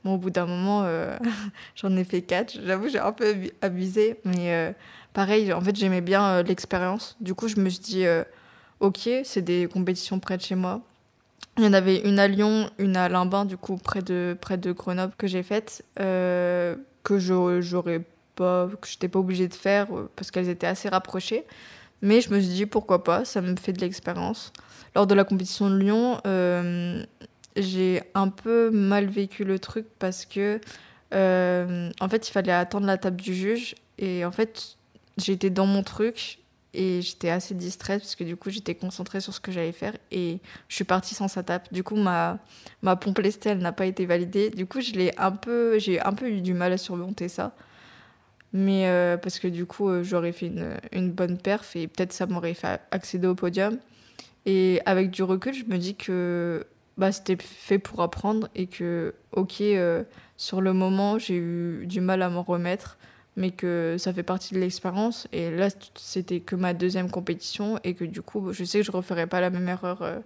Bon, 0.04 0.14
au 0.14 0.18
bout 0.18 0.30
d'un 0.30 0.46
moment, 0.46 0.84
euh, 0.84 1.16
j'en 1.76 1.94
ai 1.96 2.04
fait 2.04 2.22
quatre. 2.22 2.58
J'avoue, 2.64 2.88
j'ai 2.88 2.98
un 2.98 3.12
peu 3.12 3.34
abusé. 3.60 4.18
Mais 4.24 4.74
pareil, 5.12 5.52
en 5.52 5.60
fait, 5.60 5.76
j'aimais 5.76 6.00
bien 6.00 6.42
l'expérience. 6.42 7.16
Du 7.20 7.34
coup, 7.34 7.48
je 7.48 7.60
me 7.60 7.68
suis 7.68 7.80
dit, 7.80 8.06
ok, 8.80 9.08
c'est 9.24 9.42
des 9.42 9.68
compétitions 9.70 10.18
près 10.18 10.38
de 10.38 10.42
chez 10.42 10.54
moi. 10.54 10.80
Il 11.58 11.64
y 11.64 11.66
en 11.66 11.72
avait 11.72 12.00
une 12.08 12.20
à 12.20 12.28
Lyon, 12.28 12.70
une 12.78 12.96
à 12.96 13.08
Limbin, 13.08 13.44
du 13.44 13.56
coup, 13.56 13.76
près 13.76 14.00
de, 14.00 14.36
près 14.40 14.56
de 14.56 14.72
Grenoble, 14.72 15.12
que 15.18 15.26
j'ai 15.26 15.42
faites, 15.42 15.84
que 15.96 16.78
j'aurais 17.18 18.02
pas, 18.34 18.68
j'étais 18.86 19.08
pas 19.08 19.18
obligée 19.18 19.48
de 19.48 19.54
faire 19.54 19.88
parce 20.16 20.30
qu'elles 20.30 20.48
étaient 20.48 20.68
assez 20.68 20.88
rapprochées. 20.88 21.44
Mais 22.02 22.20
je 22.20 22.32
me 22.32 22.40
suis 22.40 22.50
dit, 22.50 22.66
pourquoi 22.66 23.02
pas, 23.04 23.24
ça 23.24 23.40
me 23.40 23.56
fait 23.56 23.72
de 23.72 23.80
l'expérience. 23.80 24.52
Lors 24.94 25.06
de 25.06 25.14
la 25.14 25.24
compétition 25.24 25.68
de 25.70 25.76
Lyon, 25.76 26.20
euh, 26.26 27.04
j'ai 27.56 28.02
un 28.14 28.28
peu 28.28 28.70
mal 28.70 29.06
vécu 29.06 29.44
le 29.44 29.58
truc 29.58 29.87
parce 29.98 30.24
que, 30.24 30.61
euh, 31.14 31.90
en 32.00 32.08
fait, 32.08 32.28
il 32.28 32.32
fallait 32.32 32.52
attendre 32.52 32.87
la 32.87 32.98
table 32.98 33.20
du 33.20 33.34
juge. 33.34 33.74
Et 33.98 34.24
en 34.24 34.30
fait, 34.30 34.76
j'étais 35.16 35.50
dans 35.50 35.66
mon 35.66 35.82
truc 35.82 36.38
et 36.74 37.02
j'étais 37.02 37.30
assez 37.30 37.54
distraite 37.54 38.02
parce 38.02 38.14
que 38.14 38.24
du 38.24 38.37
coup, 38.37 38.50
j'étais 38.50 38.74
concentrée 38.74 39.20
sur 39.20 39.34
ce 39.34 39.40
que 39.40 39.50
j'allais 39.50 39.72
faire 39.72 39.94
et 40.12 40.38
je 40.68 40.74
suis 40.76 40.84
partie 40.84 41.14
sans 41.14 41.26
sa 41.26 41.42
tape. 41.42 41.72
Du 41.72 41.82
coup, 41.82 41.96
ma, 41.96 42.38
ma 42.82 42.94
pompe 42.94 43.18
lestée, 43.18 43.54
n'a 43.54 43.72
pas 43.72 43.87
été 43.87 44.06
validée. 44.06 44.50
Du 44.50 44.66
coup, 44.66 44.80
j'ai 44.80 45.16
un, 45.18 45.32
peu, 45.32 45.78
un 46.04 46.12
peu 46.12 46.30
eu 46.30 46.40
du 46.40 46.54
mal 46.54 46.72
à 46.72 46.78
surmonter 46.78 47.28
ça. 47.28 47.54
Mais 48.52 48.88
parce 49.22 49.38
que 49.38 49.48
du 49.48 49.66
coup, 49.66 50.02
j'aurais 50.02 50.32
fait 50.32 50.50
une, 50.92 51.11
bonne 51.11 51.37
perf 51.37 51.76
et 51.76 51.87
peut-être 51.87 52.12
ça 52.12 52.26
m'aurait 52.26 52.54
fait 52.54 52.80
accéder 52.90 53.26
au 53.26 53.34
podium. 53.34 53.78
Et 54.46 54.80
avec 54.87 55.11
du 55.11 55.22
recul, 55.22 55.52
je 55.52 55.64
me 55.64 55.76
dis 55.76 55.94
que 55.94 56.66
bah, 56.96 57.12
c'était 57.12 57.37
fait 57.38 57.78
pour 57.78 58.00
apprendre 58.00 58.48
et 58.54 58.66
que, 58.66 59.14
ok, 59.32 59.62
sur 60.38 60.61
le 60.62 60.72
moment, 60.72 61.18
j'ai 61.18 61.37
eu 61.37 61.84
du 61.87 62.00
mal 62.00 62.22
à 62.22 62.30
m'en 62.30 62.42
remettre 62.42 62.98
mais 63.38 63.52
que 63.52 63.94
ça 63.98 64.12
fait 64.12 64.24
partie 64.24 64.52
de 64.52 64.58
l'expérience. 64.58 65.28
Et 65.32 65.50
là, 65.52 65.68
c'était 65.94 66.40
que 66.40 66.56
ma 66.56 66.74
deuxième 66.74 67.08
compétition 67.08 67.78
et 67.84 67.94
que 67.94 68.04
du 68.04 68.20
coup, 68.20 68.52
je 68.52 68.64
sais 68.64 68.80
que 68.80 68.84
je 68.84 68.90
referai 68.90 69.28
pas 69.28 69.40
la 69.40 69.48
même 69.48 69.68
erreur, 69.68 70.02
euh, 70.02 70.18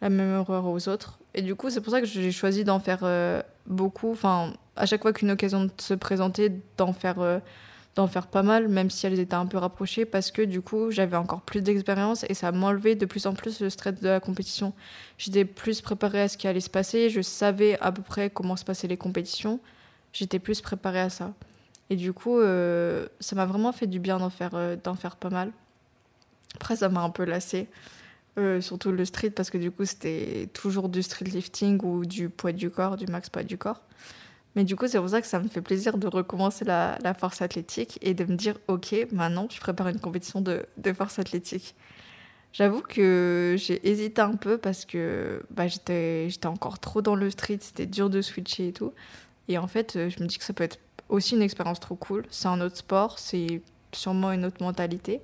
la 0.00 0.08
même 0.08 0.34
erreur 0.34 0.66
aux 0.66 0.88
autres. 0.88 1.18
Et 1.34 1.42
du 1.42 1.54
coup, 1.54 1.68
c'est 1.68 1.82
pour 1.82 1.92
ça 1.92 2.00
que 2.00 2.06
j'ai 2.06 2.32
choisi 2.32 2.64
d'en 2.64 2.80
faire 2.80 3.00
euh, 3.02 3.42
beaucoup. 3.66 4.10
Enfin, 4.10 4.54
à 4.76 4.86
chaque 4.86 5.02
fois 5.02 5.12
qu'une 5.12 5.30
occasion 5.30 5.68
se 5.78 5.94
présentait, 5.94 6.52
d'en 6.76 6.92
faire, 6.92 7.20
euh, 7.20 7.38
d'en 7.94 8.06
faire 8.06 8.26
pas 8.26 8.42
mal, 8.42 8.68
même 8.68 8.90
si 8.90 9.06
elles 9.06 9.18
étaient 9.18 9.34
un 9.34 9.46
peu 9.46 9.58
rapprochées, 9.58 10.04
parce 10.04 10.30
que 10.30 10.42
du 10.42 10.60
coup, 10.60 10.90
j'avais 10.90 11.16
encore 11.16 11.42
plus 11.42 11.60
d'expérience 11.60 12.24
et 12.28 12.34
ça 12.34 12.52
m'enlevait 12.52 12.94
de 12.94 13.06
plus 13.06 13.26
en 13.26 13.34
plus 13.34 13.60
le 13.60 13.70
stress 13.70 14.00
de 14.00 14.08
la 14.08 14.20
compétition. 14.20 14.72
J'étais 15.18 15.44
plus 15.44 15.80
préparée 15.80 16.22
à 16.22 16.28
ce 16.28 16.36
qui 16.36 16.48
allait 16.48 16.60
se 16.60 16.70
passer, 16.70 17.10
je 17.10 17.20
savais 17.20 17.78
à 17.80 17.92
peu 17.92 18.02
près 18.02 18.30
comment 18.30 18.56
se 18.56 18.64
passaient 18.64 18.88
les 18.88 18.96
compétitions. 18.96 19.60
J'étais 20.12 20.38
plus 20.38 20.60
préparée 20.60 21.00
à 21.00 21.10
ça. 21.10 21.32
Et 21.90 21.96
du 21.96 22.14
coup, 22.14 22.38
euh, 22.38 23.06
ça 23.20 23.36
m'a 23.36 23.44
vraiment 23.44 23.72
fait 23.72 23.86
du 23.86 23.98
bien 23.98 24.18
d'en 24.18 24.30
faire, 24.30 24.54
euh, 24.54 24.76
d'en 24.82 24.94
faire 24.94 25.16
pas 25.16 25.28
mal. 25.30 25.52
Après, 26.54 26.76
ça 26.76 26.88
m'a 26.88 27.02
un 27.02 27.10
peu 27.10 27.24
lassé, 27.24 27.68
euh, 28.38 28.60
surtout 28.60 28.92
le 28.92 29.04
street, 29.04 29.30
parce 29.30 29.50
que 29.50 29.58
du 29.58 29.70
coup, 29.70 29.84
c'était 29.84 30.48
toujours 30.52 30.88
du 30.88 31.02
street 31.02 31.26
lifting 31.26 31.78
ou 31.82 32.06
du 32.06 32.28
poids 32.28 32.52
du 32.52 32.70
corps, 32.70 32.96
du 32.96 33.06
max 33.06 33.28
poids 33.28 33.42
du 33.42 33.58
corps. 33.58 33.82
Mais 34.54 34.64
du 34.64 34.76
coup, 34.76 34.86
c'est 34.86 34.98
pour 34.98 35.08
ça 35.08 35.20
que 35.20 35.26
ça 35.26 35.40
me 35.40 35.48
fait 35.48 35.62
plaisir 35.62 35.96
de 35.96 36.06
recommencer 36.06 36.64
la, 36.64 36.98
force 37.18 37.40
athlétique 37.40 37.98
et 38.02 38.14
de 38.14 38.24
me 38.24 38.36
dire, 38.36 38.58
ok, 38.68 38.94
maintenant, 39.12 39.48
je 39.50 39.58
prépare 39.60 39.88
une 39.88 40.00
compétition 40.00 40.40
de, 40.40 40.66
de 40.76 40.92
force 40.92 41.18
athlétique. 41.18 41.74
J'avoue 42.52 42.82
que 42.82 43.56
j'ai 43.58 43.88
hésité 43.88 44.20
un 44.20 44.36
peu 44.36 44.58
parce 44.58 44.84
que 44.84 45.42
bah, 45.50 45.68
j'étais 45.68 46.28
encore 46.44 46.78
trop 46.78 47.00
dans 47.00 47.14
le 47.14 47.30
street, 47.30 47.58
c'était 47.60 47.86
dur 47.86 48.10
de 48.10 48.20
switcher 48.20 48.68
et 48.68 48.72
tout. 48.72 48.92
Et 49.48 49.56
en 49.56 49.66
fait, 49.66 49.94
je 49.94 50.22
me 50.22 50.26
dis 50.26 50.36
que 50.36 50.44
ça 50.44 50.52
peut 50.52 50.64
être 50.64 50.78
aussi 51.08 51.34
une 51.34 51.42
expérience 51.42 51.80
trop 51.80 51.94
cool. 51.94 52.26
C'est 52.30 52.48
un 52.48 52.60
autre 52.60 52.76
sport, 52.76 53.18
c'est 53.18 53.62
sûrement 53.92 54.32
une 54.32 54.44
autre 54.44 54.62
mentalité. 54.62 55.22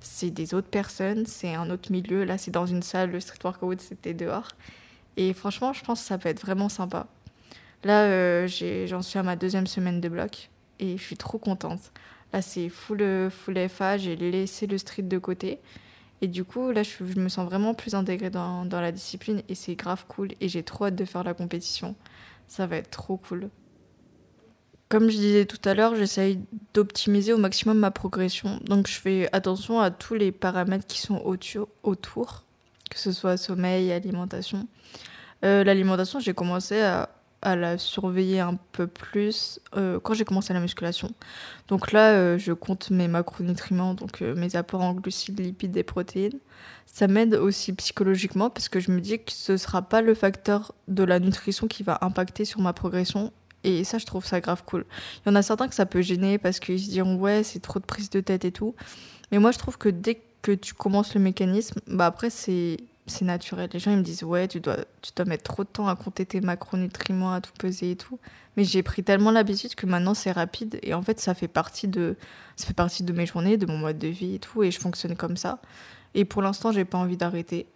C'est 0.00 0.30
des 0.30 0.54
autres 0.54 0.68
personnes, 0.68 1.24
c'est 1.26 1.54
un 1.54 1.70
autre 1.70 1.90
milieu. 1.90 2.24
Là, 2.24 2.36
c'est 2.36 2.50
dans 2.50 2.66
une 2.66 2.82
salle, 2.82 3.12
le 3.12 3.20
street 3.20 3.38
workout, 3.42 3.80
c'était 3.80 4.14
dehors. 4.14 4.50
Et 5.16 5.32
franchement, 5.32 5.72
je 5.72 5.82
pense 5.82 6.00
que 6.00 6.06
ça 6.06 6.18
peut 6.18 6.28
être 6.28 6.40
vraiment 6.40 6.68
sympa. 6.68 7.06
Là, 7.84 8.04
euh, 8.04 8.48
j'en 8.86 9.02
suis 9.02 9.18
à 9.18 9.22
ma 9.22 9.36
deuxième 9.36 9.66
semaine 9.66 10.00
de 10.00 10.08
bloc 10.08 10.50
et 10.80 10.96
je 10.96 11.02
suis 11.02 11.16
trop 11.16 11.38
contente. 11.38 11.92
Là, 12.32 12.42
c'est 12.42 12.68
full, 12.68 13.30
full 13.30 13.68
FA, 13.68 13.96
j'ai 13.96 14.16
laissé 14.16 14.66
le 14.66 14.78
street 14.78 15.02
de 15.02 15.18
côté. 15.18 15.60
Et 16.20 16.26
du 16.26 16.44
coup, 16.44 16.72
là, 16.72 16.82
je, 16.82 17.04
me 17.18 17.28
sens 17.28 17.46
vraiment 17.46 17.74
plus 17.74 17.94
intégrée 17.94 18.30
dans, 18.30 18.64
dans 18.64 18.80
la 18.80 18.92
discipline 18.92 19.42
et 19.48 19.54
c'est 19.54 19.76
grave 19.76 20.04
cool. 20.08 20.30
Et 20.40 20.48
j'ai 20.48 20.62
trop 20.62 20.86
hâte 20.86 20.96
de 20.96 21.04
faire 21.04 21.22
la 21.22 21.34
compétition. 21.34 21.94
Ça 22.48 22.66
va 22.66 22.76
être 22.76 22.90
trop 22.90 23.16
cool. 23.16 23.48
Comme 24.88 25.10
je 25.10 25.16
disais 25.16 25.44
tout 25.44 25.60
à 25.68 25.74
l'heure, 25.74 25.94
j'essaye 25.94 26.40
d'optimiser 26.72 27.34
au 27.34 27.38
maximum 27.38 27.78
ma 27.78 27.90
progression. 27.90 28.58
Donc 28.64 28.88
je 28.88 28.98
fais 28.98 29.28
attention 29.32 29.80
à 29.80 29.90
tous 29.90 30.14
les 30.14 30.32
paramètres 30.32 30.86
qui 30.86 31.00
sont 31.00 31.20
autour, 31.82 32.44
que 32.90 32.98
ce 32.98 33.12
soit 33.12 33.36
sommeil, 33.36 33.92
alimentation. 33.92 34.66
Euh, 35.44 35.62
l'alimentation, 35.62 36.20
j'ai 36.20 36.32
commencé 36.32 36.80
à, 36.80 37.10
la 37.42 37.78
surveiller 37.78 38.40
un 38.40 38.58
peu 38.72 38.86
plus 38.86 39.60
euh, 39.76 40.00
quand 40.00 40.14
j'ai 40.14 40.24
commencé 40.24 40.52
la 40.52 40.60
musculation. 40.60 41.10
Donc 41.68 41.92
là, 41.92 42.12
euh, 42.12 42.38
je 42.38 42.52
compte 42.52 42.90
mes 42.90 43.08
macronutriments, 43.08 43.94
donc 43.94 44.20
mes 44.20 44.56
apports 44.56 44.82
en 44.82 44.94
glucides, 44.94 45.40
lipides 45.40 45.76
et 45.76 45.84
protéines. 45.84 46.38
Ça 46.86 47.06
m'aide 47.06 47.34
aussi 47.34 47.72
psychologiquement 47.74 48.50
parce 48.50 48.68
que 48.68 48.80
je 48.80 48.90
me 48.90 49.00
dis 49.00 49.18
que 49.18 49.30
ce 49.30 49.52
ne 49.52 49.56
sera 49.56 49.82
pas 49.82 50.02
le 50.02 50.14
facteur 50.14 50.74
de 50.88 51.04
la 51.04 51.20
nutrition 51.20 51.66
qui 51.66 51.82
va 51.82 51.98
impacter 52.00 52.44
sur 52.44 52.60
ma 52.60 52.72
progression, 52.72 53.32
et 53.64 53.84
ça, 53.84 53.98
je 53.98 54.06
trouve 54.06 54.24
ça 54.24 54.40
grave 54.40 54.62
cool. 54.64 54.84
Il 55.24 55.28
y 55.28 55.32
en 55.32 55.34
a 55.34 55.42
certains 55.42 55.68
que 55.68 55.74
ça 55.74 55.86
peut 55.86 56.00
gêner 56.00 56.38
parce 56.38 56.60
qu'ils 56.60 56.80
se 56.80 56.90
diront 56.90 57.16
ouais, 57.16 57.42
c'est 57.42 57.60
trop 57.60 57.80
de 57.80 57.84
prise 57.84 58.10
de 58.10 58.20
tête 58.20 58.44
et 58.44 58.52
tout. 58.52 58.74
Mais 59.32 59.38
moi, 59.38 59.50
je 59.50 59.58
trouve 59.58 59.78
que 59.78 59.88
dès 59.88 60.20
que 60.42 60.52
tu 60.52 60.74
commences 60.74 61.14
le 61.14 61.20
mécanisme, 61.20 61.80
bah 61.86 62.06
après, 62.06 62.30
c'est 62.30 62.78
c'est 63.08 63.24
naturel. 63.24 63.68
Les 63.72 63.78
gens, 63.78 63.90
ils 63.90 63.98
me 63.98 64.02
disent, 64.02 64.22
ouais, 64.22 64.48
tu 64.48 64.60
dois, 64.60 64.76
tu 65.02 65.12
dois 65.16 65.24
mettre 65.24 65.44
trop 65.44 65.64
de 65.64 65.68
temps 65.68 65.88
à 65.88 65.96
compter 65.96 66.26
tes 66.26 66.40
macronutriments, 66.40 67.32
à 67.32 67.40
tout 67.40 67.52
peser 67.58 67.92
et 67.92 67.96
tout. 67.96 68.18
Mais 68.56 68.64
j'ai 68.64 68.82
pris 68.82 69.02
tellement 69.04 69.30
l'habitude 69.30 69.74
que 69.74 69.86
maintenant, 69.86 70.14
c'est 70.14 70.32
rapide. 70.32 70.78
Et 70.82 70.94
en 70.94 71.02
fait, 71.02 71.20
ça 71.20 71.34
fait, 71.34 71.48
partie 71.48 71.88
de, 71.88 72.16
ça 72.56 72.66
fait 72.66 72.74
partie 72.74 73.02
de 73.02 73.12
mes 73.12 73.26
journées, 73.26 73.56
de 73.56 73.66
mon 73.66 73.78
mode 73.78 73.98
de 73.98 74.08
vie 74.08 74.36
et 74.36 74.38
tout. 74.38 74.62
Et 74.62 74.70
je 74.70 74.78
fonctionne 74.78 75.16
comme 75.16 75.36
ça. 75.36 75.60
Et 76.14 76.24
pour 76.24 76.42
l'instant, 76.42 76.72
j'ai 76.72 76.84
pas 76.84 76.98
envie 76.98 77.16
d'arrêter. 77.16 77.66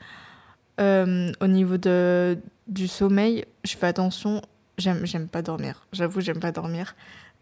Euh, 0.81 1.31
au 1.41 1.47
niveau 1.47 1.77
de, 1.77 2.39
du 2.67 2.89
sommeil, 2.89 3.45
je 3.65 3.77
fais 3.77 3.87
attention 3.87 4.43
j'aime 4.79 5.29
pas 5.29 5.43
dormir. 5.43 5.87
J'avoue, 5.93 6.21
j'aime 6.21 6.41
pas 6.41 6.53
dormir. 6.53 6.95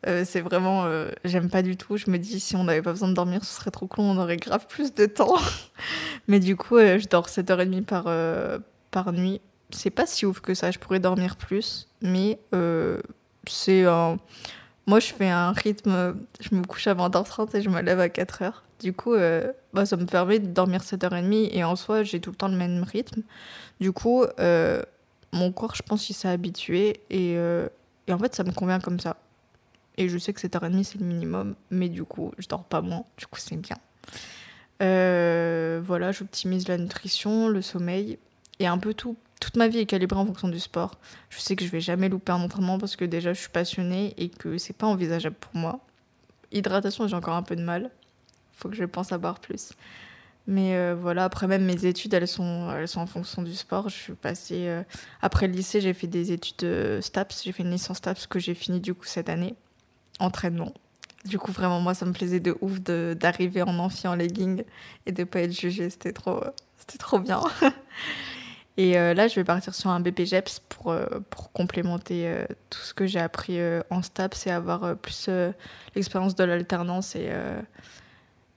Euh, 0.06 0.24
c'est 0.24 0.40
vraiment, 0.40 0.84
euh, 0.84 1.10
j'aime 1.24 1.50
pas 1.50 1.62
du 1.62 1.76
tout. 1.76 1.96
Je 1.96 2.10
me 2.10 2.18
dis, 2.18 2.40
si 2.40 2.56
on 2.56 2.64
n'avait 2.64 2.82
pas 2.82 2.92
besoin 2.92 3.08
de 3.08 3.14
dormir, 3.14 3.44
ce 3.44 3.54
serait 3.54 3.70
trop 3.70 3.86
con, 3.86 4.02
on 4.02 4.18
aurait 4.18 4.38
grave 4.38 4.66
plus 4.66 4.94
de 4.94 5.06
temps. 5.06 5.36
Mais 6.28 6.40
du 6.40 6.56
coup, 6.56 6.76
euh, 6.76 6.98
je 6.98 7.06
dors 7.08 7.28
7h30 7.28 7.84
par, 7.84 8.04
par 8.90 9.12
nuit. 9.12 9.40
C'est 9.70 9.90
pas 9.90 10.06
si 10.06 10.26
ouf 10.26 10.40
que 10.40 10.54
ça, 10.54 10.70
je 10.70 10.78
pourrais 10.78 11.00
dormir 11.00 11.36
plus. 11.36 11.88
Mais 12.02 12.38
c'est 13.46 13.84
un. 13.84 14.18
Moi, 14.86 14.98
je 14.98 15.12
fais 15.12 15.28
un 15.28 15.52
rythme, 15.52 16.16
je 16.40 16.54
me 16.54 16.64
couche 16.64 16.86
à 16.86 16.94
20h30 16.94 17.56
et 17.56 17.62
je 17.62 17.68
me 17.68 17.80
lève 17.80 18.00
à 18.00 18.08
4h. 18.08 18.52
Du 18.80 18.92
coup, 18.92 19.14
bah, 19.74 19.86
ça 19.86 19.96
me 19.96 20.06
permet 20.06 20.38
de 20.38 20.46
dormir 20.46 20.80
7h30 20.80 21.50
et 21.52 21.62
en 21.62 21.76
soi, 21.76 22.02
j'ai 22.02 22.20
tout 22.20 22.30
le 22.30 22.36
temps 22.36 22.48
le 22.48 22.56
même 22.56 22.82
rythme. 22.82 23.22
Du 23.78 23.92
coup, 23.92 24.24
mon 25.32 25.52
corps, 25.52 25.76
je 25.76 25.82
pense 25.82 26.06
qu'il 26.06 26.16
s'est 26.16 26.28
habitué 26.28 27.02
et, 27.10 27.36
en 28.10 28.18
fait, 28.18 28.34
ça 28.34 28.42
me 28.42 28.52
convient 28.52 28.80
comme 28.80 28.98
ça. 28.98 29.16
Et 29.96 30.08
je 30.08 30.18
sais 30.18 30.32
que 30.32 30.40
7h30, 30.40 30.84
c'est 30.84 30.98
le 30.98 31.06
minimum, 31.06 31.54
mais 31.70 31.88
du 31.88 32.04
coup, 32.04 32.32
je 32.38 32.48
dors 32.48 32.64
pas 32.64 32.80
moins, 32.80 33.04
du 33.16 33.26
coup, 33.26 33.38
c'est 33.38 33.56
bien. 33.56 33.76
Euh, 34.82 35.80
voilà, 35.84 36.12
j'optimise 36.12 36.68
la 36.68 36.78
nutrition, 36.78 37.48
le 37.48 37.62
sommeil 37.62 38.18
et 38.58 38.66
un 38.66 38.78
peu 38.78 38.94
tout. 38.94 39.16
Toute 39.40 39.56
ma 39.56 39.68
vie 39.68 39.78
est 39.78 39.86
calibrée 39.86 40.18
en 40.18 40.26
fonction 40.26 40.48
du 40.48 40.60
sport. 40.60 40.98
Je 41.28 41.38
sais 41.38 41.56
que 41.56 41.64
je 41.64 41.70
vais 41.70 41.80
jamais 41.80 42.08
louper 42.08 42.32
un 42.32 42.40
entraînement 42.40 42.78
parce 42.78 42.96
que 42.96 43.04
déjà, 43.04 43.32
je 43.32 43.40
suis 43.40 43.50
passionnée 43.50 44.14
et 44.16 44.28
que 44.28 44.58
c'est 44.58 44.76
pas 44.76 44.86
envisageable 44.86 45.36
pour 45.36 45.54
moi. 45.54 45.80
Hydratation, 46.52 47.06
j'ai 47.08 47.16
encore 47.16 47.34
un 47.34 47.42
peu 47.42 47.56
de 47.56 47.62
mal. 47.62 47.90
Faut 48.52 48.68
que 48.68 48.76
je 48.76 48.84
pense 48.84 49.12
à 49.12 49.18
boire 49.18 49.40
plus. 49.40 49.72
Mais 50.46 50.74
euh, 50.74 50.94
voilà, 50.98 51.24
après 51.24 51.46
même 51.46 51.64
mes 51.64 51.86
études, 51.86 52.12
elles 52.12 52.28
sont, 52.28 52.70
elles 52.74 52.88
sont 52.88 53.00
en 53.00 53.06
fonction 53.06 53.42
du 53.42 53.54
sport. 53.54 53.88
Je 53.88 53.96
suis 53.96 54.14
passée, 54.14 54.68
euh, 54.68 54.82
après 55.22 55.46
le 55.46 55.54
lycée, 55.54 55.80
j'ai 55.80 55.94
fait 55.94 56.06
des 56.06 56.32
études 56.32 57.00
STAPS. 57.00 57.44
J'ai 57.44 57.52
fait 57.52 57.62
une 57.62 57.70
licence 57.70 57.98
STAPS 57.98 58.26
que 58.26 58.38
j'ai 58.38 58.54
fini 58.54 58.80
du 58.80 58.94
coup 58.94 59.04
cette 59.04 59.28
année. 59.28 59.54
Entraînement. 60.20 60.72
Du 61.24 61.38
coup, 61.38 61.52
vraiment, 61.52 61.80
moi, 61.80 61.94
ça 61.94 62.06
me 62.06 62.12
plaisait 62.12 62.40
de 62.40 62.56
ouf 62.60 62.80
d'arriver 62.80 63.62
en 63.62 63.78
amphi 63.78 64.06
en 64.06 64.14
legging 64.14 64.62
et 65.06 65.12
de 65.12 65.24
pas 65.24 65.40
être 65.40 65.52
jugée. 65.52 65.90
C'était 65.90 66.12
trop, 66.12 66.40
c'était 66.78 66.98
trop 66.98 67.18
bien. 67.18 67.42
et 68.78 68.94
là, 68.94 69.28
je 69.28 69.34
vais 69.34 69.44
partir 69.44 69.74
sur 69.74 69.90
un 69.90 70.00
BPGEPS 70.00 70.60
pour, 70.70 70.94
pour 71.28 71.52
complémenter 71.52 72.46
tout 72.70 72.78
ce 72.78 72.94
que 72.94 73.06
j'ai 73.06 73.20
appris 73.20 73.58
en 73.90 74.00
STAPS 74.00 74.46
et 74.46 74.50
avoir 74.50 74.96
plus 74.96 75.28
l'expérience 75.94 76.34
de 76.36 76.44
l'alternance 76.44 77.14
et 77.16 77.30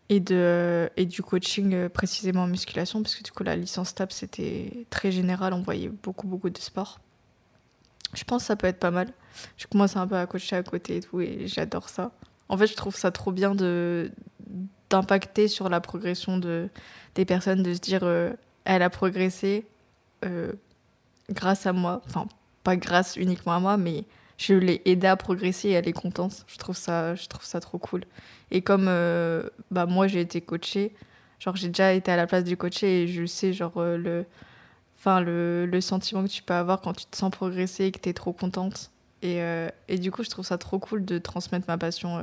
et, 0.09 0.19
de, 0.19 0.89
et 0.97 1.05
du 1.05 1.23
coaching 1.23 1.73
euh, 1.73 1.89
précisément 1.89 2.43
en 2.43 2.47
musculation, 2.47 3.01
parce 3.01 3.15
que 3.15 3.23
du 3.23 3.31
coup 3.31 3.43
la 3.43 3.55
licence 3.55 3.95
TAP 3.95 4.11
c'était 4.11 4.85
très 4.89 5.11
général, 5.11 5.53
on 5.53 5.61
voyait 5.61 5.89
beaucoup 5.89 6.27
beaucoup 6.27 6.49
de 6.49 6.57
sports. 6.57 6.99
Je 8.13 8.23
pense 8.23 8.43
que 8.43 8.47
ça 8.47 8.55
peut 8.55 8.67
être 8.67 8.79
pas 8.79 8.91
mal. 8.91 9.07
Je 9.57 9.67
commence 9.67 9.95
un 9.95 10.07
peu 10.07 10.15
à 10.15 10.25
coacher 10.25 10.55
à 10.55 10.63
côté 10.63 10.97
et 10.97 11.01
tout, 11.01 11.21
et 11.21 11.47
j'adore 11.47 11.89
ça. 11.89 12.11
En 12.49 12.57
fait, 12.57 12.67
je 12.67 12.75
trouve 12.75 12.95
ça 12.95 13.11
trop 13.11 13.31
bien 13.31 13.55
de 13.55 14.11
d'impacter 14.89 15.47
sur 15.47 15.69
la 15.69 15.81
progression 15.81 16.37
de, 16.37 16.69
des 17.15 17.25
personnes, 17.25 17.63
de 17.63 17.73
se 17.73 17.79
dire 17.79 18.01
euh, 18.03 18.31
elle 18.63 18.83
a 18.83 18.91
progressé 18.91 19.65
euh, 20.23 20.53
grâce 21.31 21.65
à 21.65 21.73
moi. 21.73 22.03
Enfin, 22.05 22.27
pas 22.63 22.75
grâce 22.75 23.15
uniquement 23.15 23.53
à 23.53 23.59
moi, 23.59 23.77
mais 23.77 24.03
je 24.37 24.53
l'ai 24.53 24.83
aidée 24.85 25.07
à 25.07 25.15
progresser 25.15 25.69
et 25.69 25.71
elle 25.71 25.87
est 25.87 25.93
contente. 25.93 26.45
Je 26.47 26.57
trouve 26.57 26.77
ça, 26.77 27.15
je 27.15 27.27
trouve 27.27 27.43
ça 27.43 27.59
trop 27.59 27.79
cool. 27.79 28.03
Et 28.51 28.61
comme 28.61 28.85
euh, 28.87 29.49
bah, 29.71 29.87
moi, 29.87 30.07
j'ai 30.07 30.21
été 30.21 30.41
coachée, 30.41 30.93
genre 31.39 31.55
j'ai 31.55 31.69
déjà 31.69 31.93
été 31.93 32.11
à 32.11 32.15
la 32.15 32.27
place 32.27 32.43
du 32.43 32.55
coaché 32.55 33.03
et 33.03 33.07
je 33.07 33.25
sais 33.25 33.51
genre 33.51 33.73
le, 33.77 34.25
enfin, 34.99 35.21
le, 35.21 35.65
le, 35.65 35.81
sentiment 35.81 36.23
que 36.23 36.29
tu 36.29 36.43
peux 36.43 36.53
avoir 36.53 36.81
quand 36.81 36.93
tu 36.93 37.05
te 37.05 37.17
sens 37.17 37.31
progresser 37.31 37.85
et 37.85 37.91
que 37.91 37.99
tu 37.99 38.09
es 38.09 38.13
trop 38.13 38.31
contente. 38.31 38.91
Et, 39.23 39.41
euh, 39.41 39.69
et, 39.87 39.97
du 39.97 40.11
coup, 40.11 40.23
je 40.23 40.29
trouve 40.29 40.45
ça 40.45 40.59
trop 40.59 40.77
cool 40.77 41.05
de 41.05 41.17
transmettre 41.17 41.65
ma 41.67 41.79
passion 41.79 42.21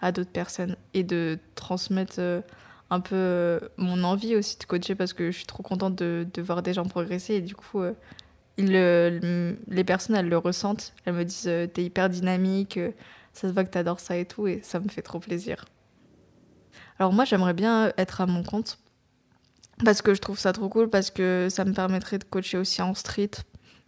à 0.00 0.12
d'autres 0.12 0.30
personnes 0.30 0.76
et 0.94 1.02
de 1.02 1.38
transmettre 1.56 2.20
un 2.90 3.00
peu 3.00 3.58
mon 3.78 4.04
envie 4.04 4.36
aussi 4.36 4.58
de 4.58 4.64
coacher 4.64 4.94
parce 4.94 5.12
que 5.12 5.32
je 5.32 5.36
suis 5.36 5.46
trop 5.46 5.64
contente 5.64 5.96
de, 5.96 6.28
voir 6.42 6.62
des 6.62 6.74
gens 6.74 6.84
progresser 6.84 7.34
et 7.34 7.40
du 7.40 7.56
coup 7.56 7.82
les 8.58 9.84
personnes, 9.84 10.16
elles 10.16 10.28
le 10.28 10.38
ressentent. 10.38 10.94
Elles 11.04 11.14
me 11.14 11.24
disent, 11.24 11.48
euh, 11.48 11.66
t'es 11.66 11.84
hyper 11.84 12.08
dynamique, 12.08 12.76
euh, 12.76 12.90
ça 13.32 13.48
se 13.48 13.52
voit 13.52 13.64
que 13.64 13.70
tu 13.70 13.78
adores 13.78 14.00
ça 14.00 14.16
et 14.16 14.24
tout, 14.24 14.46
et 14.46 14.60
ça 14.62 14.80
me 14.80 14.88
fait 14.88 15.02
trop 15.02 15.18
plaisir. 15.18 15.64
Alors 16.98 17.12
moi, 17.12 17.24
j'aimerais 17.24 17.54
bien 17.54 17.92
être 17.98 18.20
à 18.20 18.26
mon 18.26 18.42
compte, 18.42 18.78
parce 19.84 20.00
que 20.00 20.14
je 20.14 20.20
trouve 20.20 20.38
ça 20.38 20.52
trop 20.52 20.68
cool, 20.68 20.88
parce 20.88 21.10
que 21.10 21.48
ça 21.50 21.64
me 21.64 21.72
permettrait 21.72 22.18
de 22.18 22.24
coacher 22.24 22.58
aussi 22.58 22.80
en 22.80 22.94
street, 22.94 23.32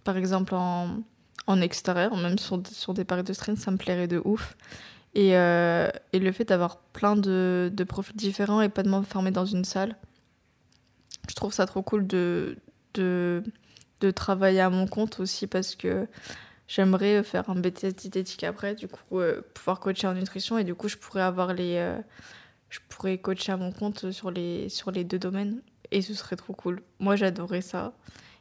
par 0.05 0.17
exemple 0.17 0.55
en, 0.55 0.99
en 1.47 1.61
extérieur, 1.61 2.17
même 2.17 2.39
sur, 2.39 2.63
sur 2.71 2.95
des 2.95 3.05
paris 3.05 3.23
de 3.23 3.33
street, 3.33 3.57
ça 3.57 3.71
me 3.71 3.77
plairait 3.77 4.09
de 4.09 4.21
ouf. 4.25 4.57
Et, 5.15 5.37
euh, 5.37 5.89
et 6.13 6.19
le 6.19 6.33
fait 6.33 6.45
d'avoir 6.45 6.79
plein 6.79 7.17
de, 7.17 7.71
de, 7.73 7.85
profils 7.85 8.15
différents 8.15 8.61
et 8.61 8.69
pas 8.69 8.83
de 8.83 8.89
m'enfermer 8.89 9.31
dans 9.31 9.47
une 9.47 9.65
salle, 9.65 9.97
je 11.29 11.35
trouve 11.35 11.53
ça 11.53 11.67
trop 11.67 11.83
cool 11.83 12.07
de, 12.07 12.59
de, 12.95 13.43
de 14.01 14.11
travailler 14.11 14.61
à 14.61 14.71
mon 14.71 14.87
compte 14.87 15.21
aussi 15.21 15.47
parce 15.47 15.75
que 15.75 16.07
j'aimerais 16.69 17.23
faire 17.23 17.49
un 17.51 17.55
BTS 17.55 17.95
diététique 17.97 18.45
après, 18.45 18.75
du 18.75 18.87
coup, 18.87 19.19
euh, 19.19 19.41
pouvoir 19.55 19.81
coacher 19.81 20.07
en 20.07 20.15
nutrition 20.15 20.59
et 20.59 20.65
du 20.65 20.75
coup, 20.75 20.89
je 20.89 20.97
pourrais 20.97 21.23
avoir 21.23 21.55
les. 21.55 21.77
Euh, 21.77 21.99
je 22.69 22.81
pourrais 22.91 23.17
coacher 23.17 23.53
à 23.53 23.57
mon 23.57 23.73
compte 23.73 24.11
sur 24.11 24.31
les, 24.31 24.69
sur 24.69 24.91
les 24.91 25.03
deux 25.03 25.19
domaines 25.19 25.63
et 25.91 26.03
ce 26.03 26.13
serait 26.13 26.37
trop 26.37 26.53
cool. 26.53 26.83
Moi, 26.99 27.17
j'adorais 27.17 27.63
ça. 27.63 27.95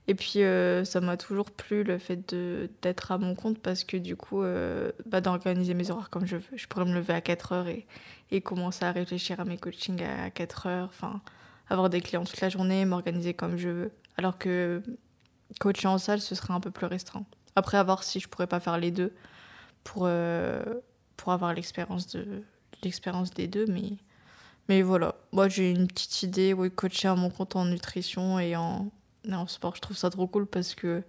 Et 0.07 0.15
puis, 0.15 0.43
euh, 0.43 0.85
ça 0.85 1.01
m'a 1.01 1.17
toujours 1.17 1.51
plu 1.51 1.83
le 1.83 1.97
fait 1.97 2.33
d'être 2.81 3.11
à 3.11 3.17
mon 3.17 3.35
compte 3.35 3.59
parce 3.59 3.83
que 3.83 3.97
du 3.97 4.15
coup, 4.15 4.41
euh, 4.41 4.91
bah, 5.05 5.19
d'organiser 5.19 5.73
mes 5.73 5.91
horaires 5.91 6.09
comme 6.09 6.25
je 6.25 6.37
veux. 6.37 6.57
Je 6.57 6.67
pourrais 6.67 6.85
me 6.85 6.93
lever 6.93 7.13
à 7.13 7.21
4 7.21 7.51
heures 7.51 7.67
et, 7.67 7.85
et 8.31 8.41
commencer 8.41 8.85
à 8.85 8.91
réfléchir 8.91 9.39
à 9.39 9.45
mes 9.45 9.57
coachings 9.57 10.01
à 10.03 10.29
4 10.29 10.67
heures. 10.67 10.87
Enfin, 10.89 11.21
avoir 11.69 11.89
des 11.89 12.01
clients 12.01 12.23
toute 12.23 12.39
la 12.39 12.49
journée, 12.49 12.85
m'organiser 12.85 13.33
comme 13.33 13.57
je 13.57 13.69
veux. 13.69 13.91
Alors 14.17 14.37
que 14.37 14.81
coacher 15.59 15.87
en 15.87 15.97
salle, 15.97 16.21
ce 16.21 16.35
serait 16.35 16.53
un 16.53 16.59
peu 16.61 16.71
plus 16.71 16.85
restreint. 16.85 17.25
Après, 17.55 17.77
à 17.77 17.83
voir 17.83 18.03
si 18.03 18.19
je 18.19 18.27
pourrais 18.29 18.47
pas 18.47 18.59
faire 18.59 18.77
les 18.77 18.91
deux 18.91 19.13
pour, 19.83 20.03
euh, 20.05 20.63
pour 21.17 21.33
avoir 21.33 21.53
l'expérience 21.53 22.07
de 22.07 22.43
des 23.35 23.47
deux. 23.47 23.65
Mais, 23.67 23.97
mais 24.69 24.81
voilà, 24.81 25.15
moi 25.31 25.49
j'ai 25.49 25.71
une 25.71 25.87
petite 25.87 26.23
idée, 26.23 26.53
oui, 26.53 26.71
coacher 26.71 27.07
à 27.07 27.15
mon 27.15 27.29
compte 27.29 27.55
en 27.55 27.65
nutrition 27.65 28.39
et 28.39 28.55
en 28.55 28.91
en 29.35 29.47
sport. 29.47 29.75
Je 29.75 29.81
trouve 29.81 29.97
ça 29.97 30.09
trop 30.09 30.27
cool 30.27 30.45
parce 30.45 30.75
que 30.75 31.03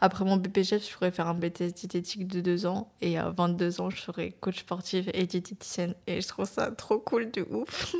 après 0.00 0.24
mon 0.24 0.36
BPGF, 0.36 0.86
je 0.86 0.92
pourrais 0.92 1.10
faire 1.10 1.28
un 1.28 1.34
BTS 1.34 1.72
diététique 1.74 2.26
de 2.26 2.40
2 2.40 2.66
ans 2.66 2.92
et 3.00 3.16
à 3.16 3.30
22 3.30 3.80
ans, 3.80 3.90
je 3.90 4.00
serai 4.00 4.32
coach 4.32 4.60
sportif 4.60 5.08
et 5.14 5.26
diététicienne 5.26 5.94
et 6.06 6.20
je 6.20 6.28
trouve 6.28 6.46
ça 6.46 6.70
trop 6.72 6.98
cool 6.98 7.30
de 7.30 7.46
ouf. 7.50 7.94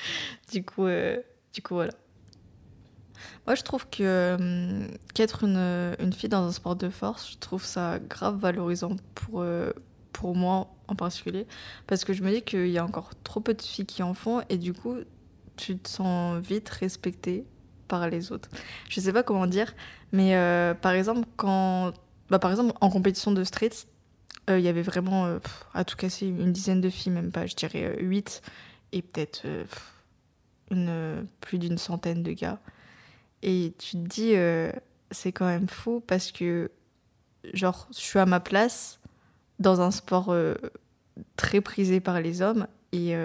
du 0.52 0.64
coup, 0.64 0.86
euh, 0.86 1.18
du 1.52 1.62
coup 1.62 1.74
voilà. 1.74 1.92
Moi, 3.46 3.54
je 3.54 3.62
trouve 3.62 3.86
que 3.90 4.02
euh, 4.02 4.86
qu'être 5.12 5.44
une, 5.44 5.94
une, 5.98 6.12
fille 6.12 6.30
dans 6.30 6.46
un 6.46 6.52
sport 6.52 6.76
de 6.76 6.88
force, 6.88 7.32
je 7.32 7.38
trouve 7.38 7.64
ça 7.64 7.98
grave 7.98 8.38
valorisant 8.38 8.96
pour, 9.14 9.42
euh, 9.42 9.70
pour 10.12 10.34
moi 10.34 10.72
en 10.88 10.94
particulier. 10.94 11.46
Parce 11.86 12.04
que 12.04 12.12
je 12.12 12.22
me 12.22 12.30
dis 12.30 12.42
qu'il 12.42 12.68
y 12.68 12.78
a 12.78 12.84
encore 12.84 13.10
trop 13.22 13.40
peu 13.40 13.52
de 13.52 13.60
filles 13.60 13.86
qui 13.86 14.02
en 14.02 14.14
font 14.14 14.42
et 14.48 14.56
du 14.56 14.72
coup, 14.72 14.96
tu 15.56 15.76
te 15.76 15.88
sens 15.88 16.40
vite 16.40 16.70
respectée 16.70 17.44
par 17.90 18.08
les 18.08 18.32
autres. 18.32 18.48
Je 18.88 19.00
sais 19.00 19.12
pas 19.12 19.22
comment 19.22 19.46
dire, 19.46 19.74
mais 20.12 20.34
euh, 20.36 20.72
par 20.72 20.92
exemple, 20.92 21.28
quand. 21.36 21.92
Bah, 22.30 22.38
par 22.38 22.52
exemple, 22.52 22.72
en 22.80 22.88
compétition 22.88 23.32
de 23.32 23.42
street, 23.42 23.72
euh, 24.48 24.58
il 24.58 24.64
y 24.64 24.68
avait 24.68 24.82
vraiment, 24.82 25.26
euh, 25.26 25.40
à 25.74 25.84
tout 25.84 25.96
casser, 25.96 26.26
une 26.26 26.52
dizaine 26.52 26.80
de 26.80 26.88
filles, 26.88 27.12
même 27.12 27.32
pas, 27.32 27.46
je 27.46 27.56
dirais 27.56 27.96
8, 28.00 28.40
et 28.92 29.02
peut-être 29.02 29.42
une, 30.70 31.26
plus 31.40 31.58
d'une 31.58 31.76
centaine 31.76 32.22
de 32.22 32.32
gars. 32.32 32.60
Et 33.42 33.74
tu 33.78 33.96
te 33.96 34.08
dis, 34.08 34.34
c'est 35.10 35.32
quand 35.32 35.46
même 35.46 35.68
fou 35.68 36.00
parce 36.06 36.30
que, 36.30 36.70
genre, 37.52 37.88
je 37.90 37.98
suis 37.98 38.20
à 38.20 38.26
ma 38.26 38.38
place 38.38 39.00
dans 39.58 39.80
un 39.80 39.90
sport 39.90 40.32
très 41.34 41.60
prisé 41.60 41.98
par 41.98 42.20
les 42.20 42.42
hommes 42.42 42.68
et 42.92 43.16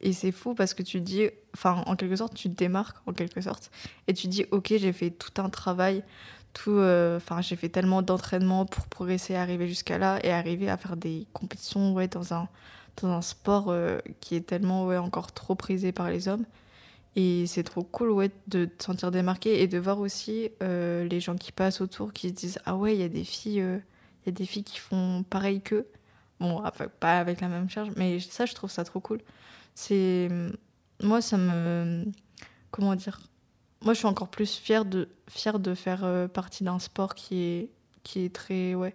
et 0.00 0.12
c'est 0.12 0.32
fou 0.32 0.54
parce 0.54 0.74
que 0.74 0.82
tu 0.82 1.00
dis, 1.00 1.28
enfin, 1.58 1.82
en 1.86 1.96
quelque 1.96 2.16
sorte, 2.16 2.34
tu 2.34 2.48
te 2.48 2.54
démarques, 2.54 2.96
en 3.06 3.12
quelque 3.12 3.40
sorte. 3.40 3.70
Et 4.06 4.14
tu 4.14 4.28
dis, 4.28 4.46
ok, 4.52 4.74
j'ai 4.78 4.92
fait 4.92 5.10
tout 5.10 5.42
un 5.42 5.50
travail, 5.50 6.04
tout, 6.52 6.70
euh, 6.70 7.16
enfin, 7.16 7.40
j'ai 7.40 7.56
fait 7.56 7.68
tellement 7.68 8.00
d'entraînement 8.02 8.64
pour 8.64 8.86
progresser, 8.86 9.34
arriver 9.34 9.66
jusqu'à 9.66 9.98
là 9.98 10.20
et 10.24 10.30
arriver 10.30 10.70
à 10.70 10.76
faire 10.76 10.96
des 10.96 11.26
compétitions 11.32 11.92
ouais, 11.94 12.06
dans, 12.08 12.32
un, 12.32 12.48
dans 13.02 13.08
un 13.08 13.22
sport 13.22 13.66
euh, 13.68 13.98
qui 14.20 14.36
est 14.36 14.46
tellement 14.46 14.86
ouais, 14.86 14.96
encore 14.96 15.32
trop 15.32 15.56
prisé 15.56 15.92
par 15.92 16.10
les 16.10 16.28
hommes. 16.28 16.44
Et 17.16 17.46
c'est 17.48 17.64
trop 17.64 17.82
cool 17.82 18.10
ouais, 18.10 18.30
de 18.46 18.66
te 18.66 18.84
sentir 18.84 19.10
démarqué 19.10 19.60
et 19.60 19.66
de 19.66 19.78
voir 19.78 19.98
aussi 19.98 20.50
euh, 20.62 21.04
les 21.08 21.20
gens 21.20 21.34
qui 21.34 21.50
passent 21.50 21.80
autour 21.80 22.12
qui 22.12 22.28
se 22.28 22.34
disent, 22.34 22.58
ah 22.66 22.76
ouais, 22.76 22.94
il 22.94 23.00
y 23.00 23.04
a 23.04 23.08
des 23.08 23.24
filles, 23.24 23.64
il 23.64 24.26
y 24.26 24.28
a 24.28 24.32
des 24.32 24.46
filles 24.46 24.64
qui 24.64 24.78
font 24.78 25.24
pareil 25.28 25.60
qu'eux. 25.60 25.86
Bon, 26.38 26.62
pas 27.00 27.18
avec 27.18 27.40
la 27.40 27.48
même 27.48 27.68
charge, 27.68 27.88
mais 27.96 28.20
ça, 28.20 28.46
je 28.46 28.54
trouve 28.54 28.70
ça 28.70 28.84
trop 28.84 29.00
cool 29.00 29.18
c'est 29.78 30.28
moi 31.02 31.20
ça 31.20 31.36
me 31.36 32.04
comment 32.70 32.94
dire 32.94 33.20
moi 33.82 33.94
je 33.94 33.98
suis 33.98 34.06
encore 34.06 34.28
plus 34.28 34.56
fière 34.56 34.84
de 34.84 35.08
fière 35.28 35.58
de 35.58 35.74
faire 35.74 36.04
euh, 36.04 36.28
partie 36.28 36.64
d'un 36.64 36.78
sport 36.78 37.14
qui 37.14 37.40
est 37.42 37.70
qui 38.02 38.24
est 38.24 38.34
très 38.34 38.74
ouais 38.74 38.94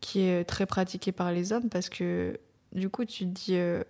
qui 0.00 0.20
est 0.20 0.44
très 0.44 0.66
pratiqué 0.66 1.12
par 1.12 1.32
les 1.32 1.52
hommes 1.52 1.68
parce 1.68 1.88
que 1.88 2.38
du 2.72 2.88
coup 2.88 3.04
tu 3.04 3.24
te 3.24 3.30
dis 3.30 3.56
euh, 3.56 3.82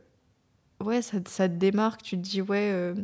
ouais 0.81 1.03
ça, 1.03 1.19
ça, 1.27 1.49
te 1.49 1.55
démarque 1.55 2.03
tu 2.03 2.17
te 2.17 2.23
dis 2.23 2.41
ouais 2.41 2.71
euh, 2.73 2.95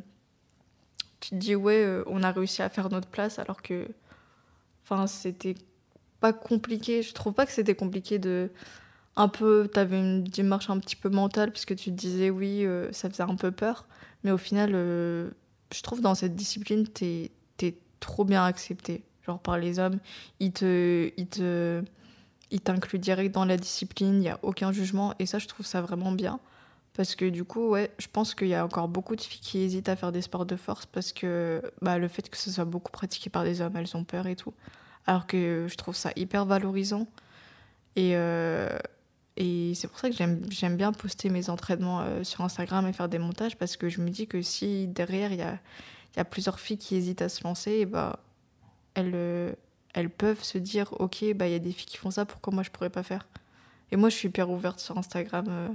tu 1.20 1.30
te 1.30 1.34
dis 1.34 1.54
ouais 1.54 2.02
on 2.06 2.22
a 2.22 2.32
réussi 2.32 2.62
à 2.62 2.68
faire 2.68 2.88
notre 2.88 3.08
place 3.08 3.38
alors 3.38 3.62
que 3.62 3.86
enfin 4.84 5.06
c'était 5.06 5.56
pas 6.20 6.32
compliqué 6.32 7.02
je 7.02 7.12
trouve 7.12 7.34
pas 7.34 7.44
que 7.44 7.52
c'était 7.52 7.74
compliqué 7.74 8.18
de 8.18 8.50
un 9.18 9.28
peu, 9.28 9.70
tu 9.72 9.78
avais 9.78 9.98
une 9.98 10.24
démarche 10.24 10.68
un 10.68 10.78
petit 10.78 10.94
peu 10.94 11.08
mentale, 11.08 11.50
puisque 11.50 11.74
tu 11.74 11.90
te 11.90 11.96
disais 11.96 12.28
oui, 12.28 12.66
ça 12.92 13.08
faisait 13.08 13.22
un 13.22 13.34
peu 13.34 13.50
peur. 13.50 13.86
Mais 14.26 14.32
au 14.32 14.38
final, 14.38 14.72
euh, 14.74 15.30
je 15.72 15.80
trouve 15.82 16.00
dans 16.00 16.16
cette 16.16 16.34
discipline, 16.34 16.84
tu 16.92 17.04
es, 17.04 17.74
trop 18.00 18.24
bien 18.24 18.44
accepté. 18.44 19.04
Genre 19.24 19.38
par 19.38 19.56
les 19.56 19.78
hommes, 19.78 20.00
ils 20.40 20.52
te, 20.52 21.12
ils 21.16 21.28
te, 21.28 21.80
ils 22.50 22.60
t'incluent 22.60 22.98
direct 22.98 23.32
dans 23.32 23.44
la 23.44 23.56
discipline, 23.56 24.14
il 24.14 24.18
n'y 24.18 24.28
a 24.28 24.40
aucun 24.42 24.72
jugement. 24.72 25.14
Et 25.20 25.26
ça, 25.26 25.38
je 25.38 25.46
trouve 25.46 25.64
ça 25.64 25.80
vraiment 25.80 26.10
bien. 26.10 26.40
Parce 26.94 27.14
que 27.14 27.24
du 27.24 27.44
coup, 27.44 27.68
ouais, 27.68 27.92
je 27.98 28.08
pense 28.12 28.34
qu'il 28.34 28.48
y 28.48 28.54
a 28.54 28.64
encore 28.64 28.88
beaucoup 28.88 29.14
de 29.14 29.20
filles 29.20 29.40
qui 29.40 29.58
hésitent 29.60 29.88
à 29.88 29.94
faire 29.94 30.10
des 30.10 30.22
sports 30.22 30.44
de 30.44 30.56
force 30.56 30.86
parce 30.86 31.12
que 31.12 31.62
bah, 31.80 31.96
le 31.96 32.08
fait 32.08 32.28
que 32.28 32.36
ce 32.36 32.50
soit 32.50 32.64
beaucoup 32.64 32.90
pratiqué 32.90 33.30
par 33.30 33.44
des 33.44 33.60
hommes, 33.60 33.76
elles 33.76 33.96
ont 33.96 34.02
peur 34.02 34.26
et 34.26 34.34
tout. 34.34 34.54
Alors 35.06 35.28
que 35.28 35.66
je 35.68 35.76
trouve 35.76 35.94
ça 35.94 36.10
hyper 36.16 36.46
valorisant. 36.46 37.06
Et, 37.94 38.16
euh, 38.16 38.76
et 39.36 39.74
c'est 39.74 39.88
pour 39.88 39.98
ça 39.98 40.08
que 40.08 40.16
j'aime 40.16 40.76
bien 40.76 40.92
poster 40.92 41.28
mes 41.28 41.50
entraînements 41.50 42.00
euh, 42.00 42.24
sur 42.24 42.40
Instagram 42.40 42.86
et 42.86 42.92
faire 42.92 43.08
des 43.08 43.18
montages 43.18 43.56
parce 43.56 43.76
que 43.76 43.88
je 43.88 44.00
me 44.00 44.08
dis 44.08 44.26
que 44.26 44.40
si 44.40 44.86
derrière 44.86 45.30
il 45.32 45.38
y 45.38 46.20
a, 46.20 46.24
plusieurs 46.24 46.58
filles 46.58 46.78
qui 46.78 46.96
hésitent 46.96 47.20
à 47.20 47.28
se 47.28 47.44
lancer, 47.44 47.72
et 47.72 47.86
bah, 47.86 48.20
elles, 48.94 49.12
euh, 49.14 49.52
elles 49.92 50.08
peuvent 50.08 50.42
se 50.42 50.56
dire 50.56 50.94
Ok, 50.98 51.22
bah, 51.34 51.46
il 51.48 51.52
y 51.52 51.54
a 51.54 51.58
des 51.58 51.72
filles 51.72 51.86
qui 51.86 51.98
font 51.98 52.10
ça, 52.10 52.24
pourquoi 52.24 52.54
moi 52.54 52.62
je 52.62 52.70
pourrais 52.70 52.90
pas 52.90 53.02
faire? 53.02 53.26
Et 53.92 53.96
moi 53.96 54.08
je 54.08 54.16
suis 54.16 54.28
hyper 54.28 54.48
ouverte 54.48 54.80
sur 54.80 54.96
Instagram. 54.96 55.44
Euh, 55.48 55.68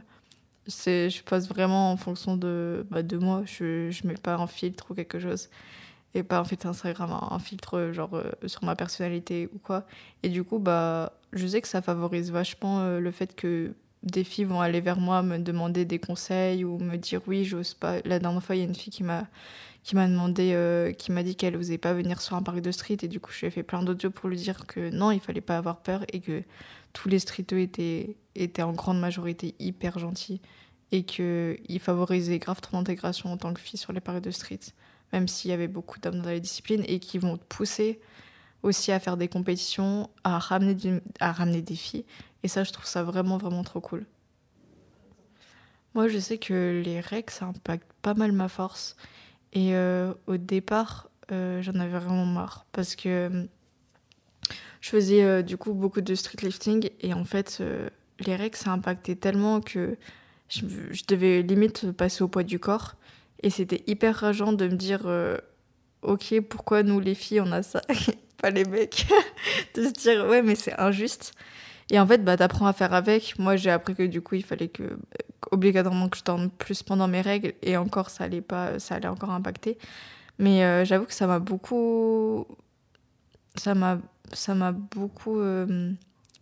je 0.67 1.21
poste 1.21 1.47
vraiment 1.47 1.91
en 1.91 1.97
fonction 1.97 2.37
de, 2.37 2.85
bah, 2.89 3.03
de 3.03 3.17
moi, 3.17 3.43
je, 3.45 3.91
je 3.91 4.07
mets 4.07 4.15
pas 4.15 4.35
un 4.35 4.47
filtre 4.47 4.87
ou 4.89 4.95
quelque 4.95 5.19
chose 5.19 5.49
et 6.13 6.23
pas 6.23 6.41
en 6.41 6.43
fait 6.43 6.65
Instagram 6.65 7.17
un, 7.31 7.39
filtre 7.39 7.91
genre 7.93 8.21
sur 8.45 8.63
ma 8.63 8.75
personnalité 8.75 9.49
ou 9.53 9.59
quoi. 9.59 9.85
Et 10.23 10.29
du 10.29 10.43
coup 10.43 10.59
bah 10.59 11.13
je 11.33 11.47
sais 11.47 11.61
que 11.61 11.67
ça 11.67 11.81
favorise 11.81 12.31
vachement 12.31 12.81
euh, 12.81 12.99
le 12.99 13.11
fait 13.11 13.35
que 13.35 13.73
des 14.03 14.23
filles 14.23 14.45
vont 14.45 14.61
aller 14.61 14.81
vers 14.81 14.99
moi 14.99 15.21
me 15.21 15.37
demander 15.37 15.85
des 15.85 15.99
conseils 15.99 16.65
ou 16.65 16.77
me 16.79 16.97
dire 16.97 17.21
oui 17.27 17.45
j'ose 17.45 17.73
pas. 17.73 18.01
La 18.05 18.19
dernière 18.19 18.43
fois 18.43 18.55
il 18.55 18.59
y 18.59 18.61
a 18.61 18.65
une 18.65 18.75
fille 18.75 18.91
qui 18.91 19.03
m'a 19.03 19.27
qui 19.83 19.95
m'a 19.95 20.07
demandé 20.07 20.51
euh, 20.53 20.91
qui 20.91 21.11
m'a 21.11 21.23
dit 21.23 21.35
qu'elle 21.35 21.55
osait 21.55 21.77
pas 21.77 21.93
venir 21.93 22.21
sur 22.21 22.35
un 22.35 22.43
parc 22.43 22.61
de 22.61 22.71
street 22.71 22.97
et 23.03 23.07
du 23.07 23.19
coup 23.19 23.31
je 23.31 23.39
lui 23.41 23.47
ai 23.47 23.51
fait 23.51 23.63
plein 23.63 23.83
d'audios 23.83 24.11
pour 24.11 24.29
lui 24.29 24.37
dire 24.37 24.65
que 24.67 24.89
non 24.89 25.11
il 25.11 25.19
fallait 25.19 25.41
pas 25.41 25.57
avoir 25.57 25.77
peur 25.81 26.03
et 26.11 26.19
que 26.19 26.43
tous 26.93 27.09
les 27.09 27.19
streeteux 27.19 27.59
étaient 27.59 28.15
étaient 28.35 28.61
en 28.63 28.73
grande 28.73 28.99
majorité 28.99 29.55
hyper 29.59 29.99
gentils 29.99 30.41
et 30.91 31.03
que 31.03 31.57
ils 31.67 31.79
favorisaient 31.79 32.39
grave 32.39 32.59
ton 32.61 32.77
intégration 32.77 33.31
en 33.31 33.37
tant 33.37 33.53
que 33.53 33.61
fille 33.61 33.79
sur 33.79 33.93
les 33.93 34.01
parcs 34.01 34.21
de 34.21 34.31
street 34.31 34.59
même 35.13 35.27
s'il 35.27 35.51
y 35.51 35.53
avait 35.53 35.67
beaucoup 35.67 35.99
d'hommes 35.99 36.21
dans 36.21 36.29
la 36.29 36.39
discipline 36.39 36.83
et 36.87 36.99
qui 36.99 37.17
vont 37.17 37.37
te 37.37 37.43
pousser 37.43 37.99
aussi 38.63 38.91
à 38.91 38.99
faire 38.99 39.17
des 39.17 39.27
compétitions, 39.27 40.09
à 40.23 40.39
ramener, 40.39 41.01
à 41.19 41.31
ramener 41.31 41.61
des 41.61 41.75
filles. 41.75 42.05
Et 42.43 42.47
ça, 42.47 42.63
je 42.63 42.71
trouve 42.71 42.85
ça 42.85 43.03
vraiment, 43.03 43.37
vraiment 43.37 43.63
trop 43.63 43.81
cool. 43.81 44.05
Moi, 45.93 46.07
je 46.07 46.19
sais 46.19 46.37
que 46.37 46.81
les 46.83 46.99
règles, 46.99 47.31
ça 47.31 47.45
impacte 47.45 47.87
pas 48.01 48.13
mal 48.13 48.31
ma 48.31 48.47
force. 48.47 48.95
Et 49.53 49.75
euh, 49.75 50.13
au 50.27 50.37
départ, 50.37 51.09
euh, 51.31 51.61
j'en 51.61 51.75
avais 51.75 51.99
vraiment 51.99 52.25
marre. 52.25 52.65
Parce 52.71 52.95
que 52.95 53.09
euh, 53.29 53.43
je 54.79 54.89
faisais 54.89 55.43
du 55.43 55.57
coup 55.57 55.73
beaucoup 55.73 56.01
de 56.01 56.15
street 56.15 56.37
lifting. 56.41 56.89
Et 57.01 57.13
en 57.13 57.25
fait, 57.25 57.61
les 58.19 58.35
règles, 58.35 58.55
ça 58.55 58.71
impactait 58.71 59.15
tellement 59.15 59.59
que 59.59 59.97
je, 60.47 60.65
je, 60.91 61.03
devais 61.07 61.41
limite 61.41 61.91
passer 61.91 62.23
au 62.23 62.27
poids 62.27 62.43
du 62.43 62.59
corps. 62.59 62.95
Et 63.41 63.49
c'était 63.49 63.83
hyper 63.87 64.15
rageant 64.15 64.53
de 64.53 64.67
me 64.67 64.75
dire 64.75 65.01
Ok, 66.01 66.39
pourquoi 66.41 66.83
nous 66.83 66.99
les 66.99 67.15
filles 67.15 67.41
on 67.41 67.51
a 67.51 67.63
ça 67.63 67.81
pas 68.41 68.49
les 68.49 68.65
mecs, 68.65 69.05
de 69.75 69.83
se 69.83 69.91
dire 69.91 70.25
ouais 70.27 70.41
mais 70.41 70.55
c'est 70.55 70.79
injuste. 70.79 71.33
Et 71.91 71.99
en 71.99 72.07
fait, 72.07 72.23
bah, 72.23 72.37
t'apprends 72.37 72.67
à 72.67 72.73
faire 72.73 72.93
avec. 72.93 73.37
Moi, 73.37 73.57
j'ai 73.57 73.69
appris 73.69 73.95
que 73.95 74.03
du 74.03 74.21
coup, 74.21 74.35
il 74.35 74.45
fallait 74.45 74.69
que, 74.69 74.97
obligatoirement, 75.51 76.07
que 76.07 76.17
je 76.17 76.23
dorme 76.23 76.49
plus 76.49 76.83
pendant 76.83 77.09
mes 77.09 77.19
règles. 77.19 77.53
Et 77.61 77.75
encore, 77.75 78.09
ça 78.09 78.23
allait, 78.23 78.41
pas, 78.41 78.79
ça 78.79 78.95
allait 78.95 79.09
encore 79.09 79.31
impacter. 79.31 79.77
Mais 80.39 80.63
euh, 80.63 80.85
j'avoue 80.85 81.05
que 81.05 81.13
ça 81.13 81.27
m'a 81.27 81.39
beaucoup. 81.39 82.47
Ça 83.55 83.75
m'a, 83.75 83.99
ça 84.31 84.55
m'a 84.55 84.71
beaucoup 84.71 85.37
euh, 85.39 85.91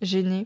gênée 0.03 0.45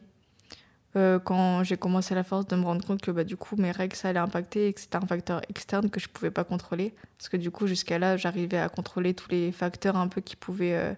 euh, 0.96 1.20
quand 1.20 1.64
j'ai 1.64 1.78
commencé 1.78 2.14
à 2.14 2.16
la 2.16 2.24
force 2.24 2.48
de 2.48 2.56
me 2.56 2.64
rendre 2.64 2.86
compte 2.86 3.02
que 3.02 3.12
bah, 3.12 3.24
du 3.24 3.38
coup, 3.38 3.56
mes 3.58 3.72
règles, 3.72 3.96
ça 3.96 4.10
allait 4.10 4.20
impacter 4.20 4.68
et 4.68 4.74
que 4.74 4.80
c'était 4.80 4.98
un 4.98 5.08
facteur 5.08 5.41
externe 5.50 5.89
que 5.89 6.00
je 6.00 6.08
pouvais 6.08 6.32
pas 6.32 6.44
contrôler. 6.44 6.94
Parce 7.18 7.30
que 7.30 7.38
du 7.38 7.52
coup, 7.52 7.68
jusqu'à 7.68 8.00
là, 8.00 8.18
j'arrivais 8.18 8.60
à 8.60 8.70
contrôler 8.70 9.14
tous 9.14 9.30
les 9.30 9.52
facteurs 9.52 9.96
un 9.96 10.08
peu 10.08 10.22
qui 10.22 10.36
pouvaient 10.36 10.96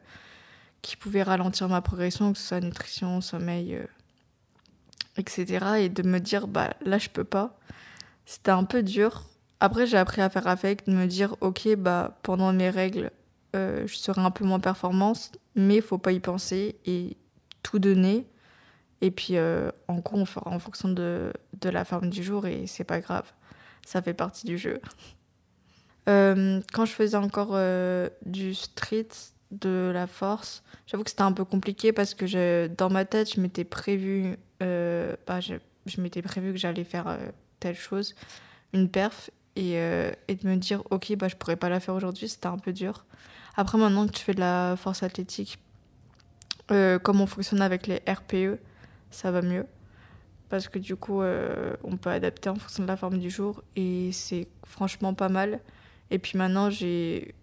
qui 0.86 0.98
pouvaient 0.98 1.24
ralentir 1.24 1.68
ma 1.68 1.82
progression, 1.82 2.32
que 2.32 2.38
ce 2.38 2.48
soit 2.50 2.60
nutrition, 2.60 3.20
sommeil, 3.20 3.74
euh, 3.74 3.86
etc. 5.18 5.66
Et 5.80 5.90
de 5.90 6.04
me 6.04 6.20
dire, 6.20 6.48
bah 6.48 6.76
là, 6.86 7.00
je 7.00 7.10
peux 7.10 7.24
pas. 7.24 7.58
C'était 8.28 8.52
un 8.52 8.66
peu 8.66 8.84
dur. 8.84 9.24
Après, 9.60 9.88
j'ai 9.88 9.98
appris 9.98 10.22
à 10.22 10.30
faire 10.30 10.46
avec, 10.46 10.86
de 10.86 10.92
me 10.92 11.08
dire, 11.08 11.36
ok, 11.42 11.76
bah 11.78 12.20
pendant 12.22 12.54
mes 12.54 12.70
règles, 12.70 13.10
euh, 13.56 13.88
je 13.88 13.96
serai 13.96 14.22
un 14.22 14.30
peu 14.30 14.46
moins 14.46 14.60
performante, 14.60 15.32
mais 15.56 15.78
il 15.78 15.82
faut 15.82 15.98
pas 15.98 16.12
y 16.12 16.20
penser 16.20 16.76
et 16.86 17.18
tout 17.64 17.80
donner. 17.80 18.28
Et 19.06 19.12
puis, 19.12 19.38
euh, 19.38 19.70
en 19.88 20.00
gros, 20.00 20.18
on 20.18 20.26
fera 20.26 20.50
en 20.50 20.60
fonction 20.60 20.90
de, 20.90 21.32
de 21.62 21.70
la 21.70 21.86
forme 21.86 22.10
du 22.10 22.24
jour 22.24 22.48
et 22.48 22.66
c'est 22.68 22.84
pas 22.84 23.00
grave. 23.00 23.32
Ça 23.86 24.02
fait 24.02 24.14
partie 24.14 24.46
du 24.46 24.58
jeu. 24.58 24.82
quand 26.08 26.86
je 26.86 26.92
faisais 26.92 27.18
encore 27.18 27.58
du 28.26 28.54
street, 28.54 29.10
de 29.52 29.92
la 29.94 30.08
force. 30.08 30.64
J'avoue 30.88 31.04
que 31.04 31.10
c'était 31.10 31.24
un 31.24 31.32
peu 31.32 31.46
compliqué 31.46 31.94
parce 31.94 32.14
que 32.14 32.28
je, 32.28 32.68
dans 32.68 32.90
ma 32.90 33.06
tête, 33.06 33.34
je 33.34 33.42
m'étais 33.42 33.64
prévu, 33.64 34.38
euh, 34.62 35.16
bah, 35.28 35.40
je, 35.40 35.56
m'étais 36.00 36.22
prévu 36.22 36.52
que 36.52 36.60
j'allais 36.60 36.84
faire 36.84 37.08
euh, 37.08 37.18
telle 37.60 37.76
chose, 37.76 38.16
une 38.74 38.90
perf, 38.90 39.30
et, 39.56 39.80
euh, 39.80 40.12
et, 40.28 40.36
de 40.36 40.48
me 40.48 40.58
dire, 40.58 40.84
ok, 40.90 41.16
bah, 41.16 41.28
je 41.28 41.36
pourrais 41.36 41.56
pas 41.56 41.70
la 41.70 41.80
faire 41.80 41.96
aujourd'hui, 41.96 42.28
c'était 42.28 42.48
un 42.48 42.58
peu 42.58 42.74
dur. 42.74 43.06
Après, 43.56 43.78
maintenant 43.78 44.06
que 44.06 44.12
tu 44.12 44.22
fais 44.22 44.34
de 44.34 44.42
la 44.42 44.76
force 44.78 45.02
athlétique, 45.04 45.60
comme 46.68 47.22
on 47.22 47.28
fonctionne 47.28 47.62
avec 47.62 47.88
les 47.88 48.02
RPE, 48.08 48.60
ça 49.16 49.32
va 49.32 49.42
mieux. 49.42 49.66
Parce 50.50 50.68
que 50.68 50.78
du 50.78 50.96
coup, 50.96 51.22
on 51.22 51.98
peut 51.98 52.12
adapter 52.12 52.50
en 52.50 52.56
fonction 52.56 52.84
de 52.84 52.88
la 52.88 52.98
forme 52.98 53.18
du 53.18 53.30
jour, 53.30 53.64
et 53.76 54.12
c'est 54.12 54.48
franchement 54.66 55.14
pas 55.14 55.30
mal. 55.30 55.60
Et 56.12 56.20
puis 56.20 56.38
maintenant, 56.38 56.70
j'ai 56.70 57.34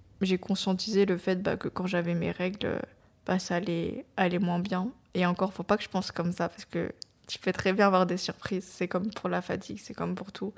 conscientisé 0.40 1.04
le 1.04 1.16
fait 1.16 1.42
bah, 1.42 1.56
que 1.56 1.68
quand 1.68 1.86
j'avais 1.86 2.14
mes 2.14 2.30
règles, 2.30 2.80
bah, 3.26 3.38
ça 3.38 3.56
allait 3.56 4.04
aller 4.16 4.38
moins 4.38 4.60
bien. 4.60 4.92
Et 5.14 5.26
encore, 5.26 5.52
faut 5.52 5.62
pas 5.62 5.76
que 5.76 5.82
je 5.82 5.88
pense 5.88 6.10
comme 6.12 6.32
ça 6.32 6.48
parce 6.48 6.64
que 6.64 6.92
tu 7.26 7.38
peux 7.38 7.52
très 7.52 7.72
bien 7.72 7.86
avoir 7.86 8.06
des 8.06 8.16
surprises. 8.16 8.64
C'est 8.64 8.88
comme 8.88 9.10
pour 9.10 9.28
la 9.28 9.42
fatigue, 9.42 9.78
c'est 9.80 9.94
comme 9.94 10.14
pour 10.14 10.32
tout. 10.32 10.52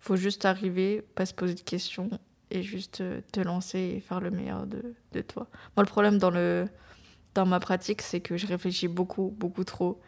Faut 0.00 0.16
juste 0.16 0.44
arriver, 0.44 1.02
pas 1.14 1.26
se 1.26 1.34
poser 1.34 1.54
de 1.54 1.60
questions 1.60 2.10
et 2.50 2.62
juste 2.62 3.00
euh, 3.00 3.20
te 3.32 3.40
lancer 3.40 3.78
et 3.96 4.00
faire 4.00 4.20
le 4.20 4.30
meilleur 4.30 4.66
de, 4.66 4.94
de 5.12 5.20
toi. 5.20 5.48
Moi, 5.76 5.84
le 5.84 5.88
problème 5.88 6.18
dans, 6.18 6.30
le, 6.30 6.66
dans 7.34 7.46
ma 7.46 7.60
pratique, 7.60 8.02
c'est 8.02 8.20
que 8.20 8.36
je 8.36 8.46
réfléchis 8.46 8.88
beaucoup, 8.88 9.34
beaucoup 9.36 9.64
trop. 9.64 10.00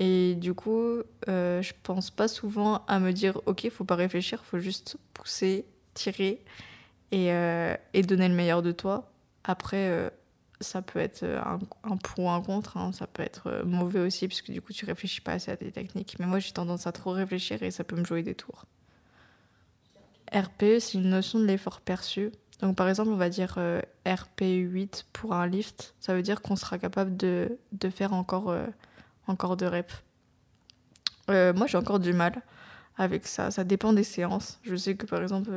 Et 0.00 0.36
du 0.36 0.54
coup, 0.54 1.02
euh, 1.28 1.60
je 1.60 1.72
pense 1.82 2.10
pas 2.10 2.28
souvent 2.28 2.84
à 2.86 3.00
me 3.00 3.12
dire, 3.12 3.40
ok, 3.46 3.68
faut 3.70 3.84
pas 3.84 3.96
réfléchir, 3.96 4.44
faut 4.44 4.60
juste 4.60 4.96
pousser, 5.12 5.66
tirer 5.94 6.40
et, 7.10 7.32
euh, 7.32 7.74
et, 7.94 8.02
donner 8.02 8.28
le 8.28 8.34
meilleur 8.34 8.62
de 8.62 8.72
toi. 8.72 9.10
Après, 9.44 9.88
euh, 9.88 10.08
ça 10.60 10.82
peut 10.82 10.98
être 11.00 11.24
un, 11.24 11.58
un, 11.84 11.96
pour 11.96 12.24
ou 12.24 12.30
un 12.30 12.40
contre, 12.40 12.76
hein. 12.76 12.92
ça 12.92 13.06
peut 13.06 13.22
être 13.22 13.48
euh, 13.48 13.64
mauvais 13.64 14.00
aussi, 14.00 14.28
parce 14.28 14.42
que 14.42 14.52
du 14.52 14.62
coup, 14.62 14.72
tu 14.72 14.84
réfléchis 14.84 15.20
pas 15.20 15.32
assez 15.32 15.50
à 15.50 15.56
tes 15.56 15.72
techniques. 15.72 16.16
Mais 16.18 16.26
moi, 16.26 16.38
j'ai 16.38 16.52
tendance 16.52 16.86
à 16.86 16.92
trop 16.92 17.10
réfléchir 17.10 17.62
et 17.62 17.70
ça 17.70 17.84
peut 17.84 17.96
me 17.96 18.04
jouer 18.04 18.22
des 18.22 18.34
tours. 18.34 18.66
RPE, 20.32 20.78
c'est 20.78 20.94
une 20.94 21.10
notion 21.10 21.38
de 21.40 21.44
l'effort 21.44 21.80
perçu. 21.80 22.30
Donc, 22.60 22.76
par 22.76 22.88
exemple, 22.88 23.10
on 23.10 23.16
va 23.16 23.30
dire 23.30 23.56
RP8 24.04 25.04
pour 25.12 25.32
un 25.32 25.46
lift. 25.46 25.94
Ça 26.00 26.12
veut 26.12 26.22
dire 26.22 26.42
qu'on 26.42 26.56
sera 26.56 26.76
capable 26.76 27.16
de, 27.16 27.56
de 27.72 27.88
faire 27.88 28.12
encore, 28.12 28.54
encore 29.28 29.56
de 29.56 29.66
reps. 29.66 30.02
moi, 31.28 31.66
j'ai 31.66 31.78
encore 31.78 32.00
du 32.00 32.12
mal 32.12 32.42
avec 32.96 33.26
ça. 33.26 33.50
Ça 33.50 33.64
dépend 33.64 33.92
des 33.92 34.04
séances. 34.04 34.58
Je 34.62 34.74
sais 34.74 34.96
que, 34.96 35.06
par 35.06 35.22
exemple, 35.22 35.50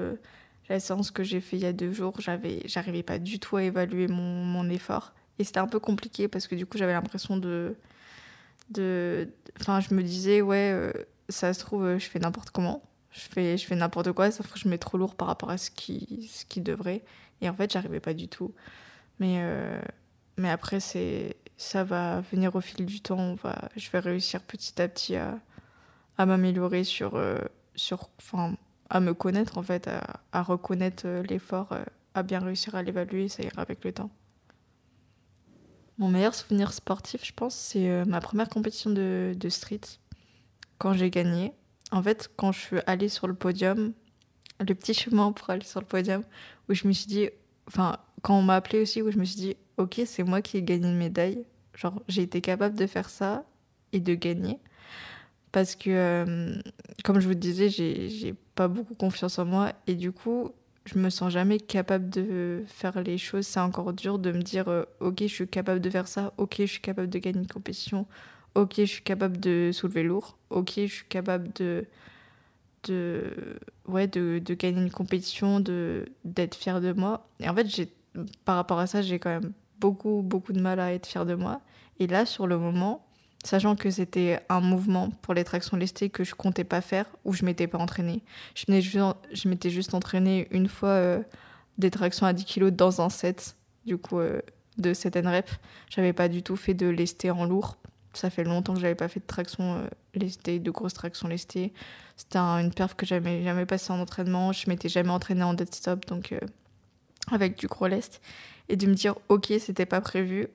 la 0.71 0.79
séance 0.79 1.11
que 1.11 1.23
j'ai 1.23 1.41
fait 1.41 1.57
il 1.57 1.63
y 1.63 1.65
a 1.65 1.73
deux 1.73 1.91
jours, 1.91 2.19
j'avais, 2.19 2.61
j'arrivais 2.65 3.03
pas 3.03 3.19
du 3.19 3.39
tout 3.39 3.57
à 3.57 3.63
évaluer 3.63 4.07
mon, 4.07 4.69
effort. 4.69 5.13
Et 5.37 5.43
c'était 5.43 5.59
un 5.59 5.67
peu 5.67 5.79
compliqué 5.79 6.27
parce 6.27 6.47
que 6.47 6.55
du 6.55 6.65
coup, 6.65 6.77
j'avais 6.77 6.93
l'impression 6.93 7.37
de. 7.37 7.75
de 8.69 9.27
enfin, 9.59 9.79
je 9.81 9.93
me 9.93 10.03
disais, 10.03 10.41
ouais, 10.41 10.71
euh, 10.73 10.91
ça 11.29 11.53
se 11.53 11.59
trouve, 11.59 11.97
je 11.97 12.07
fais 12.07 12.19
n'importe 12.19 12.51
comment. 12.51 12.83
Je 13.11 13.21
fais, 13.21 13.57
je 13.57 13.65
fais 13.65 13.75
n'importe 13.75 14.13
quoi, 14.13 14.31
sauf 14.31 14.51
que 14.51 14.57
je 14.57 14.69
mets 14.69 14.77
trop 14.77 14.97
lourd 14.97 15.15
par 15.15 15.27
rapport 15.27 15.49
à 15.49 15.57
ce 15.57 15.69
qui, 15.69 16.29
ce 16.31 16.45
qui 16.45 16.61
devrait. 16.61 17.03
Et 17.41 17.49
en 17.49 17.53
fait, 17.53 17.71
j'arrivais 17.71 17.99
pas 17.99 18.13
du 18.13 18.29
tout. 18.29 18.53
Mais, 19.19 19.39
euh, 19.39 19.81
mais 20.37 20.49
après, 20.49 20.79
c'est, 20.79 21.35
ça 21.61 21.83
va 21.83 22.21
venir 22.21 22.55
au 22.55 22.61
fil 22.61 22.85
du 22.85 23.01
temps. 23.01 23.35
Je 23.75 23.89
vais 23.91 23.99
réussir 23.99 24.41
petit 24.41 24.81
à 24.81 24.87
petit 24.87 25.15
à, 25.15 25.39
à 26.17 26.25
m'améliorer 26.25 26.83
sur. 26.83 27.15
Euh, 27.15 27.37
sur 27.75 28.09
enfin, 28.19 28.55
à 28.89 28.99
me 28.99 29.13
connaître, 29.13 29.57
en 29.57 29.63
fait, 29.63 29.89
à, 30.33 30.43
reconnaître 30.43 31.03
euh, 31.05 31.23
l'effort, 31.23 31.71
euh, 31.71 31.83
à 32.13 32.23
bien 32.23 32.39
réussir 32.39 32.75
à 32.75 32.83
l'évaluer, 32.83 33.29
ça 33.29 33.41
ira 33.41 33.61
avec 33.61 33.85
le 33.85 33.93
temps. 33.93 34.09
Mon 35.97 36.09
meilleur 36.09 36.35
souvenir 36.35 36.73
sportif, 36.73 37.23
je 37.23 37.31
pense, 37.31 37.55
c'est 37.55 38.05
ma 38.05 38.19
première 38.19 38.49
compétition 38.49 38.89
de, 38.89 39.33
de 39.37 39.49
street, 39.49 39.81
quand 40.79 40.93
j'ai 40.93 41.09
gagné. 41.09 41.53
En 41.91 42.01
fait, 42.01 42.29
quand 42.35 42.51
je 42.51 42.59
suis 42.59 42.77
allée 42.87 43.07
sur 43.07 43.27
le 43.27 43.35
podium, 43.35 43.93
le 44.59 44.73
petit 44.73 44.93
chemin 44.93 45.31
pour 45.31 45.49
aller 45.51 45.63
sur 45.63 45.79
le 45.79 45.85
podium, 45.85 46.23
où 46.67 46.73
je 46.73 46.87
me 46.87 46.91
suis 46.91 47.07
dit, 47.07 47.29
enfin, 47.67 47.97
quand 48.23 48.37
on 48.37 48.41
m'a 48.41 48.55
appelé 48.55 48.81
aussi, 48.81 49.01
où 49.01 49.11
je 49.11 49.17
me 49.17 49.23
suis 49.25 49.39
dit, 49.39 49.55
ok, 49.77 50.01
c'est 50.05 50.23
moi 50.23 50.41
qui 50.41 50.57
ai 50.57 50.63
gagné 50.63 50.89
une 50.89 50.97
médaille. 50.97 51.45
Genre, 51.75 52.01
j'ai 52.07 52.23
été 52.23 52.41
capable 52.41 52.75
de 52.75 52.87
faire 52.87 53.09
ça 53.09 53.45
et 53.93 53.99
de 53.99 54.13
gagner. 54.15 54.59
Parce 55.51 55.75
que, 55.75 56.61
comme 57.03 57.19
je 57.19 57.27
vous 57.27 57.33
disais, 57.33 57.69
j'ai 57.69 58.35
pas 58.55 58.67
beaucoup 58.67 58.95
confiance 58.95 59.37
en 59.39 59.45
moi 59.45 59.73
et 59.87 59.95
du 59.95 60.11
coup, 60.11 60.51
je 60.85 60.97
me 60.97 61.09
sens 61.09 61.31
jamais 61.31 61.59
capable 61.59 62.09
de 62.09 62.63
faire 62.67 63.01
les 63.01 63.17
choses. 63.17 63.45
C'est 63.47 63.59
encore 63.59 63.93
dur 63.93 64.19
de 64.19 64.31
me 64.31 64.41
dire 64.41 64.67
euh, 64.67 64.83
ok, 64.99 65.19
je 65.21 65.27
suis 65.27 65.47
capable 65.47 65.79
de 65.81 65.89
faire 65.89 66.07
ça, 66.07 66.33
ok, 66.37 66.55
je 66.59 66.65
suis 66.65 66.81
capable 66.81 67.09
de 67.09 67.19
gagner 67.19 67.39
une 67.39 67.47
compétition, 67.47 68.07
ok, 68.55 68.75
je 68.77 68.85
suis 68.85 69.03
capable 69.03 69.39
de 69.39 69.71
soulever 69.73 70.03
lourd, 70.03 70.37
ok, 70.49 70.71
je 70.77 70.85
suis 70.87 71.05
capable 71.07 71.51
de 71.53 71.85
de 72.85 73.59
ouais 73.87 74.07
de, 74.07 74.41
de 74.43 74.53
gagner 74.55 74.81
une 74.81 74.91
compétition, 74.91 75.59
d'être 76.25 76.55
fière 76.55 76.81
de 76.81 76.93
moi. 76.93 77.27
Et 77.39 77.47
en 77.49 77.55
fait, 77.55 77.89
par 78.45 78.55
rapport 78.55 78.79
à 78.79 78.87
ça, 78.87 79.01
j'ai 79.01 79.19
quand 79.19 79.29
même 79.29 79.53
beaucoup 79.81 80.21
beaucoup 80.23 80.53
de 80.53 80.61
mal 80.61 80.79
à 80.79 80.93
être 80.93 81.07
fière 81.07 81.25
de 81.25 81.35
moi. 81.35 81.59
Et 81.99 82.07
là, 82.07 82.25
sur 82.25 82.47
le 82.47 82.57
moment, 82.57 83.05
sachant 83.43 83.75
que 83.75 83.89
c'était 83.89 84.39
un 84.49 84.61
mouvement 84.61 85.09
pour 85.21 85.33
les 85.33 85.43
tractions 85.43 85.77
lestées 85.77 86.09
que 86.09 86.23
je 86.23 86.35
comptais 86.35 86.63
pas 86.63 86.81
faire 86.81 87.05
ou 87.25 87.33
je 87.33 87.43
m'étais 87.43 87.67
pas 87.67 87.77
entraînée. 87.77 88.23
Je 88.55 89.47
m'étais 89.47 89.69
juste 89.69 89.93
entraînée 89.93 90.47
une 90.51 90.67
fois 90.67 90.89
euh, 90.89 91.21
des 91.77 91.91
tractions 91.91 92.25
à 92.25 92.33
10 92.33 92.45
kg 92.45 92.69
dans 92.69 93.01
un 93.01 93.09
set, 93.09 93.55
du 93.85 93.97
coup, 93.97 94.19
euh, 94.19 94.41
de 94.77 94.93
7 94.93 95.15
rep. 95.25 95.49
J'avais 95.89 96.13
pas 96.13 96.27
du 96.27 96.43
tout 96.43 96.55
fait 96.55 96.73
de 96.73 96.87
lesté 96.87 97.31
en 97.31 97.45
lourd. 97.45 97.77
Ça 98.13 98.29
fait 98.29 98.43
longtemps 98.43 98.73
que 98.73 98.79
j'avais 98.79 98.95
pas 98.95 99.07
fait 99.07 99.21
de 99.21 99.25
traction 99.25 99.75
euh, 99.75 99.87
lestée, 100.13 100.59
de 100.59 100.71
grosses 100.71 100.93
tractions 100.93 101.27
lestées. 101.27 101.73
C'était 102.17 102.39
une 102.39 102.73
perf 102.73 102.95
que 102.95 103.05
j'avais 103.05 103.43
jamais 103.43 103.65
passée 103.65 103.91
en 103.91 103.99
entraînement. 103.99 104.51
Je 104.53 104.69
m'étais 104.69 104.89
jamais 104.89 105.09
entraînée 105.09 105.43
en 105.43 105.53
dead 105.53 105.73
stop, 105.73 106.05
donc 106.05 106.35
avec 107.31 107.57
du 107.57 107.67
gros 107.67 107.87
lest. 107.87 108.21
Et 108.71 108.77
de 108.77 108.87
me 108.87 108.93
dire, 108.93 109.15
ok, 109.27 109.51
c'était 109.59 109.85
pas 109.85 109.99
prévu. 109.99 110.47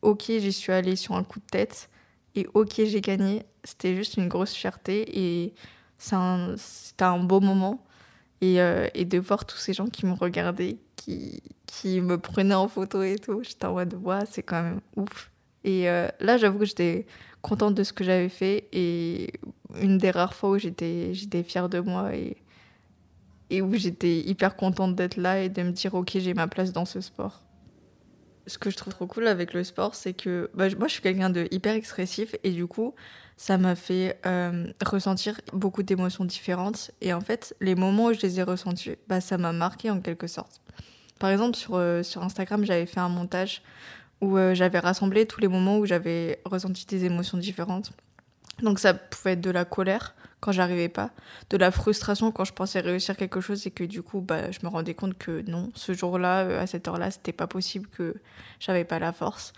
Ok, 0.00 0.24
j'y 0.28 0.52
suis 0.54 0.72
allée 0.72 0.96
sur 0.96 1.14
un 1.16 1.22
coup 1.22 1.38
de 1.38 1.44
tête 1.44 1.90
et 2.34 2.46
ok, 2.54 2.72
j'ai 2.76 3.02
gagné. 3.02 3.42
C'était 3.62 3.94
juste 3.94 4.16
une 4.16 4.26
grosse 4.26 4.54
fierté 4.54 5.04
et 5.18 5.54
c'était 5.98 6.16
un, 7.04 7.18
beau 7.18 7.40
moment. 7.40 7.84
Et, 8.40 8.62
euh, 8.62 8.88
et, 8.94 9.04
de 9.04 9.18
voir 9.18 9.44
tous 9.44 9.58
ces 9.58 9.74
gens 9.74 9.88
qui 9.88 10.06
me 10.06 10.12
regardaient, 10.12 10.78
qui, 10.96 11.42
qui 11.66 12.00
me 12.00 12.16
prenaient 12.16 12.54
en 12.54 12.68
photo 12.68 13.02
et 13.02 13.16
tout, 13.16 13.42
j'étais 13.42 13.66
en 13.66 13.74
mode, 13.74 13.94
ouais, 14.02 14.24
c'est 14.30 14.42
quand 14.42 14.62
même 14.62 14.80
ouf. 14.96 15.30
Et 15.64 15.90
euh, 15.90 16.08
là, 16.20 16.38
j'avoue 16.38 16.60
que 16.60 16.64
j'étais 16.64 17.04
contente 17.42 17.74
de 17.74 17.82
ce 17.82 17.92
que 17.92 18.02
j'avais 18.02 18.30
fait 18.30 18.68
et 18.72 19.32
une 19.82 19.98
des 19.98 20.10
rares 20.10 20.34
fois 20.34 20.50
où 20.50 20.58
j'étais 20.58 21.12
fière 21.42 21.68
de 21.68 21.80
moi 21.80 22.14
et, 22.14 22.38
et 23.50 23.60
où 23.60 23.74
j'étais 23.74 24.20
hyper 24.20 24.56
contente 24.56 24.94
d'être 24.94 25.16
là 25.16 25.42
et 25.42 25.50
de 25.50 25.62
me 25.62 25.72
dire, 25.72 25.92
ok, 25.94 26.12
j'ai 26.14 26.32
ma 26.32 26.46
place 26.46 26.72
dans 26.72 26.86
ce 26.86 27.02
sport 27.02 27.42
ce 28.48 28.58
que 28.58 28.70
je 28.70 28.76
trouve 28.76 28.92
trop 28.92 29.06
cool 29.06 29.28
avec 29.28 29.52
le 29.52 29.62
sport, 29.62 29.94
c'est 29.94 30.14
que 30.14 30.50
bah, 30.54 30.66
moi, 30.78 30.88
je 30.88 30.94
suis 30.94 31.02
quelqu'un 31.02 31.30
de 31.30 31.46
hyper 31.50 31.74
expressif 31.74 32.34
et 32.42 32.50
du 32.50 32.66
coup, 32.66 32.94
ça 33.36 33.58
m'a 33.58 33.76
fait 33.76 34.18
euh, 34.26 34.66
ressentir 34.84 35.40
beaucoup 35.52 35.82
d'émotions 35.82 36.24
différentes. 36.24 36.90
Et 37.00 37.12
en 37.12 37.20
fait, 37.20 37.54
les 37.60 37.74
moments 37.74 38.06
où 38.06 38.12
je 38.12 38.20
les 38.20 38.40
ai 38.40 38.42
ressentis, 38.42 38.96
bah, 39.06 39.20
ça 39.20 39.38
m'a 39.38 39.52
marqué 39.52 39.90
en 39.90 40.00
quelque 40.00 40.26
sorte. 40.26 40.60
Par 41.20 41.30
exemple, 41.30 41.56
sur, 41.56 41.76
euh, 41.76 42.02
Instagram, 42.16 42.64
j'avais 42.64 42.86
fait 42.86 43.00
un 43.00 43.08
montage 43.08 43.62
où 44.20 44.36
euh, 44.36 44.54
j'avais 44.54 44.78
rassemblé 44.78 45.26
tous 45.26 45.40
les 45.40 45.48
moments 45.48 45.78
où 45.78 45.86
j'avais 45.86 46.40
ressenti 46.44 46.86
des 46.86 47.04
émotions 47.04 47.38
différentes. 47.38 47.92
Donc 48.62 48.80
ça 48.80 48.94
pouvait 48.94 49.32
être 49.32 49.40
de 49.40 49.50
la 49.50 49.64
colère 49.64 50.16
quand 50.40 50.52
j'arrivais 50.52 50.88
pas, 50.88 51.10
de 51.50 51.56
la 51.56 51.70
frustration 51.70 52.30
quand 52.30 52.44
je 52.44 52.52
pensais 52.52 52.80
réussir 52.80 53.16
quelque 53.16 53.40
chose 53.40 53.66
et 53.66 53.70
que 53.70 53.84
du 53.84 54.02
coup 54.02 54.20
bah, 54.20 54.50
je 54.50 54.58
me 54.62 54.68
rendais 54.68 54.94
compte 54.94 55.16
que 55.18 55.42
non, 55.48 55.70
ce 55.74 55.92
jour-là, 55.92 56.44
euh, 56.44 56.62
à 56.62 56.66
cette 56.66 56.86
heure-là, 56.86 57.10
c'était 57.10 57.32
pas 57.32 57.46
possible, 57.46 57.88
que 57.88 58.14
j'avais 58.60 58.84
pas 58.84 58.98
la 58.98 59.12
force. 59.12 59.52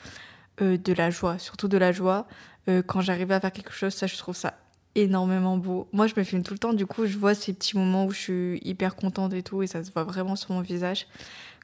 Euh, 0.62 0.76
de 0.76 0.92
la 0.92 1.10
joie, 1.10 1.38
surtout 1.38 1.68
de 1.68 1.78
la 1.78 1.92
joie. 1.92 2.26
Euh, 2.68 2.82
quand 2.82 3.00
j'arrivais 3.00 3.34
à 3.34 3.40
faire 3.40 3.52
quelque 3.52 3.72
chose, 3.72 3.94
ça 3.94 4.06
je 4.06 4.16
trouve 4.16 4.36
ça 4.36 4.54
énormément 4.94 5.56
beau. 5.56 5.88
Moi 5.92 6.06
je 6.06 6.14
me 6.16 6.24
filme 6.24 6.42
tout 6.42 6.54
le 6.54 6.58
temps, 6.58 6.72
du 6.72 6.86
coup 6.86 7.06
je 7.06 7.16
vois 7.16 7.34
ces 7.34 7.52
petits 7.52 7.76
moments 7.76 8.06
où 8.06 8.10
je 8.10 8.18
suis 8.18 8.60
hyper 8.62 8.96
contente 8.96 9.32
et 9.34 9.42
tout, 9.42 9.62
et 9.62 9.66
ça 9.66 9.84
se 9.84 9.92
voit 9.92 10.04
vraiment 10.04 10.36
sur 10.36 10.52
mon 10.52 10.60
visage. 10.60 11.06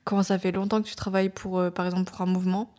Quand 0.05 0.23
ça 0.23 0.39
fait 0.39 0.53
longtemps 0.53 0.81
que 0.81 0.89
tu 0.89 0.95
travailles 0.95 1.31
pour, 1.31 1.61
par 1.73 1.85
exemple, 1.85 2.11
pour 2.11 2.21
un 2.21 2.27
mouvement, 2.27 2.71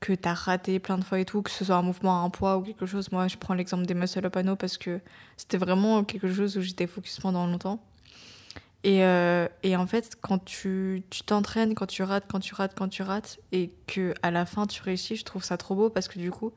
que 0.00 0.14
tu 0.14 0.28
as 0.28 0.34
raté 0.34 0.78
plein 0.78 0.98
de 0.98 1.04
fois 1.04 1.20
et 1.20 1.24
tout, 1.24 1.42
que 1.42 1.50
ce 1.50 1.64
soit 1.64 1.76
un 1.76 1.82
mouvement 1.82 2.22
à 2.22 2.24
un 2.24 2.30
poids 2.30 2.56
ou 2.56 2.62
quelque 2.62 2.86
chose. 2.86 3.12
Moi, 3.12 3.28
je 3.28 3.36
prends 3.36 3.54
l'exemple 3.54 3.84
des 3.84 3.94
muscle 3.94 4.24
up 4.24 4.32
panneau 4.32 4.56
parce 4.56 4.78
que 4.78 5.00
c'était 5.36 5.58
vraiment 5.58 6.04
quelque 6.04 6.32
chose 6.32 6.56
où 6.56 6.62
j'étais 6.62 6.86
focus 6.86 7.20
pendant 7.20 7.46
longtemps. 7.46 7.82
Et, 8.82 9.04
euh, 9.04 9.46
et, 9.62 9.76
en 9.76 9.86
fait, 9.86 10.16
quand 10.22 10.42
tu 10.42 11.02
t'entraînes, 11.26 11.74
quand 11.74 11.86
tu 11.86 12.02
rates, 12.02 12.24
quand 12.30 12.40
tu 12.40 12.54
rates, 12.54 12.74
quand 12.74 12.88
tu 12.88 13.02
rates, 13.02 13.38
et 13.52 13.70
que 13.86 14.14
à 14.22 14.30
la 14.30 14.46
fin 14.46 14.66
tu 14.66 14.82
réussis, 14.82 15.16
je 15.16 15.24
trouve 15.24 15.44
ça 15.44 15.58
trop 15.58 15.74
beau 15.74 15.90
parce 15.90 16.08
que 16.08 16.18
du 16.18 16.30
coup, 16.30 16.52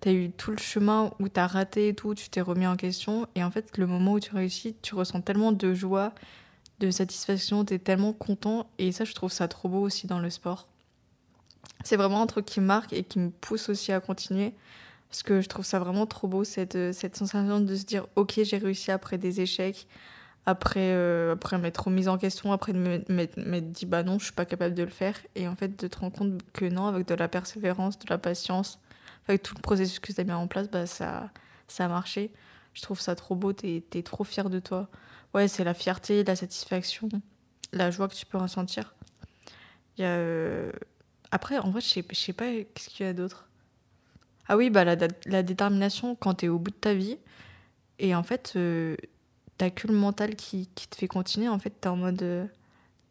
tu 0.00 0.08
as 0.08 0.12
eu 0.12 0.30
tout 0.30 0.50
le 0.50 0.56
chemin 0.58 1.10
où 1.20 1.28
tu 1.28 1.38
as 1.38 1.46
raté 1.46 1.88
et 1.88 1.94
tout, 1.94 2.14
tu 2.14 2.30
t'es 2.30 2.40
remis 2.40 2.66
en 2.66 2.76
question. 2.76 3.26
Et 3.34 3.44
en 3.44 3.50
fait, 3.50 3.76
le 3.76 3.86
moment 3.86 4.12
où 4.14 4.20
tu 4.20 4.34
réussis, 4.34 4.76
tu 4.80 4.94
ressens 4.94 5.20
tellement 5.20 5.52
de 5.52 5.74
joie, 5.74 6.14
de 6.80 6.90
satisfaction, 6.90 7.66
tu 7.66 7.74
es 7.74 7.78
tellement 7.78 8.14
content. 8.14 8.70
Et 8.78 8.92
ça, 8.92 9.04
je 9.04 9.12
trouve 9.12 9.32
ça 9.32 9.46
trop 9.48 9.68
beau 9.68 9.80
aussi 9.80 10.06
dans 10.06 10.20
le 10.20 10.30
sport 10.30 10.68
c'est 11.84 11.96
vraiment 11.96 12.22
un 12.22 12.26
truc 12.26 12.44
qui 12.44 12.60
marque 12.60 12.92
et 12.92 13.04
qui 13.04 13.18
me 13.18 13.30
pousse 13.30 13.68
aussi 13.68 13.92
à 13.92 14.00
continuer. 14.00 14.54
Parce 15.08 15.22
que 15.22 15.40
je 15.40 15.48
trouve 15.48 15.64
ça 15.64 15.78
vraiment 15.78 16.06
trop 16.06 16.28
beau, 16.28 16.44
cette, 16.44 16.76
euh, 16.76 16.92
cette 16.92 17.16
sensation 17.16 17.60
de 17.60 17.74
se 17.74 17.84
dire 17.84 18.06
Ok, 18.14 18.40
j'ai 18.42 18.58
réussi 18.58 18.90
après 18.90 19.16
des 19.16 19.40
échecs, 19.40 19.86
après, 20.44 20.92
euh, 20.92 21.32
après 21.32 21.58
m'être 21.58 21.84
remise 21.84 22.08
en 22.08 22.18
question, 22.18 22.52
après 22.52 22.72
m'être 22.72 23.70
dit 23.72 23.86
Bah 23.86 24.02
non, 24.02 24.18
je 24.18 24.24
suis 24.24 24.34
pas 24.34 24.44
capable 24.44 24.74
de 24.74 24.82
le 24.82 24.90
faire. 24.90 25.14
Et 25.34 25.48
en 25.48 25.56
fait, 25.56 25.80
de 25.80 25.86
te 25.86 25.98
rendre 25.98 26.16
compte 26.16 26.42
que 26.52 26.66
non, 26.66 26.86
avec 26.86 27.06
de 27.08 27.14
la 27.14 27.28
persévérance, 27.28 27.98
de 27.98 28.06
la 28.10 28.18
patience, 28.18 28.80
avec 29.28 29.42
tout 29.42 29.54
le 29.54 29.62
processus 29.62 29.98
que 29.98 30.12
tu 30.12 30.20
as 30.20 30.24
mis 30.24 30.32
en 30.32 30.46
place, 30.46 30.68
bah 30.70 30.86
ça, 30.86 31.30
ça 31.68 31.86
a 31.86 31.88
marché. 31.88 32.30
Je 32.74 32.82
trouve 32.82 33.00
ça 33.00 33.14
trop 33.14 33.34
beau, 33.34 33.52
tu 33.52 33.82
es, 33.92 34.02
trop 34.02 34.24
fier 34.24 34.50
de 34.50 34.58
toi. 34.58 34.88
Ouais, 35.34 35.48
c'est 35.48 35.64
la 35.64 35.74
fierté, 35.74 36.22
la 36.22 36.36
satisfaction, 36.36 37.08
la 37.72 37.90
joie 37.90 38.08
que 38.08 38.14
tu 38.14 38.26
peux 38.26 38.38
ressentir. 38.38 38.94
Il 39.96 40.02
y 40.02 40.04
a. 40.04 40.08
Euh, 40.10 40.70
après, 41.30 41.58
en 41.58 41.70
vrai, 41.70 41.80
je 41.80 41.88
sais, 41.88 42.04
sais 42.12 42.32
pas 42.32 42.46
qu'est-ce 42.46 42.88
qu'il 42.90 43.06
y 43.06 43.08
a 43.08 43.12
d'autre. 43.12 43.48
Ah 44.48 44.56
oui, 44.56 44.70
bah 44.70 44.84
la, 44.84 44.96
la 45.26 45.42
détermination 45.42 46.14
quand 46.14 46.34
tu 46.34 46.46
es 46.46 46.48
au 46.48 46.58
bout 46.58 46.70
de 46.70 46.76
ta 46.76 46.94
vie. 46.94 47.18
Et 47.98 48.14
en 48.14 48.22
fait, 48.22 48.54
euh, 48.56 48.96
t'as 49.58 49.70
que 49.70 49.86
le 49.88 49.94
mental 49.94 50.36
qui, 50.36 50.68
qui, 50.74 50.88
te 50.88 50.96
fait 50.96 51.08
continuer. 51.08 51.48
En 51.48 51.58
fait, 51.58 51.70
t'es 51.70 51.88
en 51.88 51.96
mode. 51.96 52.22
Euh, 52.22 52.46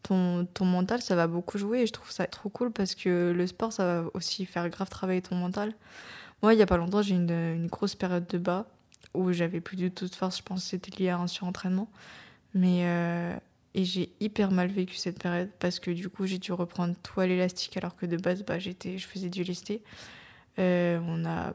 ton, 0.03 0.45
ton, 0.53 0.65
mental, 0.65 1.01
ça 1.01 1.15
va 1.15 1.27
beaucoup 1.27 1.57
jouer. 1.57 1.81
Et 1.81 1.87
je 1.87 1.93
trouve 1.93 2.11
ça 2.11 2.25
trop 2.27 2.49
cool 2.49 2.71
parce 2.71 2.95
que 2.95 3.33
le 3.35 3.47
sport, 3.47 3.73
ça 3.73 3.85
va 3.85 4.09
aussi 4.13 4.45
faire 4.45 4.69
grave 4.69 4.89
travailler 4.89 5.21
ton 5.21 5.35
mental. 5.35 5.73
Moi, 6.41 6.53
il 6.53 6.59
y 6.59 6.63
a 6.63 6.67
pas 6.67 6.77
longtemps, 6.77 7.01
j'ai 7.01 7.15
une, 7.15 7.31
une 7.31 7.67
grosse 7.67 7.95
période 7.95 8.27
de 8.27 8.37
bas 8.37 8.67
où 9.13 9.31
j'avais 9.33 9.61
plus 9.61 9.77
du 9.77 9.91
tout 9.91 10.07
de 10.07 10.15
force. 10.15 10.37
Je 10.37 10.43
pense 10.43 10.63
que 10.63 10.69
c'était 10.69 11.03
lié 11.03 11.09
à 11.09 11.17
un 11.19 11.27
surentraînement. 11.27 11.89
Mais, 12.53 12.81
euh, 12.85 13.35
et 13.77 13.85
j'ai 13.85 14.09
hyper 14.19 14.49
mal 14.49 14.69
vécu 14.69 14.95
cette 14.95 15.21
période 15.21 15.51
parce 15.59 15.79
que 15.79 15.91
du 15.91 16.09
coup, 16.09 16.25
j'ai 16.25 16.39
dû 16.39 16.51
reprendre 16.51 16.95
tout 17.03 17.21
à 17.21 17.27
l'élastique 17.27 17.77
alors 17.77 17.95
que 17.95 18.07
de 18.07 18.17
base, 18.17 18.43
bah, 18.43 18.57
j'étais, 18.57 18.97
je 18.97 19.05
faisais 19.05 19.29
du 19.29 19.43
lesté. 19.43 19.83
Euh, 20.57 20.99
on 21.03 21.23
a, 21.25 21.53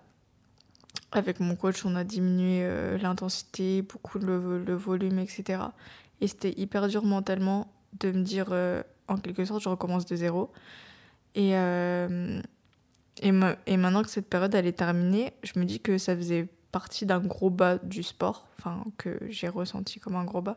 avec 1.11 1.41
mon 1.41 1.57
coach, 1.57 1.85
on 1.85 1.97
a 1.97 2.05
diminué 2.05 2.61
euh, 2.63 2.97
l'intensité, 2.99 3.83
beaucoup 3.83 4.21
le, 4.21 4.75
volume, 4.77 5.19
etc. 5.19 5.65
Et 6.21 6.29
c'était 6.29 6.53
hyper 6.57 6.87
dur 6.87 7.05
mentalement 7.05 7.73
de 7.99 8.13
me 8.13 8.23
dire, 8.23 8.51
euh, 8.53 8.85
en 9.09 9.17
quelque 9.17 9.45
sorte, 9.45 9.61
je 9.61 9.69
recommence 9.69 10.07
de 10.07 10.15
zéro. 10.15 10.53
Et, 11.35 11.55
et, 11.55 13.31
et 13.67 13.77
maintenant 13.77 14.03
que 14.03 14.11
cette 14.11 14.29
période 14.29 14.55
elle 14.55 14.67
est 14.67 14.79
terminée, 14.79 15.33
je 15.43 15.59
me 15.59 15.65
dis 15.65 15.81
que 15.81 15.99
ça 15.99 16.15
faisait 16.15 16.47
partie 16.71 17.05
d'un 17.05 17.19
gros 17.19 17.51
bas 17.51 17.79
du 17.79 18.05
sport, 18.05 18.47
enfin 18.59 18.85
que 18.97 19.19
j'ai 19.29 19.49
ressenti 19.49 19.99
comme 19.99 20.15
un 20.15 20.25
gros 20.25 20.41
bas 20.41 20.57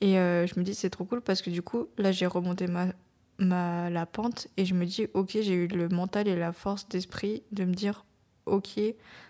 et 0.00 0.18
euh, 0.18 0.46
je 0.46 0.58
me 0.58 0.64
dis, 0.64 0.74
c'est 0.74 0.90
trop 0.90 1.04
cool 1.04 1.20
parce 1.20 1.42
que 1.42 1.50
du 1.50 1.62
coup, 1.62 1.88
là, 1.98 2.12
j'ai 2.12 2.26
remonté 2.26 2.66
ma, 2.68 3.90
la 3.90 4.06
pente 4.06 4.48
et 4.56 4.64
je 4.64 4.74
me 4.74 4.84
dis, 4.84 5.06
ok, 5.14 5.30
j'ai 5.32 5.54
eu 5.54 5.66
le 5.66 5.88
mental 5.88 6.28
et 6.28 6.36
la 6.36 6.52
force 6.52 6.88
d'esprit 6.88 7.42
de 7.52 7.64
me 7.64 7.74
dire, 7.74 8.04
ok, 8.46 8.80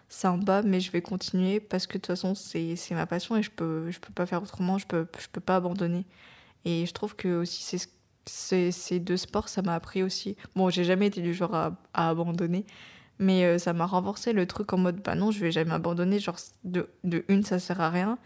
c'est 0.09 0.29
un 0.29 0.39
bas, 0.39 0.62
mais 0.62 0.81
je 0.81 0.91
vais 0.91 1.03
continuer 1.03 1.61
parce 1.61 1.87
que 1.87 1.95
de 1.95 1.99
toute 1.99 2.07
façon, 2.07 2.35
c'est 2.35 2.77
ma 2.93 3.07
passion 3.07 3.37
et 3.37 3.43
je 3.43 3.51
peux, 3.51 3.91
je 3.91 3.99
peux 3.99 4.12
pas 4.12 4.27
faire 4.27 4.43
autrement, 4.43 4.79
je 4.79 4.87
peux, 4.87 5.07
je 5.19 5.29
peux 5.31 5.41
pas 5.41 5.57
abandonner. 5.57 6.07
Et 6.64 6.87
je 6.87 6.93
trouve 6.93 7.16
que 7.16 7.41
aussi, 7.41 7.79
c'est 8.27 8.71
ces 8.73 9.01
deux 9.01 9.16
sports, 9.16 9.49
ça 9.49 9.62
m'a 9.62 9.75
appris 9.75 10.03
aussi. 10.03 10.37
Bon, 10.55 10.69
j'ai 10.71 10.85
jamais 10.85 11.07
été 11.07 11.23
du 11.23 11.33
genre 11.35 11.55
à, 11.55 11.77
à 11.95 12.11
abandonner, 12.11 12.66
mais 13.19 13.45
euh, 13.45 13.59
ça 13.59 13.73
m'a 13.73 13.87
renforcé 13.87 14.33
le 14.33 14.47
truc 14.47 14.73
en 14.73 14.79
mode, 14.79 15.03
bah 15.03 15.14
non, 15.14 15.31
je 15.31 15.41
vais 15.41 15.51
jamais 15.51 15.73
abandonner. 15.73 16.19
Genre, 16.19 16.37
de, 16.64 16.89
de 17.05 17.25
une, 17.29 17.43
ça 17.43 17.59
sert 17.59 17.81
à 17.81 17.91
rien. 17.91 18.19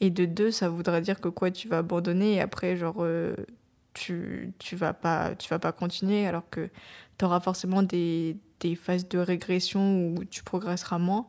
Et 0.00 0.10
de 0.10 0.24
deux, 0.24 0.50
ça 0.50 0.68
voudrait 0.68 1.00
dire 1.00 1.20
que 1.20 1.28
quoi, 1.28 1.50
tu 1.50 1.68
vas 1.68 1.78
abandonner 1.78 2.34
et 2.34 2.40
après, 2.40 2.76
genre, 2.76 2.98
euh, 3.00 3.34
tu, 3.94 4.52
tu, 4.58 4.76
vas 4.76 4.92
pas, 4.92 5.34
tu 5.34 5.48
vas 5.48 5.58
pas 5.58 5.72
continuer 5.72 6.26
alors 6.26 6.48
que 6.50 6.70
tu 7.18 7.24
auras 7.24 7.40
forcément 7.40 7.82
des, 7.82 8.36
des, 8.60 8.76
phases 8.76 9.08
de 9.08 9.18
régression 9.18 10.14
où 10.14 10.24
tu 10.24 10.44
progresseras 10.44 10.98
moins, 10.98 11.26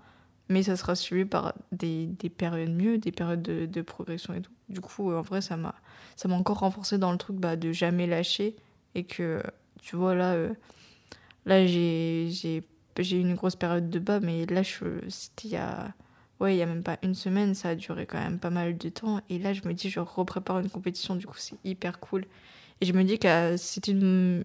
mais 0.49 0.63
ça 0.63 0.75
sera 0.75 0.95
suivi 0.95 1.25
par 1.25 1.53
des, 1.71 2.05
des 2.07 2.29
périodes 2.29 2.69
mieux, 2.69 2.99
des 2.99 3.11
périodes 3.11 3.41
de, 3.41 3.81
progression 3.81 4.35
et 4.35 4.41
tout. 4.41 4.51
Du 4.69 4.81
coup, 4.81 5.11
en 5.11 5.21
vrai, 5.21 5.41
ça 5.41 5.57
m'a 5.57 5.73
encore 6.29 6.59
renforcé 6.59 6.99
dans 6.99 7.11
le 7.11 7.17
truc 7.17 7.37
bah, 7.37 7.55
de 7.55 7.71
jamais 7.71 8.05
lâcher 8.05 8.55
et 8.93 9.03
que, 9.03 9.41
tu 9.81 9.95
vois, 9.95 10.13
là, 10.13 10.33
euh, 10.33 10.53
là 11.45 11.65
j'ai 11.65 12.61
eu 12.99 13.19
une 13.19 13.33
grosse 13.33 13.55
période 13.55 13.89
de 13.89 13.99
bas, 13.99 14.19
mais 14.19 14.45
là, 14.45 14.61
c'était 14.63 15.47
il 15.47 15.51
y 15.51 15.55
a 15.55 15.91
ouais, 16.39 16.55
il 16.55 16.57
y 16.57 16.61
a 16.61 16.65
même 16.65 16.83
pas 16.83 16.97
une 17.03 17.15
semaine, 17.15 17.53
ça 17.53 17.69
a 17.69 17.75
duré 17.75 18.05
quand 18.05 18.19
même 18.19 18.39
pas 18.39 18.49
mal 18.49 18.77
de 18.77 18.89
temps. 18.89 19.21
Et 19.29 19.39
là, 19.39 19.53
je 19.53 19.61
me 19.67 19.73
dis, 19.73 19.89
je 19.89 19.99
reprépare 19.99 20.59
une 20.59 20.69
compétition, 20.69 21.15
du 21.15 21.25
coup, 21.25 21.37
c'est 21.37 21.57
hyper 21.63 21.99
cool. 21.99 22.25
Et 22.81 22.85
je 22.85 22.93
me 22.93 23.03
dis 23.03 23.19
que 23.19 23.55
c'était 23.57 23.93
euh, 23.93 24.43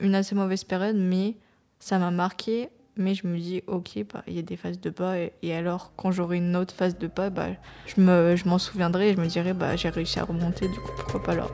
une, 0.00 0.14
assez 0.14 0.34
mauvaise 0.34 0.64
période, 0.64 0.96
mais 0.96 1.36
ça 1.78 1.98
m'a 1.98 2.10
marqué. 2.10 2.68
Mais 2.96 3.14
je 3.14 3.26
me 3.26 3.36
dis, 3.36 3.62
ok, 3.66 4.04
bah, 4.12 4.22
il 4.28 4.34
y 4.34 4.38
a 4.38 4.42
des 4.42 4.56
phases 4.56 4.80
de 4.80 4.90
bas. 4.90 5.16
Et, 5.42 5.54
alors, 5.54 5.92
quand 5.96 6.12
j'aurai 6.12 6.36
une 6.36 6.54
autre 6.54 6.72
phase 6.72 6.96
de 6.96 7.08
bas, 7.08 7.30
bah, 7.30 7.48
je 7.86 8.00
m'en 8.00 8.36
je 8.36 8.64
souviendrai 8.64 9.10
et 9.10 9.14
je 9.14 9.20
me 9.20 9.26
dirai, 9.26 9.52
bah, 9.52 9.74
j'ai 9.74 9.88
réussi 9.88 10.20
à 10.20 10.24
remonter, 10.24 10.68
du 10.68 10.78
coup, 10.78 10.92
pourquoi 10.96 11.22
pas 11.22 11.34
là 11.34 11.48